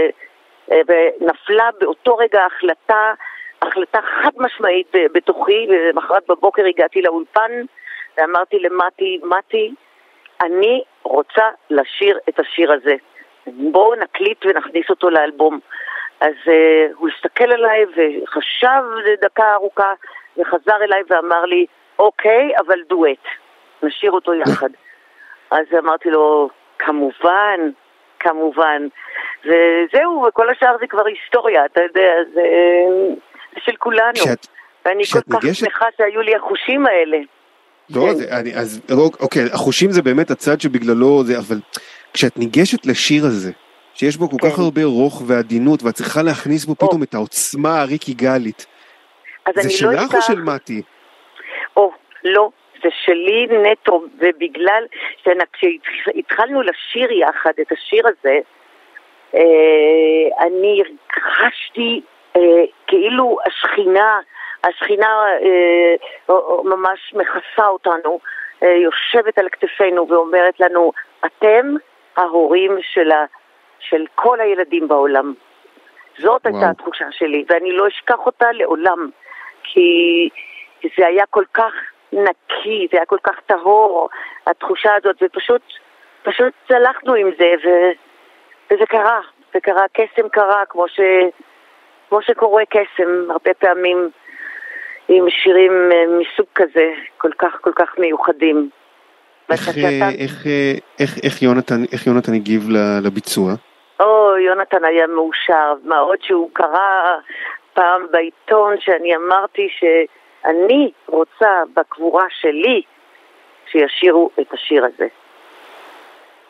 אה, 0.73 0.81
ונפלה 0.89 1.69
באותו 1.81 2.17
רגע 2.17 2.45
החלטה, 2.45 3.15
החלטה 3.63 4.01
חד 4.23 4.31
משמעית 4.37 4.93
בתוכי, 5.15 5.67
ולמחרת 5.69 6.23
בבוקר 6.29 6.67
הגעתי 6.67 7.03
לאולפן 7.03 7.51
ואמרתי 8.17 8.59
למתי, 8.59 9.21
מתי, 9.23 9.75
אני 10.43 10.83
רוצה 11.03 11.49
לשיר 11.71 12.19
את 12.29 12.41
השיר 12.41 12.73
הזה. 12.73 12.95
בואו 13.47 13.95
נקליט 13.95 14.47
ונכניס 14.47 14.91
אותו 14.91 15.11
לאלבום. 15.11 15.61
אז 16.21 16.35
uh, 16.45 16.95
הוא 16.97 17.09
הסתכל 17.09 17.53
עליי 17.53 17.85
וחשב 17.97 18.83
דקה 19.23 19.55
ארוכה 19.55 19.93
וחזר 20.37 20.77
אליי 20.83 21.03
ואמר 21.11 21.45
לי, 21.45 21.67
אוקיי, 21.99 22.53
אבל 22.67 22.83
דואט, 22.89 23.25
נשאיר 23.83 24.13
אותו 24.13 24.35
יחד. 24.35 24.69
אז 25.51 25.67
אמרתי 25.79 26.11
לו, 26.11 26.49
כמובן, 26.79 27.61
כמובן. 28.21 28.83
וזהו, 29.45 30.25
וכל 30.29 30.51
השאר 30.51 30.77
זה 30.81 30.87
כבר 30.87 31.07
היסטוריה, 31.07 31.65
אתה 31.65 31.81
יודע, 31.83 32.13
זה, 32.35 32.43
זה 33.55 33.61
של 33.65 33.77
כולנו. 33.77 34.15
כשאת, 34.15 34.47
ואני 34.87 35.05
כל 35.05 35.21
כך. 35.41 35.55
שמחה 35.55 35.87
שהיו 35.97 36.21
לי 36.23 36.37
החושים 36.37 36.87
האלה. 36.87 37.19
לא, 37.91 38.01
כן. 38.01 38.15
זה, 38.15 38.37
אני, 38.41 38.55
אז 38.55 38.81
אוקיי, 39.21 39.43
החושים 39.53 39.91
זה 39.91 40.03
באמת 40.03 40.31
הצד 40.31 40.61
שבגללו 40.61 41.25
זה, 41.25 41.39
אבל 41.39 41.61
כשאת 42.13 42.37
ניגשת 42.37 42.87
לשיר 42.87 43.25
הזה, 43.25 43.53
שיש 43.95 44.17
בו 44.17 44.31
כל 44.31 44.37
כן. 44.41 44.51
כך 44.51 44.59
הרבה 44.59 44.85
רוך 44.85 45.23
ועדינות, 45.27 45.83
ואת 45.83 45.95
צריכה 45.95 46.23
להכניס 46.23 46.65
בו 46.65 46.75
או. 46.81 46.87
פתאום 46.87 47.03
את 47.03 47.15
העוצמה 47.15 47.81
הריקי 47.81 48.15
גלית. 48.15 48.67
זה 49.55 49.63
לא 49.65 49.69
שלך 49.69 50.15
לא 50.15 50.19
או 50.19 50.23
של 50.23 50.41
מתי? 50.41 50.83
או, 51.77 51.93
לא, 52.25 52.51
זה 52.83 52.89
שלי 53.05 53.47
נטו, 53.63 54.05
ובגלל 54.19 54.85
כשהתחלנו 55.53 56.63
לשיר 56.63 57.13
יחד 57.13 57.53
את 57.61 57.73
השיר 57.73 58.03
הזה, 58.09 58.39
אה, 59.35 60.47
אני 60.47 60.83
חשתי 61.13 62.01
אה, 62.37 62.65
כאילו 62.87 63.39
השכינה, 63.47 64.21
השכינה 64.65 65.25
אה, 65.43 66.35
ממש 66.65 67.15
מכסה 67.15 67.67
אותנו, 67.67 68.21
יושבת 68.63 69.39
על 69.39 69.49
כתפינו 69.49 70.09
ואומרת 70.09 70.61
לנו, 70.61 70.93
אתם 71.27 71.75
ההורים 72.17 72.79
של, 72.83 73.11
ה, 73.11 73.25
של 73.79 74.05
כל 74.15 74.41
הילדים 74.41 74.89
בעולם. 74.89 75.35
זאת 76.19 76.47
וואו. 76.47 76.55
הייתה 76.55 76.71
התחושה 76.71 77.05
שלי, 77.11 77.45
ואני 77.49 77.73
לא 77.73 77.89
אשכח 77.89 78.27
אותה 78.27 78.53
לעולם, 78.53 79.11
כי 79.63 80.29
זה 80.97 81.07
היה 81.07 81.25
כל 81.31 81.45
כך 81.55 81.73
נקי, 82.13 82.87
זה 82.93 82.97
היה 82.97 83.07
כל 83.07 83.19
כך 83.23 83.41
טהור, 83.47 84.09
התחושה 84.47 84.95
הזאת, 84.95 85.17
ופשוט, 85.23 85.63
פשוט 86.23 86.53
צלחנו 86.69 87.15
עם 87.15 87.31
זה, 87.39 87.55
ו, 87.65 87.69
וזה 88.71 88.87
קרה, 88.87 89.21
זה 89.55 89.61
קרה, 89.61 89.85
קסם 89.93 90.29
קרה, 90.29 90.63
כמו, 90.69 90.89
ש, 90.89 91.01
כמו 92.09 92.23
שקורה 92.23 92.63
קסם 92.71 93.31
הרבה 93.31 93.55
פעמים 93.55 94.11
עם 95.09 95.25
שירים 95.31 95.73
אה, 95.93 96.05
מסוג 96.07 96.47
כזה, 96.55 96.91
כל 97.19 97.31
כך 97.39 97.59
כל 97.61 97.73
כך 97.77 97.99
מיוחדים. 97.99 98.71
איך, 99.51 99.69
אה, 99.69 100.11
איך, 100.19 100.47
אה, 100.47 100.73
איך, 101.01 101.11
איך, 101.25 101.43
יונתן, 101.43 101.85
איך 101.93 102.07
יונתן 102.07 102.35
הגיב 102.35 102.63
לביצוע? 103.05 103.53
או, 104.01 104.37
יונתן 104.37 104.85
היה 104.85 105.07
מאושר, 105.07 105.75
מה 105.85 105.99
עוד 105.99 106.19
שהוא 106.23 106.51
קרא 106.53 107.17
פעם 107.75 108.07
בעיתון 108.11 108.75
שאני 108.81 109.17
אמרתי 109.17 109.69
ש... 109.71 109.85
אני 110.45 110.91
רוצה 111.07 111.63
בקבורה 111.75 112.27
שלי 112.41 112.83
שישירו 113.71 114.31
את 114.41 114.53
השיר 114.53 114.85
הזה. 114.85 115.07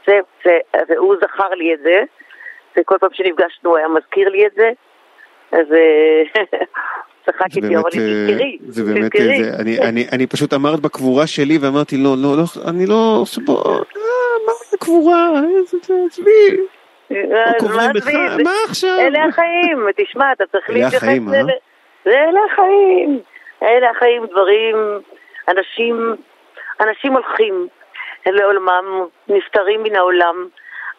זה, 0.06 0.20
זה, 0.44 0.58
והוא 0.88 1.14
זכר 1.22 1.48
לי 1.50 1.74
את 1.74 1.78
זה, 1.82 2.02
וכל 2.76 2.98
פעם 3.00 3.10
שנפגשנו 3.12 3.70
הוא 3.70 3.76
היה 3.78 3.88
מזכיר 3.88 4.28
לי 4.28 4.46
את 4.46 4.52
זה, 4.56 4.70
אז 5.52 5.66
צחק 7.26 7.56
איתי, 7.56 7.76
אה, 7.76 7.82
תזכרי, 7.90 8.58
זה 8.68 8.84
באמת. 8.84 9.12
זה, 9.18 9.50
אני, 9.60 9.78
אני, 9.78 10.06
אני 10.12 10.26
פשוט 10.26 10.54
אמרת 10.54 10.80
בקבורה 10.80 11.26
שלי 11.26 11.58
ואמרתי, 11.58 11.96
לא, 11.96 12.14
לא, 12.22 12.36
לא, 12.36 12.44
אני 12.70 12.86
לא, 12.86 13.24
אה, 13.48 13.78
מה 14.46 14.52
זה 14.70 14.76
קבורה, 14.76 15.30
עזבי. 16.06 16.56
מה 18.44 18.50
עכשיו? 18.68 18.98
אלה 19.00 19.24
החיים, 19.24 19.86
תשמע, 19.96 20.32
אתה 20.32 20.44
צריך 20.52 20.70
להתייחס 20.70 21.02
לזה. 21.02 21.52
אלה 22.06 22.40
החיים. 22.52 23.20
אלה 23.62 23.90
החיים, 23.90 24.26
דברים, 24.26 24.76
אנשים, 25.48 26.16
אנשים 26.80 27.12
הולכים 27.12 27.68
לעולמם, 28.26 29.06
נפטרים 29.28 29.82
מן 29.82 29.96
העולם, 29.96 30.46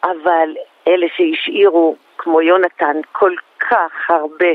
אבל 0.03 0.49
אלה 0.87 1.07
שהשאירו, 1.15 1.95
כמו 2.17 2.41
יונתן, 2.41 2.97
כל 3.11 3.31
כך 3.69 4.09
הרבה, 4.09 4.53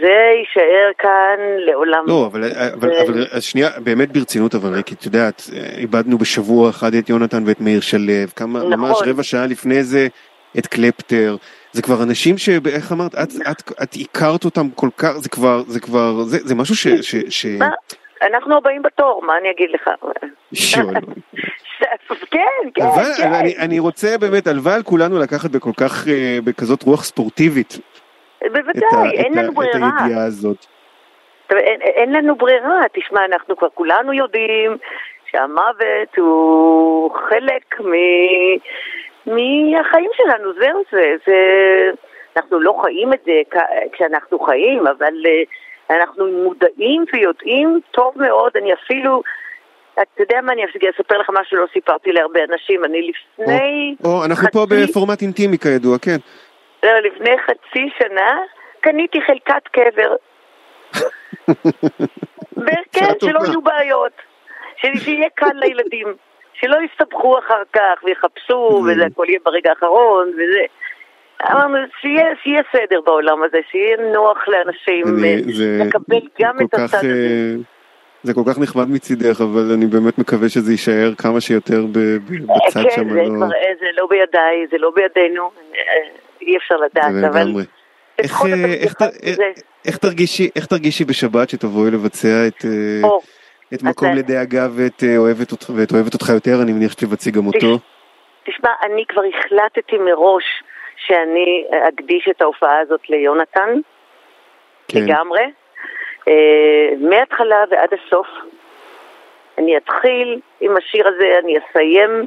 זה 0.00 0.32
יישאר 0.38 0.90
כאן 0.98 1.36
לעולם. 1.58 2.04
לא, 2.06 2.28
אבל, 2.32 2.44
אבל, 2.74 2.90
אבל 3.06 3.40
שנייה, 3.40 3.68
באמת 3.84 4.12
ברצינות, 4.12 4.54
אבל 4.54 4.74
ריקי, 4.74 4.94
את 4.94 5.04
יודעת, 5.04 5.42
איבדנו 5.78 6.18
בשבוע 6.18 6.70
אחד 6.70 6.94
את 6.94 7.08
יונתן 7.08 7.42
ואת 7.46 7.60
מאיר 7.60 7.80
שלו, 7.80 8.12
כמה, 8.36 8.58
נכון. 8.58 8.74
ממש 8.74 8.98
רבע 9.06 9.22
שעה 9.22 9.46
לפני 9.46 9.82
זה 9.82 10.06
את 10.58 10.66
קלפטר. 10.66 11.36
זה 11.72 11.82
כבר 11.82 12.02
אנשים 12.02 12.38
שאיך 12.38 12.92
אמרת, 12.92 13.14
את, 13.14 13.28
את, 13.50 13.72
את 13.82 13.94
הכרת 14.00 14.44
אותם 14.44 14.70
כל 14.70 14.88
כך, 14.96 15.12
זה 15.16 15.28
כבר, 15.28 15.62
זה 15.66 15.80
כבר, 15.80 16.22
זה, 16.22 16.38
זה 16.38 16.54
משהו 16.54 16.74
ש... 16.76 16.88
ש, 16.88 17.16
ש... 17.28 17.46
אנחנו 18.22 18.56
הבאים 18.56 18.82
בתור, 18.82 19.22
מה 19.26 19.38
אני 19.38 19.50
אגיד 19.50 19.70
לך? 19.70 19.90
כן, 22.30 22.40
כן, 22.74 22.82
אבל, 22.82 23.04
כן. 23.16 23.32
אני, 23.32 23.56
אני 23.58 23.78
רוצה 23.78 24.18
באמת, 24.20 24.46
הלוואי 24.46 24.74
על 24.74 24.82
כולנו 24.82 25.18
לקחת 25.18 25.50
בכל 25.50 25.72
כך, 25.76 26.08
אה, 26.08 26.38
בכזאת 26.44 26.82
רוח 26.82 27.04
ספורטיבית. 27.04 27.78
בוודאי, 28.42 29.10
אין 29.14 29.34
לנו 29.34 29.54
ברירה. 29.54 29.88
את 29.88 30.00
הידיעה 30.02 30.24
הזאת. 30.24 30.66
אין, 31.50 31.80
אין 31.82 32.12
לנו 32.12 32.36
ברירה, 32.36 32.80
תשמע, 32.92 33.24
אנחנו 33.24 33.56
כבר 33.56 33.68
כולנו 33.74 34.12
יודעים 34.12 34.76
שהמוות 35.30 36.16
הוא 36.16 37.10
חלק 37.28 37.80
מ... 37.80 37.92
מהחיים 39.26 40.10
שלנו, 40.16 40.52
זהו 40.60 40.82
זה. 40.92 41.14
זה... 41.26 41.36
אנחנו 42.36 42.60
לא 42.60 42.80
חיים 42.82 43.12
את 43.12 43.20
זה 43.24 43.32
כשאנחנו 43.92 44.38
חיים, 44.38 44.86
אבל 44.86 45.14
uh, 45.24 45.94
אנחנו 45.96 46.26
מודעים 46.44 47.04
ויודעים 47.12 47.80
טוב 47.90 48.14
מאוד, 48.16 48.52
אני 48.56 48.74
אפילו... 48.74 49.22
אתה 49.94 50.22
יודע 50.22 50.40
מה, 50.42 50.52
אני 50.52 50.64
אספר 50.64 51.18
לך 51.18 51.30
משהו 51.30 51.44
שלא 51.50 51.66
סיפרתי 51.72 52.12
להרבה 52.12 52.40
אנשים, 52.44 52.84
אני 52.84 53.10
לפני... 53.10 53.94
או, 54.04 54.10
או 54.10 54.24
אנחנו 54.24 54.46
חצי... 54.46 54.52
פה 54.52 54.66
בפורמט 54.70 55.22
אינטימי 55.22 55.58
כידוע, 55.58 55.98
כן. 55.98 56.16
לא, 56.82 56.98
לפני 56.98 57.30
חצי 57.38 57.88
שנה 57.98 58.38
קניתי 58.80 59.18
חלקת 59.20 59.68
קבר. 59.72 60.14
כן, 62.92 63.12
שלא 63.20 63.40
יהיו 63.46 63.62
בעיות, 63.62 64.12
שיהיה 64.76 65.28
קל 65.34 65.52
לילדים. 65.54 66.06
שלא 66.60 66.76
יסתבכו 66.92 67.38
אחר 67.38 67.62
כך 67.72 68.04
ויחפשו, 68.04 68.82
וזה 68.86 69.06
הכל 69.06 69.24
יהיה 69.28 69.38
ברגע 69.44 69.70
האחרון, 69.70 70.28
וזה... 70.28 70.64
אמרנו, 71.52 71.78
שיהיה, 72.00 72.24
שיהיה 72.42 72.62
סדר 72.72 73.00
בעולם 73.06 73.42
הזה, 73.42 73.58
שיהיה 73.70 73.96
נוח 74.12 74.48
לאנשים 74.48 75.18
אני, 75.18 75.34
אה, 75.34 75.40
זה, 75.52 75.78
לקבל 75.86 76.20
גם 76.40 76.56
את 76.60 76.74
הצד 76.74 76.96
הזה. 76.96 77.06
אה, 77.06 77.54
זה 78.22 78.34
כל 78.34 78.42
כך 78.46 78.58
נחמד 78.58 78.90
מצידך, 78.90 79.40
אבל 79.40 79.72
אני 79.74 79.86
באמת 79.86 80.18
מקווה 80.18 80.48
שזה 80.48 80.72
יישאר 80.72 81.14
כמה 81.18 81.40
שיותר 81.40 81.86
בצד 81.86 82.82
כן, 82.82 82.90
שם. 82.90 83.04
כן, 83.04 83.08
זה, 83.08 83.22
לא... 83.22 83.46
זה 83.80 83.86
לא 83.96 84.06
בידיי, 84.10 84.66
זה 84.70 84.78
לא 84.78 84.92
בידינו, 84.96 85.50
אי 86.42 86.56
אפשר 86.56 86.76
לדעת, 86.76 87.24
אבל... 87.30 87.52
איך, 88.18 88.44
איך, 88.82 88.94
איך, 89.22 89.38
איך, 89.86 89.96
תרגישי, 89.96 90.48
איך 90.56 90.66
תרגישי 90.66 91.04
בשבת 91.04 91.50
שתבואי 91.50 91.90
לבצע 91.90 92.46
את... 92.46 92.64
או. 93.02 93.20
את 93.74 93.82
מקום 93.82 94.08
לדאגה 94.16 94.66
ואת 94.76 95.02
אוהבת 95.16 95.52
אותך, 95.52 95.70
ואת 95.76 95.92
אוהבת 95.92 96.14
אותך 96.14 96.28
יותר, 96.28 96.62
אני 96.62 96.72
מניח 96.72 96.92
שתבצעי 96.92 97.32
גם 97.32 97.46
אותו. 97.46 97.78
תשמע, 98.44 98.70
אני 98.82 99.04
כבר 99.08 99.22
החלטתי 99.34 99.98
מראש 99.98 100.44
שאני 100.96 101.64
אקדיש 101.88 102.28
את 102.30 102.42
ההופעה 102.42 102.78
הזאת 102.78 103.10
ליונתן, 103.10 103.70
כן. 104.88 105.00
לגמרי, 105.00 105.42
מההתחלה 107.00 107.64
ועד 107.70 107.88
הסוף. 107.94 108.26
אני 109.58 109.76
אתחיל 109.76 110.40
עם 110.60 110.76
השיר 110.76 111.08
הזה, 111.08 111.38
אני 111.44 111.58
אסיים, 111.58 112.24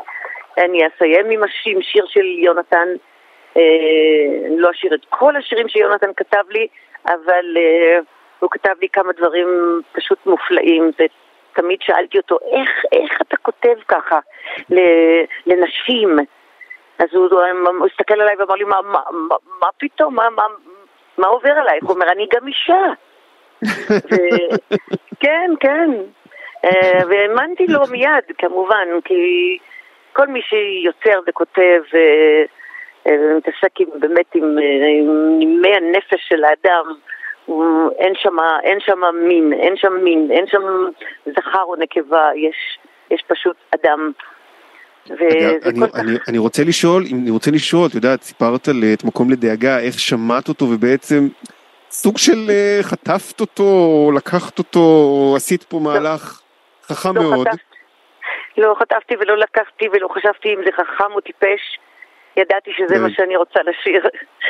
אני 0.58 0.80
אסיים 0.88 1.30
עם 1.30 1.44
השיר, 1.44 1.80
שיר 1.82 2.06
של 2.08 2.26
יונתן. 2.26 2.88
אה, 3.58 3.62
אני 4.48 4.60
לא 4.60 4.72
אשאיר 4.72 4.94
את 4.94 5.06
כל 5.10 5.36
השירים 5.36 5.68
שיונתן 5.68 6.14
כתב 6.18 6.44
לי, 6.50 6.68
אבל 7.06 7.58
אה, 7.58 8.00
הוא 8.40 8.50
כתב 8.52 8.74
לי 8.82 8.90
כמה 8.90 9.12
דברים 9.18 9.48
פשוט 9.92 10.26
מופלאים. 10.26 10.92
ותמיד 11.54 11.80
שאלתי 11.82 12.18
אותו, 12.18 12.38
איך, 12.52 12.70
איך 12.92 13.22
אתה 13.22 13.38
כותב 13.38 13.76
ככה 13.88 14.20
לנשים? 15.46 16.18
אז 17.00 17.08
הוא, 17.12 17.30
הוא 17.80 17.88
הסתכל 17.92 18.22
עליי 18.22 18.36
ואמר 18.40 18.56
לי, 18.56 18.64
מה, 18.64 18.82
מה, 18.82 19.00
מה, 19.12 19.36
מה 19.62 19.68
פתאום? 19.78 20.16
מה, 20.16 20.30
מה, 20.30 20.44
מה 21.18 21.28
עובר 21.28 21.52
עלייך? 21.52 21.84
הוא 21.84 21.94
אומר, 21.94 22.12
אני 22.12 22.28
גם 22.34 22.48
אישה. 22.48 22.84
ו... 24.12 24.16
כן, 25.20 25.52
כן. 25.60 25.92
אה, 26.66 27.00
והאמנתי 27.10 27.68
לו 27.68 27.80
מיד, 27.92 28.24
כמובן, 28.38 28.88
כי 29.06 29.58
כל 30.14 30.28
מי 30.28 30.42
שיוצר 30.42 31.20
וכותב 31.28 31.82
ומתעסק 33.06 33.82
אה, 33.82 33.86
באמת 33.96 34.36
עם 34.36 34.58
נימי 35.38 35.76
הנפש 35.76 36.28
של 36.30 36.44
האדם, 36.44 36.86
אין 38.00 38.14
שם, 38.16 38.38
אין 38.64 38.80
מין, 39.28 39.54
אין 39.54 39.74
שם 39.78 39.94
מין, 40.04 40.28
אין 40.32 40.46
שם 40.48 40.62
זכר 41.26 41.64
או 41.64 41.76
נקבה, 41.76 42.30
יש, 42.36 42.56
יש 43.12 43.24
פשוט 43.28 43.56
אדם. 43.76 44.12
אני, 45.10 45.82
כך... 45.82 45.96
אני, 46.00 46.12
אני 46.28 46.38
רוצה 46.38 46.64
לשאול, 46.64 47.04
אני 47.14 47.30
רוצה 47.30 47.52
לשאול, 47.52 47.88
את 47.90 47.96
יודעת, 47.96 48.22
סיפרת 48.22 48.68
על 48.68 48.84
את 48.94 49.04
מקום 49.04 49.32
לדאגה, 49.32 49.80
איך 49.80 50.00
שמעת 50.00 50.50
אותו 50.50 50.66
ובעצם 50.66 51.28
סוג 51.92 52.18
של 52.18 52.50
אה, 52.50 52.80
חטפת 52.82 53.42
אותו, 53.42 54.12
לקחת 54.16 54.60
אותו, 54.60 55.34
עשית 55.36 55.64
פה 55.64 55.78
לא. 55.78 55.84
מהלך 55.84 56.42
חכם 56.84 57.16
לא 57.16 57.22
מאוד. 57.22 57.48
חטפתי, 57.48 57.64
לא 58.58 58.76
חטפתי 58.80 59.16
ולא 59.20 59.38
לקחתי 59.38 59.86
ולא 59.94 60.08
חשבתי 60.08 60.50
אם 60.54 60.60
זה 60.66 60.72
חכם 60.72 61.12
או 61.12 61.22
טיפש. 61.22 61.80
ידעתי 62.38 62.72
שזה 62.78 63.00
מה 63.00 63.08
שאני 63.16 63.36
רוצה 63.36 63.60
לשיר. 63.60 64.04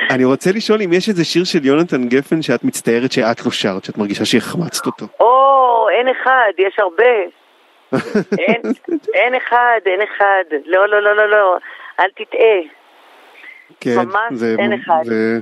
אני 0.09 0.25
רוצה 0.25 0.51
לשאול 0.51 0.81
אם 0.81 0.93
יש 0.93 1.09
איזה 1.09 1.25
שיר 1.25 1.43
של 1.43 1.65
יונתן 1.65 2.07
גפן 2.07 2.41
שאת 2.41 2.63
מצטערת 2.63 3.11
שאת 3.11 3.45
לא 3.45 3.51
שרת, 3.51 3.84
שאת 3.84 3.97
מרגישה 3.97 4.25
שהחמצת 4.25 4.86
אותו. 4.86 5.05
או, 5.19 5.88
אין 5.97 6.07
אחד, 6.07 6.51
יש 6.57 6.75
הרבה. 6.79 7.13
אין, 8.47 8.61
אין 9.13 9.36
אחד, 9.36 9.79
אין 9.86 10.01
אחד. 10.01 10.43
לא, 10.65 10.89
לא, 10.89 11.01
לא, 11.01 11.15
לא, 11.15 11.29
לא. 11.29 11.57
אל 11.99 12.09
תטעה. 12.09 12.84
כן, 13.79 13.95
ממש 13.95 14.34
זה, 14.34 14.55
אין 14.59 14.73
אחד. 14.73 15.03
זה, 15.03 15.39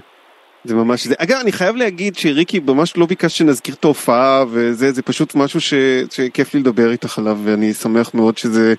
זה 0.64 0.76
ממש 0.76 1.08
זה. 1.08 1.16
אגב, 1.18 1.38
אני 1.44 1.52
חייב 1.52 1.76
להגיד 1.76 2.16
שריקי 2.16 2.60
ממש 2.60 2.98
לא 2.98 3.06
ביקש 3.06 3.38
שנזכיר 3.38 3.76
את 3.80 3.84
ההופעה, 3.84 4.44
וזה 4.52 4.92
זה 4.92 5.02
פשוט 5.02 5.36
משהו 5.36 5.62
ש, 5.62 5.74
שכיף 6.12 6.54
לי 6.54 6.60
לדבר 6.60 6.92
איתך 6.92 7.20
עליו, 7.20 7.38
ואני 7.44 7.74
שמח 7.74 8.14
מאוד 8.14 8.38
שזה 8.38 8.74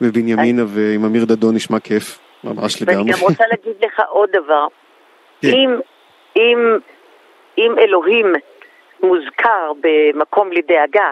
בבנימינה. 0.00 0.64
ועם 0.68 1.04
אמיר 1.04 1.24
דדון 1.24 1.54
נשמע 1.54 1.80
כיף, 1.80 2.18
ממש 2.46 2.82
לגמרי. 2.82 2.98
ואני 2.98 3.12
גם 3.12 3.18
רוצה 3.20 3.44
להגיד 3.50 3.84
לך 3.84 4.02
עוד 4.08 4.30
דבר. 4.30 4.66
כן. 5.42 5.48
אם, 5.48 5.70
אם, 6.36 6.78
אם 7.58 7.78
אלוהים 7.78 8.32
מוזכר 9.02 9.72
במקום 9.80 10.52
לדאגה, 10.52 11.10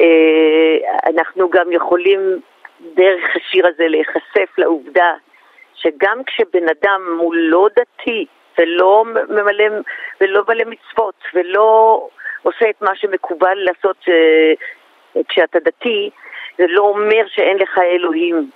אה, 0.00 0.76
אנחנו 1.06 1.50
גם 1.50 1.72
יכולים 1.72 2.40
דרך 2.80 3.36
השיר 3.36 3.66
הזה 3.66 3.88
להיחשף 3.88 4.58
לעובדה 4.58 5.14
שגם 5.74 6.24
כשבן 6.26 6.68
אדם 6.68 7.00
הוא 7.18 7.34
לא 7.34 7.68
דתי 7.76 8.26
ולא 8.58 9.04
ממלא, 9.28 9.64
ולא 10.20 10.42
מלא 10.48 10.64
מצוות 10.64 11.14
ולא 11.34 12.08
עושה 12.42 12.70
את 12.70 12.82
מה 12.82 12.90
שמקובל 12.94 13.54
לעשות 13.54 13.96
uh, 14.02 15.20
כשאתה 15.28 15.58
דתי, 15.58 16.10
זה 16.58 16.64
לא 16.68 16.82
אומר 16.82 17.24
שאין 17.28 17.56
לך 17.56 17.78
אלוהים. 17.78 18.50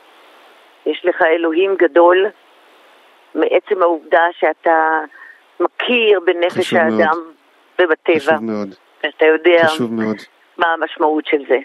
יש 0.87 1.03
לך 1.05 1.23
אלוהים 1.23 1.77
גדול 1.79 2.27
מעצם 3.35 3.83
העובדה 3.83 4.23
שאתה 4.39 5.01
מכיר 5.61 6.21
בנפש 6.27 6.73
האדם 6.73 6.97
מאוד. 6.97 7.19
ובטבע. 7.81 8.19
חשוב 8.19 8.43
מאוד. 8.45 8.75
ואתה 9.05 9.27
יודע 9.27 9.67
מאוד. 9.91 10.17
מה 10.59 10.67
המשמעות 10.67 11.27
של 11.27 11.43
זה. 11.49 11.59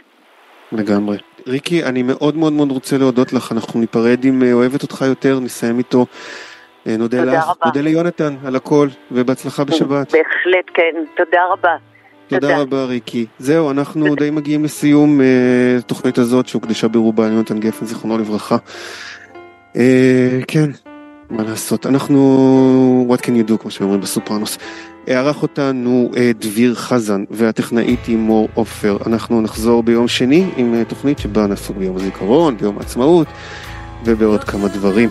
לגמרי. 0.72 1.18
ריקי, 1.48 1.84
אני 1.84 2.04
מאוד 2.04 2.36
מאוד 2.36 2.54
מאוד 2.54 2.72
רוצה 2.72 2.98
להודות 2.98 3.34
לך, 3.34 3.52
אנחנו 3.52 3.80
ניפרד 3.80 4.26
עם 4.26 4.44
אה, 4.44 4.54
אוהבת 4.54 4.84
אותך 4.84 5.02
יותר, 5.02 5.40
נסיים 5.40 5.78
איתו. 5.78 6.06
אה, 6.88 6.98
נודה 6.98 7.24
לך, 7.24 7.44
רבה. 7.48 7.66
נודה 7.66 7.82
ליונתן 7.82 8.34
על 8.48 8.56
הכל, 8.56 8.88
ובהצלחה 9.12 9.64
בשבת. 9.64 10.12
בהחלט 10.12 10.66
כן, 10.74 10.96
תודה 11.16 11.42
רבה. 11.52 11.76
תודה, 12.30 12.42
תודה 12.42 12.62
רבה 12.62 12.86
ריקי. 12.86 13.26
זהו, 13.40 13.72
אנחנו 13.72 14.16
די 14.16 14.30
מגיעים 14.30 14.64
לסיום 14.64 15.22
התוכנית 15.80 16.20
אה, 16.20 16.24
הזאת 16.24 16.48
שהוקדשה 16.48 16.88
ברובה 16.88 17.30
ליונתן 17.30 17.60
גפן, 17.60 17.86
זיכרונו 17.86 18.18
לברכה. 18.18 18.58
אה, 19.76 20.40
כן, 20.48 20.70
מה 21.30 21.44
לעשות, 21.44 21.86
אנחנו, 21.86 23.16
what 23.16 23.22
can 23.22 23.30
you 23.30 23.52
do, 23.52 23.58
כמו 23.58 23.72
שאומרים 23.72 24.02
בסופרנוס. 24.02 24.58
ערך 25.08 25.42
אותנו 25.42 26.12
אה, 26.18 26.32
דביר 26.40 26.76
חזן 26.76 27.24
והטכנאית 27.32 28.06
היא 28.06 28.18
מור 28.18 28.50
עופר. 28.54 28.98
אנחנו 29.06 29.42
נחזור 29.42 29.84
ביום 29.84 30.08
שני 30.08 30.46
עם 30.58 30.84
תוכנית 30.84 31.20
שבה 31.20 31.48
נעסוק 31.48 31.78
ביום 31.78 31.96
הזיכרון, 31.96 32.58
ביום 32.58 32.78
העצמאות 32.78 33.28
ובעוד 34.06 34.44
כמה 34.44 34.68
דברים. 34.68 35.10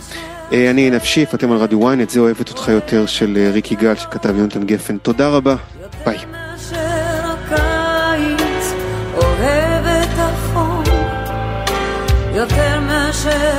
אני 0.53 0.91
נפשיף, 0.91 1.35
אתם 1.35 1.53
על 1.53 1.59
רדיו 1.59 1.93
ynet, 1.93 2.11
זה 2.11 2.21
אוהבת 2.21 2.49
אותך 2.49 2.69
יותר 2.69 3.07
של 3.07 3.49
ריק 3.53 3.73
יגאל 3.73 3.95
שכתב 3.95 4.37
יונתן 4.37 4.65
גפן. 4.67 4.99
תודה 4.99 5.29
רבה, 5.29 5.57
ביי. 6.05 6.48
יותר 13.31 13.39
מאשר 13.39 13.58